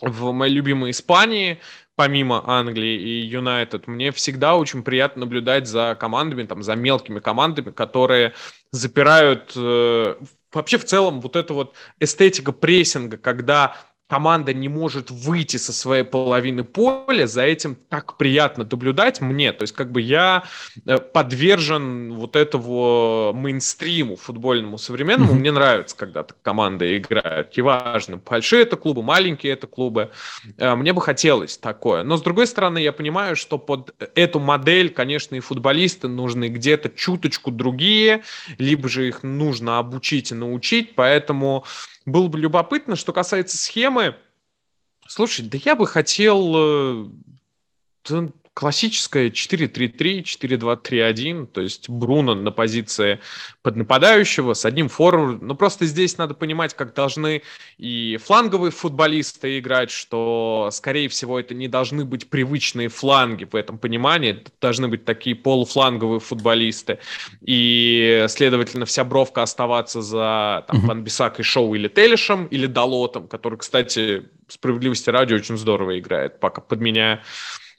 [0.00, 1.58] в моей любимой Испании,
[1.96, 7.70] помимо Англии и Юнайтед, мне всегда очень приятно наблюдать за командами, там, за мелкими командами,
[7.70, 8.34] которые
[8.70, 9.52] запирают...
[9.56, 10.16] Э,
[10.52, 13.76] вообще в целом вот эта вот эстетика прессинга, когда
[14.08, 19.52] команда не может выйти со своей половины поля, за этим так приятно наблюдать мне.
[19.52, 20.44] То есть как бы я
[20.86, 25.32] э, подвержен вот этого мейнстриму футбольному современному.
[25.32, 25.38] Mm-hmm.
[25.38, 27.54] Мне нравится, когда команда играет.
[27.56, 30.10] Неважно, большие это клубы, маленькие это клубы.
[30.56, 32.02] Э, мне бы хотелось такое.
[32.02, 36.88] Но с другой стороны, я понимаю, что под эту модель, конечно, и футболисты нужны где-то
[36.88, 38.22] чуточку другие,
[38.56, 40.94] либо же их нужно обучить и научить.
[40.94, 41.66] Поэтому
[42.06, 42.96] было бы любопытно.
[42.96, 44.16] Что касается схемы,
[45.06, 47.10] слушай, да я бы хотел
[48.58, 53.20] классическая 4-3-3, 4-2-3-1, то есть Бруно на позиции
[53.62, 55.46] под нападающего с одним форвардом.
[55.46, 57.42] Но просто здесь надо понимать, как должны
[57.76, 63.78] и фланговые футболисты играть, что, скорее всего, это не должны быть привычные фланги в этом
[63.78, 66.98] понимании, это должны быть такие полуфланговые футболисты.
[67.40, 73.28] И, следовательно, вся бровка оставаться за там, Ван Бисак и Шоу или Телешем, или Далотом,
[73.28, 77.22] который, кстати, справедливости ради очень здорово играет, пока подменяя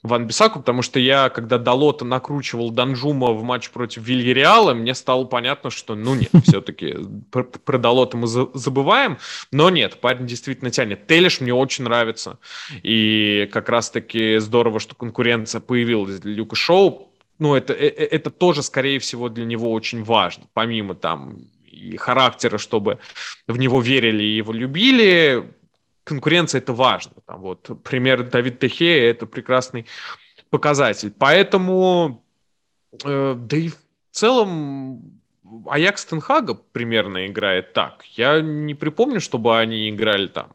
[0.02, 5.24] Ван Бисаку, потому что я, когда Далота накручивал Данжума в матч против Вильяреала, мне стало
[5.24, 6.96] понятно, что, ну нет, все-таки
[7.30, 9.18] про, про Далота мы за, забываем,
[9.52, 11.06] но нет, парень действительно тянет.
[11.06, 12.38] Телеш мне очень нравится,
[12.82, 18.30] и как раз-таки здорово, что конкуренция появилась для Люка Шоу, ну это, э, э, это
[18.30, 22.98] тоже, скорее всего, для него очень важно, помимо там и характера, чтобы
[23.46, 25.52] в него верили и его любили,
[26.04, 27.14] конкуренция это важно.
[27.26, 29.86] Там вот пример Давид Техея это прекрасный
[30.50, 31.12] показатель.
[31.16, 32.24] Поэтому,
[33.04, 33.76] э, да и в
[34.10, 35.20] целом
[35.66, 38.04] Аякс Тенхага примерно играет так.
[38.16, 40.52] Я не припомню, чтобы они играли там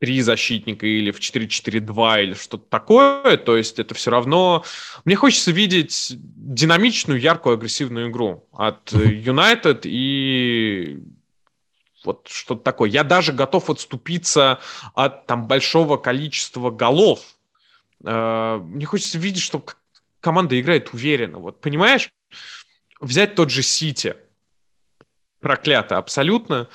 [0.00, 3.36] три защитника или в 4-4-2 или что-то такое.
[3.36, 4.64] То есть это все равно...
[5.04, 11.00] Мне хочется видеть динамичную, яркую, агрессивную игру от Юнайтед и
[12.04, 12.90] вот что-то такое.
[12.90, 14.60] Я даже готов отступиться
[14.94, 17.20] от там большого количества голов.
[18.04, 19.64] Э, мне хочется видеть, что
[20.20, 21.38] команда играет уверенно.
[21.38, 22.10] Вот понимаешь,
[23.00, 24.16] взять тот же Сити,
[25.40, 26.68] проклято абсолютно,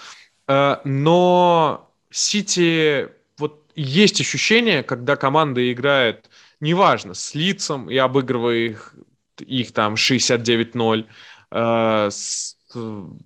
[0.47, 6.29] э, но Сити вот есть ощущение, когда команда играет,
[6.59, 8.93] неважно, с лицом и обыгрывая их,
[9.39, 11.07] их там 69-0,
[11.51, 12.58] э, с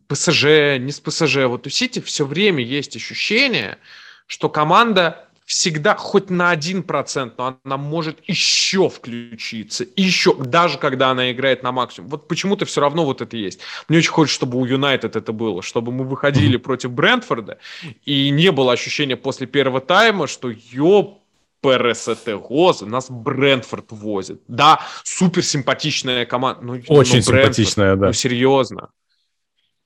[0.07, 1.45] ПСЖ, не с ПСЖ.
[1.45, 3.77] Вот у Сити все время есть ощущение,
[4.27, 11.09] что команда всегда хоть на один процент, но она может еще включиться, еще, даже когда
[11.09, 12.09] она играет на максимум.
[12.09, 13.59] Вот почему-то все равно вот это есть.
[13.87, 17.59] Мне очень хочется, чтобы у Юнайтед это было, чтобы мы выходили против Брентфорда,
[18.05, 21.19] и не было ощущения после первого тайма, что ёп,
[21.61, 24.41] ПРСТ ГОЗ, нас Брентфорд возит.
[24.47, 26.61] Да, супер симпатичная команда.
[26.61, 28.07] Ну, Очень ну, симпатичная, да.
[28.07, 28.89] Ну, серьезно.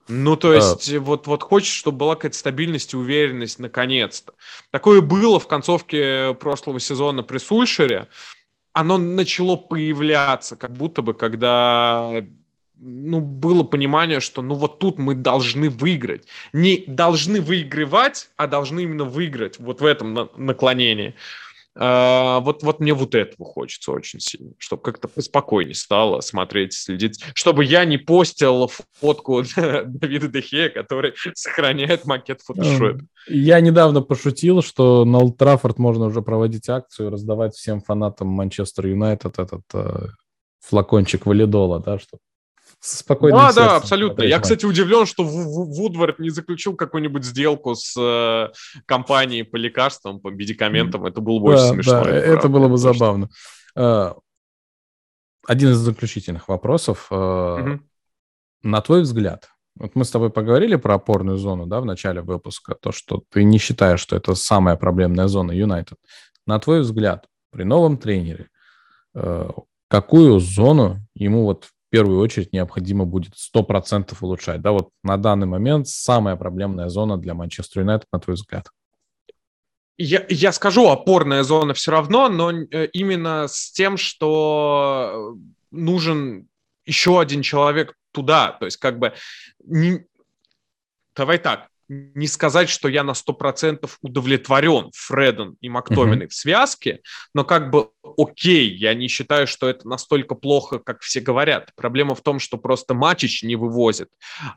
[0.08, 1.00] Ну, то есть, а...
[1.00, 4.34] вот, вот хочешь, чтобы была какая-то стабильность и уверенность наконец-то.
[4.72, 8.08] Такое было в концовке прошлого сезона при Сульшере.
[8.74, 12.24] Оно начало появляться, как будто бы, когда
[12.80, 16.28] ну, было понимание, что ну вот тут мы должны выиграть.
[16.54, 21.16] Не должны выигрывать, а должны именно выиграть вот в этом наклонении.
[21.80, 27.24] А, вот, вот мне вот этого хочется очень сильно, чтобы как-то поспокойнее стало смотреть, следить,
[27.36, 33.02] чтобы я не постил фотку Давида Дехея, который сохраняет макет фотошоп.
[33.28, 35.38] Я недавно пошутил, что на Олд
[35.78, 40.08] можно уже проводить акцию, раздавать всем фанатам Манчестер Юнайтед этот э,
[40.62, 42.22] флакончик валидола, да, чтобы
[42.80, 43.38] спокойно.
[43.38, 44.24] Да, да, абсолютно.
[44.24, 48.50] Я, кстати, удивлен, что Вудвард не заключил какую-нибудь сделку с э,
[48.86, 51.06] компанией по лекарствам, по медикаментам.
[51.06, 52.04] Это было бы да, очень смешно.
[52.04, 53.30] Да, это было бы забавно.
[53.72, 53.82] Что...
[53.82, 54.14] Э,
[55.48, 57.08] один из заключительных вопросов.
[57.12, 57.80] Угу.
[58.64, 62.76] На твой взгляд, вот мы с тобой поговорили про опорную зону, да, в начале выпуска,
[62.76, 65.98] то, что ты не считаешь, что это самая проблемная зона Юнайтед.
[66.46, 68.50] На твой взгляд, при новом тренере,
[69.88, 71.68] какую зону ему вот
[71.98, 74.62] первую очередь необходимо будет 100% улучшать.
[74.62, 78.70] Да, вот на данный момент самая проблемная зона для Манчестер Юнайтед, на твой взгляд?
[79.98, 85.36] Я, я скажу, опорная зона все равно, но э, именно с тем, что
[85.72, 86.48] нужен
[86.86, 88.52] еще один человек туда.
[88.52, 89.14] То есть как бы...
[89.66, 90.06] Не...
[91.16, 96.30] Давай так, не сказать, что я на 100% удовлетворен Фредом и Мактоминой mm-hmm.
[96.30, 97.02] в связке,
[97.34, 101.72] но как бы окей, я не считаю, что это настолько плохо, как все говорят.
[101.76, 104.10] Проблема в том, что просто Матчич не вывозит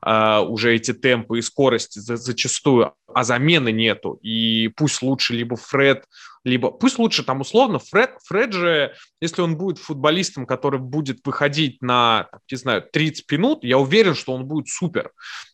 [0.04, 4.18] э, уже эти темпы и скорости за, зачастую, а замены нету.
[4.22, 6.04] И пусть лучше либо Фред,
[6.44, 11.82] либо пусть лучше там условно Фред, Фред же, если он будет футболистом, который будет выходить
[11.82, 15.12] на, не знаю, 30 минут, я уверен, что он будет супер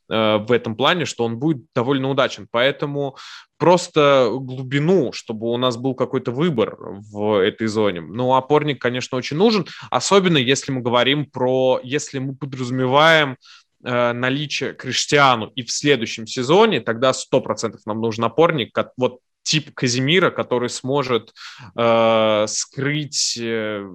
[0.08, 2.46] э, в этом плане, что он будет довольно удачен.
[2.50, 3.16] Поэтому
[3.58, 8.00] просто глубину, чтобы у нас был какой-то выбор в этой зоне.
[8.00, 13.36] Ну, опорник, конечно, очень нужен, особенно если мы говорим про, если мы подразумеваем
[13.84, 19.72] э, наличие Криштиану и в следующем сезоне, тогда 100% нам нужен опорник, как, вот тип
[19.74, 21.32] Казимира, который сможет
[21.76, 23.88] э, скрыть э,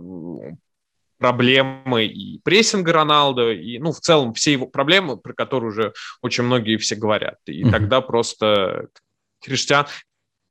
[1.22, 6.46] проблемы и прессинга Роналдо, и, ну, в целом все его проблемы, про которые уже очень
[6.46, 7.36] многие все говорят.
[7.46, 7.72] И mm-hmm.
[7.72, 8.88] тогда просто
[9.42, 9.88] Криштиан,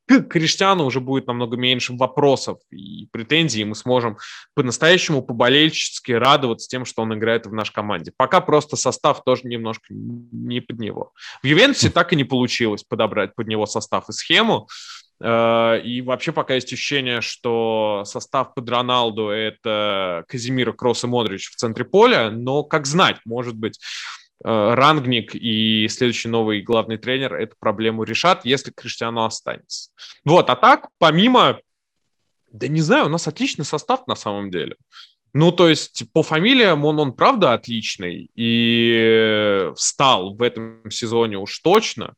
[0.07, 4.17] к Криштиану уже будет намного меньше вопросов и претензий, и мы сможем
[4.53, 8.11] по-настоящему поболельчески радоваться тем, что он играет в нашей команде.
[8.17, 11.13] Пока просто состав тоже немножко не под него.
[11.41, 14.67] В Ювентусе так и не получилось подобрать под него состав и схему.
[15.23, 21.51] Э, и вообще пока есть ощущение, что состав под Роналду– это Казимира, Кросс и Модрич
[21.51, 23.79] в центре поля, но как знать, может быть,
[24.43, 29.91] Рангник и следующий новый главный тренер эту проблему решат, если Криштиану останется.
[30.25, 31.59] Вот, а так, помимо,
[32.51, 34.75] да не знаю, у нас отличный состав на самом деле.
[35.33, 41.59] Ну, то есть по фамилиям он, он правда отличный и встал в этом сезоне уж
[41.59, 42.15] точно.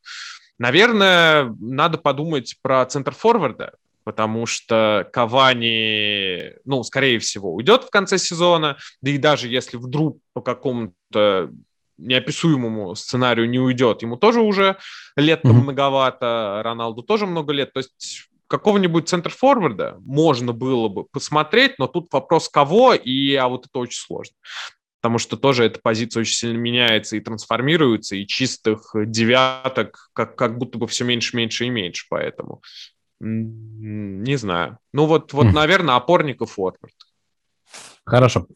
[0.58, 8.18] Наверное, надо подумать про центр форварда, потому что Кавани, ну, скорее всего, уйдет в конце
[8.18, 11.50] сезона, да и даже если вдруг по какому-то
[11.98, 14.78] неописуемому сценарию не уйдет, ему тоже уже
[15.16, 15.52] лет mm-hmm.
[15.52, 22.12] многовато, Роналду тоже много лет, то есть какого-нибудь центр-форварда можно было бы посмотреть, но тут
[22.12, 24.36] вопрос кого, и а вот это очень сложно
[25.04, 30.56] потому что тоже эта позиция очень сильно меняется и трансформируется, и чистых девяток как, как
[30.56, 32.62] будто бы все меньше, меньше и меньше, поэтому
[33.20, 34.78] не знаю.
[34.94, 35.52] Ну вот, вот mm.
[35.52, 36.94] наверное, опорник и форвард.
[38.06, 38.46] Хорошо.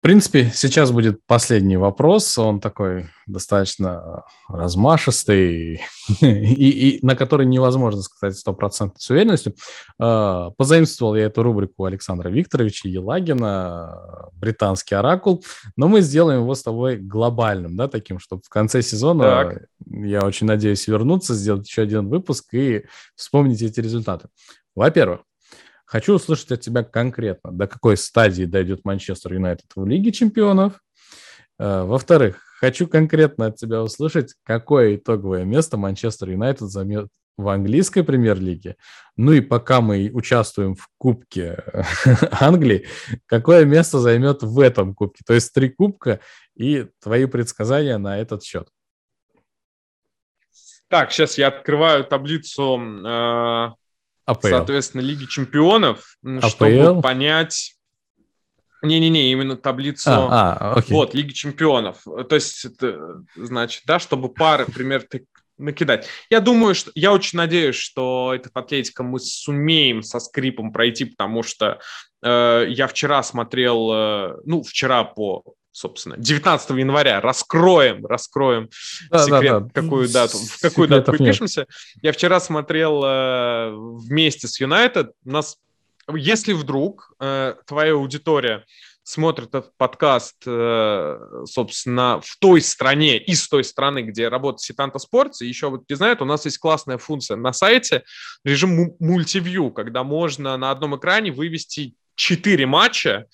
[0.00, 2.38] В принципе, сейчас будет последний вопрос.
[2.38, 5.82] Он такой достаточно размашистый
[6.22, 9.54] и, и на который невозможно сказать стопроцентно с уверенностью.
[9.98, 15.44] А, позаимствовал я эту рубрику Александра Викторовича Елагина, британский оракул,
[15.76, 19.62] но мы сделаем его с тобой глобальным, да, таким, чтобы в конце сезона, так.
[19.86, 22.86] я очень надеюсь, вернуться, сделать еще один выпуск и
[23.16, 24.28] вспомнить эти результаты.
[24.74, 25.20] Во-первых,
[25.90, 30.80] Хочу услышать от тебя конкретно, до какой стадии дойдет Манчестер Юнайтед в Лиге чемпионов.
[31.58, 38.02] Э, во-вторых, хочу конкретно от тебя услышать, какое итоговое место Манчестер Юнайтед займет в английской
[38.02, 38.76] премьер-лиге.
[39.16, 41.64] Ну и пока мы участвуем в Кубке
[42.40, 42.86] Англии,
[43.26, 45.24] какое место займет в этом Кубке?
[45.26, 46.20] То есть три Кубка
[46.54, 48.68] и твои предсказания на этот счет.
[50.86, 53.70] Так, сейчас я открываю таблицу э,
[54.24, 54.48] АПЛ.
[54.48, 56.46] Соответственно, Лиги Чемпионов, АПЛ?
[56.46, 57.74] чтобы понять...
[58.82, 60.10] Не-не-не, именно таблицу...
[60.10, 60.94] А, а, окей.
[60.94, 62.02] Вот, Лиги Чемпионов.
[62.04, 65.06] То есть, это, значит, да, чтобы пары, пример,
[65.58, 66.06] накидать.
[66.30, 66.90] Я думаю, что...
[66.94, 71.78] Я очень надеюсь, что этот Атлетика мы сумеем со скрипом пройти, потому что
[72.22, 73.90] э, я вчера смотрел...
[73.92, 78.68] Э, ну, вчера по собственно, 19 января раскроем, раскроем
[79.10, 79.68] да, секрет, да, да.
[79.80, 81.60] какую дату, в какую Секретов дату выпишемся.
[81.60, 81.68] Нет.
[82.02, 85.12] Я вчера смотрел э, вместе с Юнайтед.
[85.24, 85.58] Нас,
[86.12, 88.64] если вдруг э, твоя аудитория
[89.02, 95.42] смотрит этот подкаст, э, собственно, в той стране, из той страны, где работает Ситанта Спортс,
[95.42, 98.04] и еще вот не знают, у нас есть классная функция на сайте,
[98.44, 103.26] режим мультивью, когда можно на одном экране вывести четыре матча,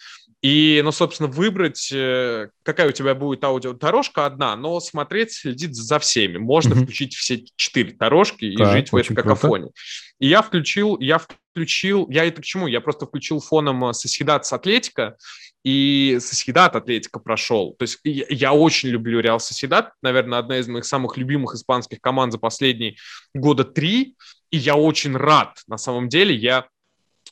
[0.46, 5.98] и, ну, собственно, выбрать, э, какая у тебя будет аудиодорожка одна, но смотреть, следить за
[5.98, 6.38] всеми.
[6.38, 6.82] Можно mm-hmm.
[6.84, 9.72] включить все четыре дорожки и так, жить в этой какофонии.
[10.20, 12.68] И я включил, я включил, я это к чему?
[12.68, 15.16] Я просто включил фоном Соседат с Атлетика,
[15.64, 17.74] и Соседат Атлетика прошел.
[17.76, 22.00] То есть я, я очень люблю Реал Соседат, наверное, одна из моих самых любимых испанских
[22.00, 22.94] команд за последние
[23.34, 24.14] года три,
[24.52, 26.68] и я очень рад, на самом деле, я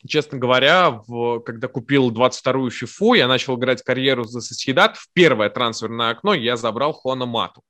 [0.06, 4.96] честно говоря, в, когда купил 22-ю фифу, я начал играть карьеру за Соседат.
[4.96, 7.62] В первое трансферное окно я забрал Хуана Мату.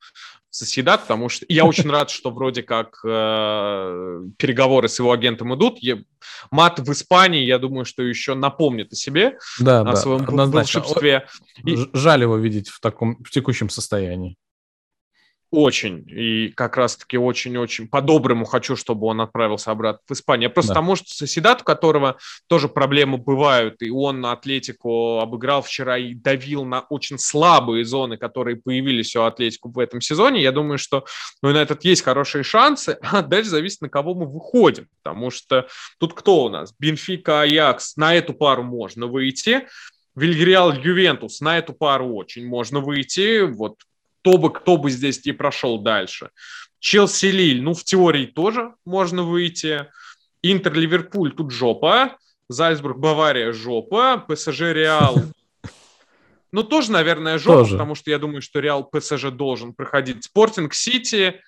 [0.51, 5.79] Соседат, потому что я очень рад, что вроде как э, переговоры с его агентом идут.
[5.79, 5.99] Я,
[6.53, 10.81] Мат в Испании, я думаю, что еще напомнит о себе, да, о да, своем однозначно.
[10.81, 11.27] волшебстве.
[11.93, 14.37] Жаль его видеть в таком в текущем состоянии.
[15.55, 16.05] Очень.
[16.09, 20.51] И как раз-таки очень-очень по-доброму хочу, чтобы он отправился обратно в Испанию.
[20.51, 20.81] Просто да.
[20.81, 22.17] потому что Соседат, у которого
[22.49, 28.57] тоже проблемы бывают, и он Атлетику обыграл вчера и давил на очень слабые зоны, которые
[28.57, 31.05] появились у Атлетику в этом сезоне, я думаю, что
[31.41, 34.89] ну, на этот есть хорошие шансы, а дальше зависит, на кого мы выходим.
[35.05, 35.69] Потому что
[36.01, 36.75] тут кто у нас?
[36.81, 37.97] Бенфика, Аякс.
[37.97, 39.69] На эту пару можно выйти.
[40.17, 41.41] Вильгреал, Ювентус.
[41.41, 43.43] На эту пару очень можно выйти.
[43.43, 43.77] Вот
[44.25, 46.31] кто бы, кто бы здесь не прошел дальше.
[46.81, 49.87] Челси-Лиль, ну, в теории тоже можно выйти.
[50.43, 52.17] Интер-Ливерпуль, тут жопа.
[52.49, 54.17] Зальцбург, Бавария, жопа.
[54.27, 55.23] ПСЖ, Реал,
[56.53, 57.73] ну, тоже, наверное, жопа, тоже.
[57.73, 60.25] потому что я думаю, что Реал ПСЖ должен проходить.
[60.25, 61.41] Спортинг Сити,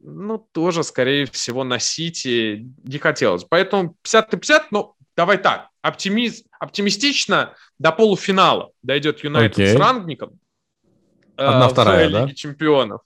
[0.00, 3.44] ну, тоже, скорее всего, на Сити не хотелось.
[3.44, 9.72] Поэтому 50 на 50, но давай так, оптимиз, оптимистично до полуфинала дойдет Юнайтед okay.
[9.72, 10.38] с рангником.
[11.40, 13.00] Э, Одна-вторая, в Лиге чемпионов.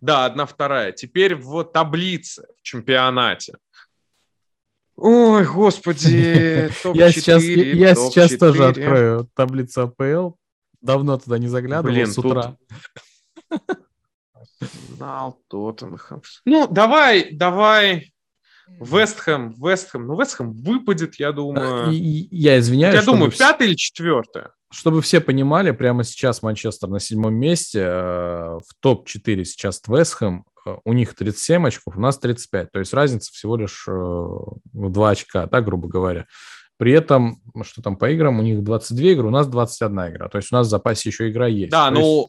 [0.00, 0.90] Да, одна-вторая.
[0.90, 3.54] Теперь в таблице в чемпионате.
[4.96, 10.34] Ой, господи, Я сейчас, я сейчас тоже открою таблицу АПЛ,
[10.80, 12.56] Давно туда не заглядывал Блин, с утра.
[14.90, 16.22] Знал Тоттенхэм.
[16.44, 18.12] Ну, давай, давай.
[18.66, 20.06] Вестхэм, Вестхэм.
[20.06, 21.90] Ну, Вестхэм выпадет, я думаю.
[21.92, 22.96] Я извиняюсь.
[22.96, 24.50] Я думаю, пятое или четвертое.
[24.74, 27.80] Чтобы все понимали, прямо сейчас Манчестер на седьмом месте.
[27.80, 30.44] Э, в топ-4 сейчас Вестхэм.
[30.66, 32.72] Э, у них 37 очков, у нас 35.
[32.72, 36.26] То есть разница всего лишь 2 э, очка, да, грубо говоря.
[36.76, 40.28] При этом, что там по играм, у них 22 игры, у нас 21 игра.
[40.28, 41.70] То есть у нас в запасе еще игра есть.
[41.70, 42.28] Да, но есть...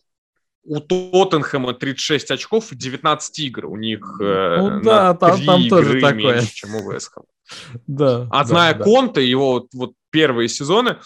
[0.66, 3.66] у Тоттенхэма 36 очков, 19 игр.
[3.66, 6.36] У них ну, да, там, там тоже такое.
[6.36, 7.26] меньше, чем у Вестхэма.
[7.88, 8.28] Да.
[8.30, 8.84] А да, зная да.
[8.84, 10.98] Конта, его вот, вот первые сезоны,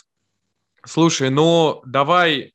[0.90, 2.54] слушай, ну давай,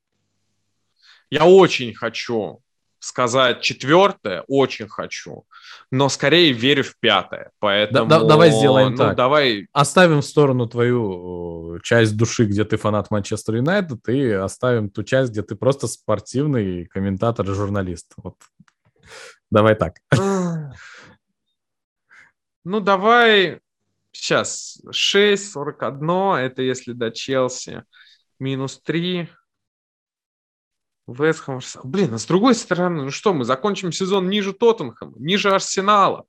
[1.31, 2.61] я очень хочу
[2.98, 5.44] сказать четвертое, очень хочу,
[5.90, 7.51] но скорее верю в пятое.
[7.59, 8.09] Поэтому...
[8.09, 9.16] Да, да, давай сделаем ну, так.
[9.16, 9.69] Давай...
[9.73, 15.32] Оставим в сторону твою часть души, где ты фанат Манчестер Юнайтед, и оставим ту часть,
[15.32, 18.12] где ты просто спортивный комментатор и журналист.
[18.16, 18.36] Вот.
[19.51, 19.98] Давай так.
[22.66, 23.61] Ну, давай
[24.12, 27.85] сейчас 6.41, это если до Челси.
[28.39, 29.28] Минус 3.
[31.06, 31.61] Вестхэм.
[31.85, 36.24] Блин, а с другой стороны, ну что, мы закончим сезон ниже Тоттенхэма, ниже Арсенала,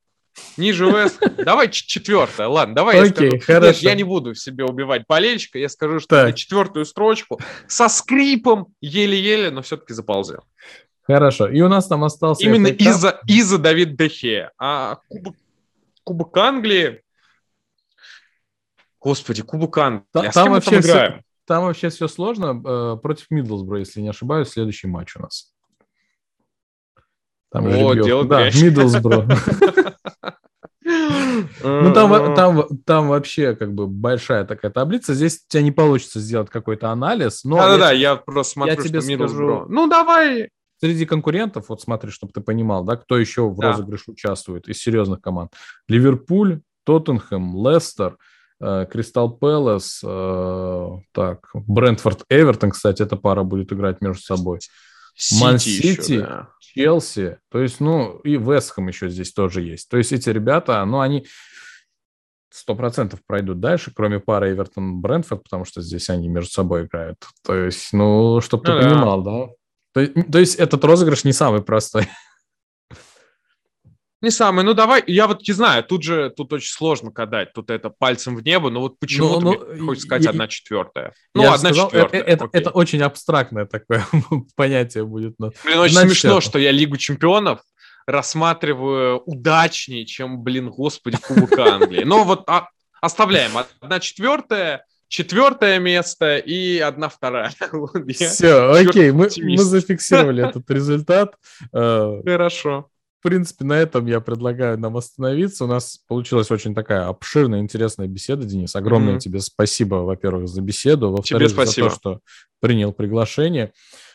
[0.58, 1.46] ниже Вестхэма.
[1.46, 3.46] Давай четвертое, ладно, давай Окей, я скажу.
[3.46, 3.68] Хорошо.
[3.68, 6.36] Нет, я не буду в себе убивать болельщика, я скажу, что так.
[6.36, 10.42] четвертую строчку со скрипом еле-еле, но все-таки заползем.
[11.04, 12.44] Хорошо, и у нас там остался...
[12.44, 14.52] Именно из-за из Давид Дехе.
[14.58, 15.36] А Кубок,
[16.04, 17.02] Кубок Англии...
[19.00, 20.06] Господи, Кубок Англии.
[20.12, 21.22] Та, а с кем мы там играем?
[21.46, 22.62] Там вообще все сложно.
[22.66, 25.54] Э, против Миддлсбро, если не ошибаюсь, следующий матч у нас.
[27.52, 29.28] Там О, дело Да, Миддлсбро.
[31.64, 35.14] Ну, там, там, там вообще как бы большая такая таблица.
[35.14, 37.42] Здесь у тебя не получится сделать какой-то анализ.
[37.44, 40.50] Да-да-да, я просто смотрю, я тебе скажу, Ну, давай.
[40.80, 45.22] Среди конкурентов, вот смотри, чтобы ты понимал, да, кто еще в розыгрыше участвует из серьезных
[45.22, 45.54] команд.
[45.88, 48.18] Ливерпуль, Тоттенхэм, Лестер–
[48.92, 54.60] Кристал Пэлас, э, так, Брентфорд, Эвертон, кстати, эта пара будет играть между собой.
[55.40, 56.28] Ман Сити,
[56.60, 59.90] Челси, то есть, ну, и Вестхэм еще здесь тоже есть.
[59.90, 61.26] То есть эти ребята, ну, они
[62.50, 67.18] сто процентов пройдут дальше, кроме пары Эвертон-Брентфорд, потому что здесь они между собой играют.
[67.44, 68.90] То есть, ну, чтобы ну, ты да.
[68.90, 69.48] понимал, да?
[69.94, 72.08] То, то есть этот розыгрыш не самый простой.
[74.26, 77.70] Не самый, ну давай, я вот не знаю, тут же, тут очень сложно кадать, тут
[77.70, 81.14] это пальцем в небо, но вот почему ну, ну, хочешь сказать я, одна четвертая?
[81.36, 82.22] Ну, одна сказал, четвертая.
[82.22, 84.04] Это, это, это очень абстрактное такое
[84.56, 85.36] понятие будет.
[85.38, 85.52] Но...
[85.64, 87.60] Блин, очень Значит, смешно, что я Лигу чемпионов
[88.08, 92.04] рассматриваю удачнее, чем, блин, господи, Кубок Англии.
[92.04, 92.70] Но вот а,
[93.02, 93.52] оставляем.
[93.80, 97.54] Одна четвертая, четвертое место и одна вторая.
[98.10, 101.36] Все, окей, мы, мы зафиксировали этот результат.
[101.72, 102.90] Э, Хорошо
[103.26, 105.66] принципе, на этом я предлагаю нам остановиться.
[105.66, 108.76] У нас получилась очень такая обширная, интересная беседа, Денис.
[108.76, 109.20] Огромное mm-hmm.
[109.20, 112.20] тебе спасибо, во-первых, за беседу, во-вторых, за то, что
[112.60, 113.74] принял приглашение.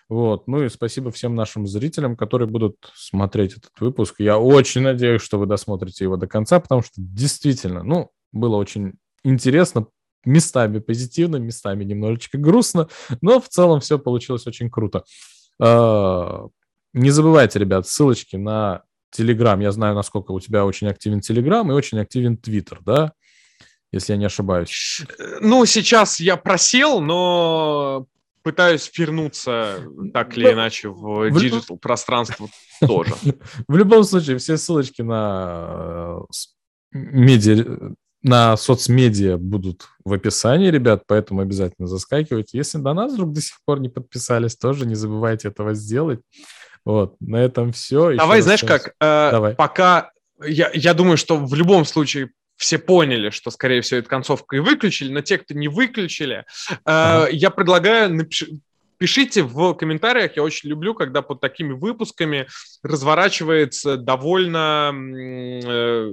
[0.08, 0.46] Вот.
[0.46, 4.16] Ну и спасибо всем нашим зрителям, которые будут смотреть этот выпуск.
[4.20, 8.92] Я очень надеюсь, что вы досмотрите его до конца, потому что действительно, ну, было очень
[9.24, 9.88] интересно,
[10.24, 12.86] местами позитивно, местами немножечко грустно,
[13.20, 15.02] но в целом все получилось очень круто.
[15.60, 16.46] А,
[16.92, 21.74] не забывайте, ребят, ссылочки на Телеграм, я знаю, насколько у тебя очень активен Телеграм и
[21.74, 23.12] очень активен Твиттер, да?
[23.92, 25.02] Если я не ошибаюсь.
[25.40, 28.06] Ну, сейчас я просел, но
[28.42, 29.80] пытаюсь вернуться
[30.12, 32.48] так или иначе в digital пространство
[32.80, 33.14] тоже.
[33.68, 36.20] В любом случае, все ссылочки на
[36.92, 42.58] э, медиа, на соцмедиа будут в описании, ребят, поэтому обязательно заскакивайте.
[42.58, 46.20] Если до нас вдруг до сих пор не подписались, тоже не забывайте этого сделать.
[46.84, 48.16] Вот, на этом все.
[48.16, 49.54] Давай, Еще знаешь как, э, Давай.
[49.54, 50.10] пока
[50.42, 54.58] я, я думаю, что в любом случае все поняли, что, скорее всего, эту концовку и
[54.58, 57.28] выключили, но те, кто не выключили, э, ага.
[57.30, 58.44] я предлагаю напиш...
[58.98, 62.48] пишите в комментариях, я очень люблю, когда под такими выпусками
[62.82, 66.12] разворачивается довольно э,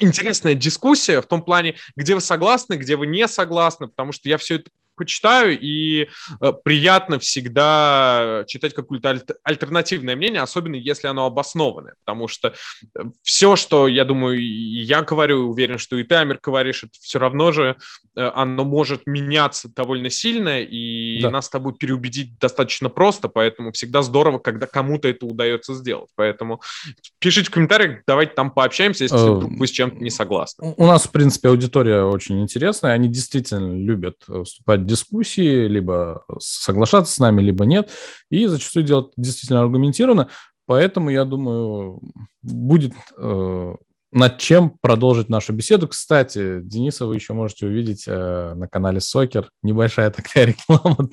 [0.00, 4.36] интересная дискуссия в том плане, где вы согласны, где вы не согласны, потому что я
[4.36, 4.70] все это
[5.00, 6.08] почитаю, и
[6.42, 13.00] э, приятно всегда читать какое-то аль- альтернативное мнение, особенно если оно обоснованное, потому что э,
[13.22, 17.50] все, что, я думаю, я говорю, уверен, что и ты, Амир, говоришь, это все равно
[17.50, 17.76] же
[18.14, 21.30] э, оно может меняться довольно сильно, и да.
[21.30, 26.10] нас с тобой переубедить достаточно просто, поэтому всегда здорово, когда кому-то это удается сделать.
[26.14, 26.60] Поэтому
[27.20, 30.74] пишите в комментариях, давайте там пообщаемся, если вдруг вы с чем-то не согласны.
[30.76, 37.18] У нас, в принципе, аудитория очень интересная, они действительно любят вступать дискуссии, либо соглашаться с
[37.18, 37.90] нами, либо нет,
[38.30, 40.28] и зачастую делать действительно аргументированно.
[40.66, 42.00] Поэтому, я думаю,
[42.42, 43.74] будет э,
[44.12, 45.88] над чем продолжить нашу беседу.
[45.88, 49.50] Кстати, Дениса вы еще можете увидеть э, на канале Сокер.
[49.62, 51.08] Небольшая такая реклама.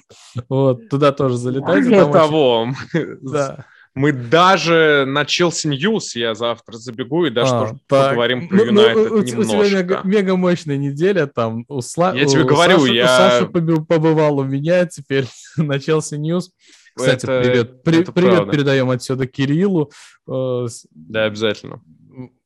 [0.50, 1.90] Вот, туда тоже залетайте.
[1.90, 2.68] Более того,
[3.22, 3.66] да.
[3.98, 8.10] Мы даже на Chelsea News я завтра забегу и даже а, тоже так.
[8.10, 9.40] поговорим про Юнайтед ну, ну, немножко.
[9.40, 11.66] У тебя мега, мега мощная неделя там.
[11.68, 12.14] У Сла...
[12.14, 13.04] Я тебе у говорю, Саши, я...
[13.04, 15.26] У Саши побывал у меня, теперь
[15.58, 16.52] на Chelsea News.
[16.96, 18.52] Кстати, это, привет, при, это привет правда.
[18.52, 19.92] передаем отсюда Кириллу.
[20.28, 21.82] Э, да, обязательно.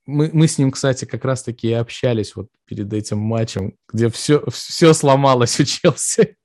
[0.05, 4.43] Мы, мы с ним, кстати, как раз-таки и общались вот перед этим матчем, где все,
[4.49, 6.35] все сломалось у Челси.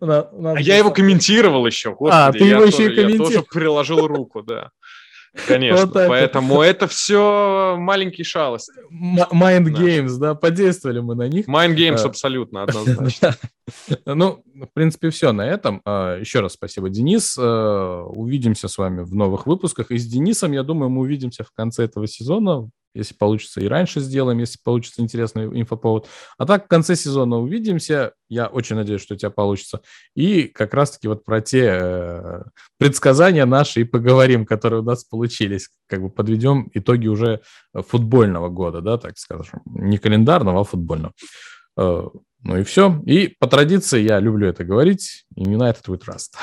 [0.00, 2.14] А я его комментировал еще, а, господи.
[2.14, 3.30] А, ты его еще и комментировал.
[3.30, 4.70] Я тоже приложил руку, да.
[5.48, 8.72] Конечно, вот поэтому это все маленькие шалости.
[8.92, 10.28] Mind Games, да.
[10.28, 11.48] да, подействовали мы на них.
[11.48, 13.34] Mind Games абсолютно, однозначно.
[14.04, 15.80] Ну, в принципе, все на этом.
[15.86, 17.36] А, еще раз спасибо, Денис.
[17.38, 19.90] А, увидимся с вами в новых выпусках.
[19.90, 24.00] И с Денисом, я думаю, мы увидимся в конце этого сезона если получится, и раньше
[24.00, 26.08] сделаем, если получится интересный инфоповод.
[26.38, 28.12] А так, в конце сезона увидимся.
[28.28, 29.82] Я очень надеюсь, что у тебя получится.
[30.14, 32.42] И как раз-таки вот про те э,
[32.78, 35.68] предсказания наши и поговорим, которые у нас получились.
[35.86, 37.40] Как бы подведем итоги уже
[37.74, 39.60] футбольного года, да, так скажем.
[39.66, 41.12] Не календарного, а футбольного.
[41.76, 42.08] Э,
[42.42, 43.00] ну и все.
[43.06, 45.24] И по традиции я люблю это говорить.
[45.36, 46.34] United we trust.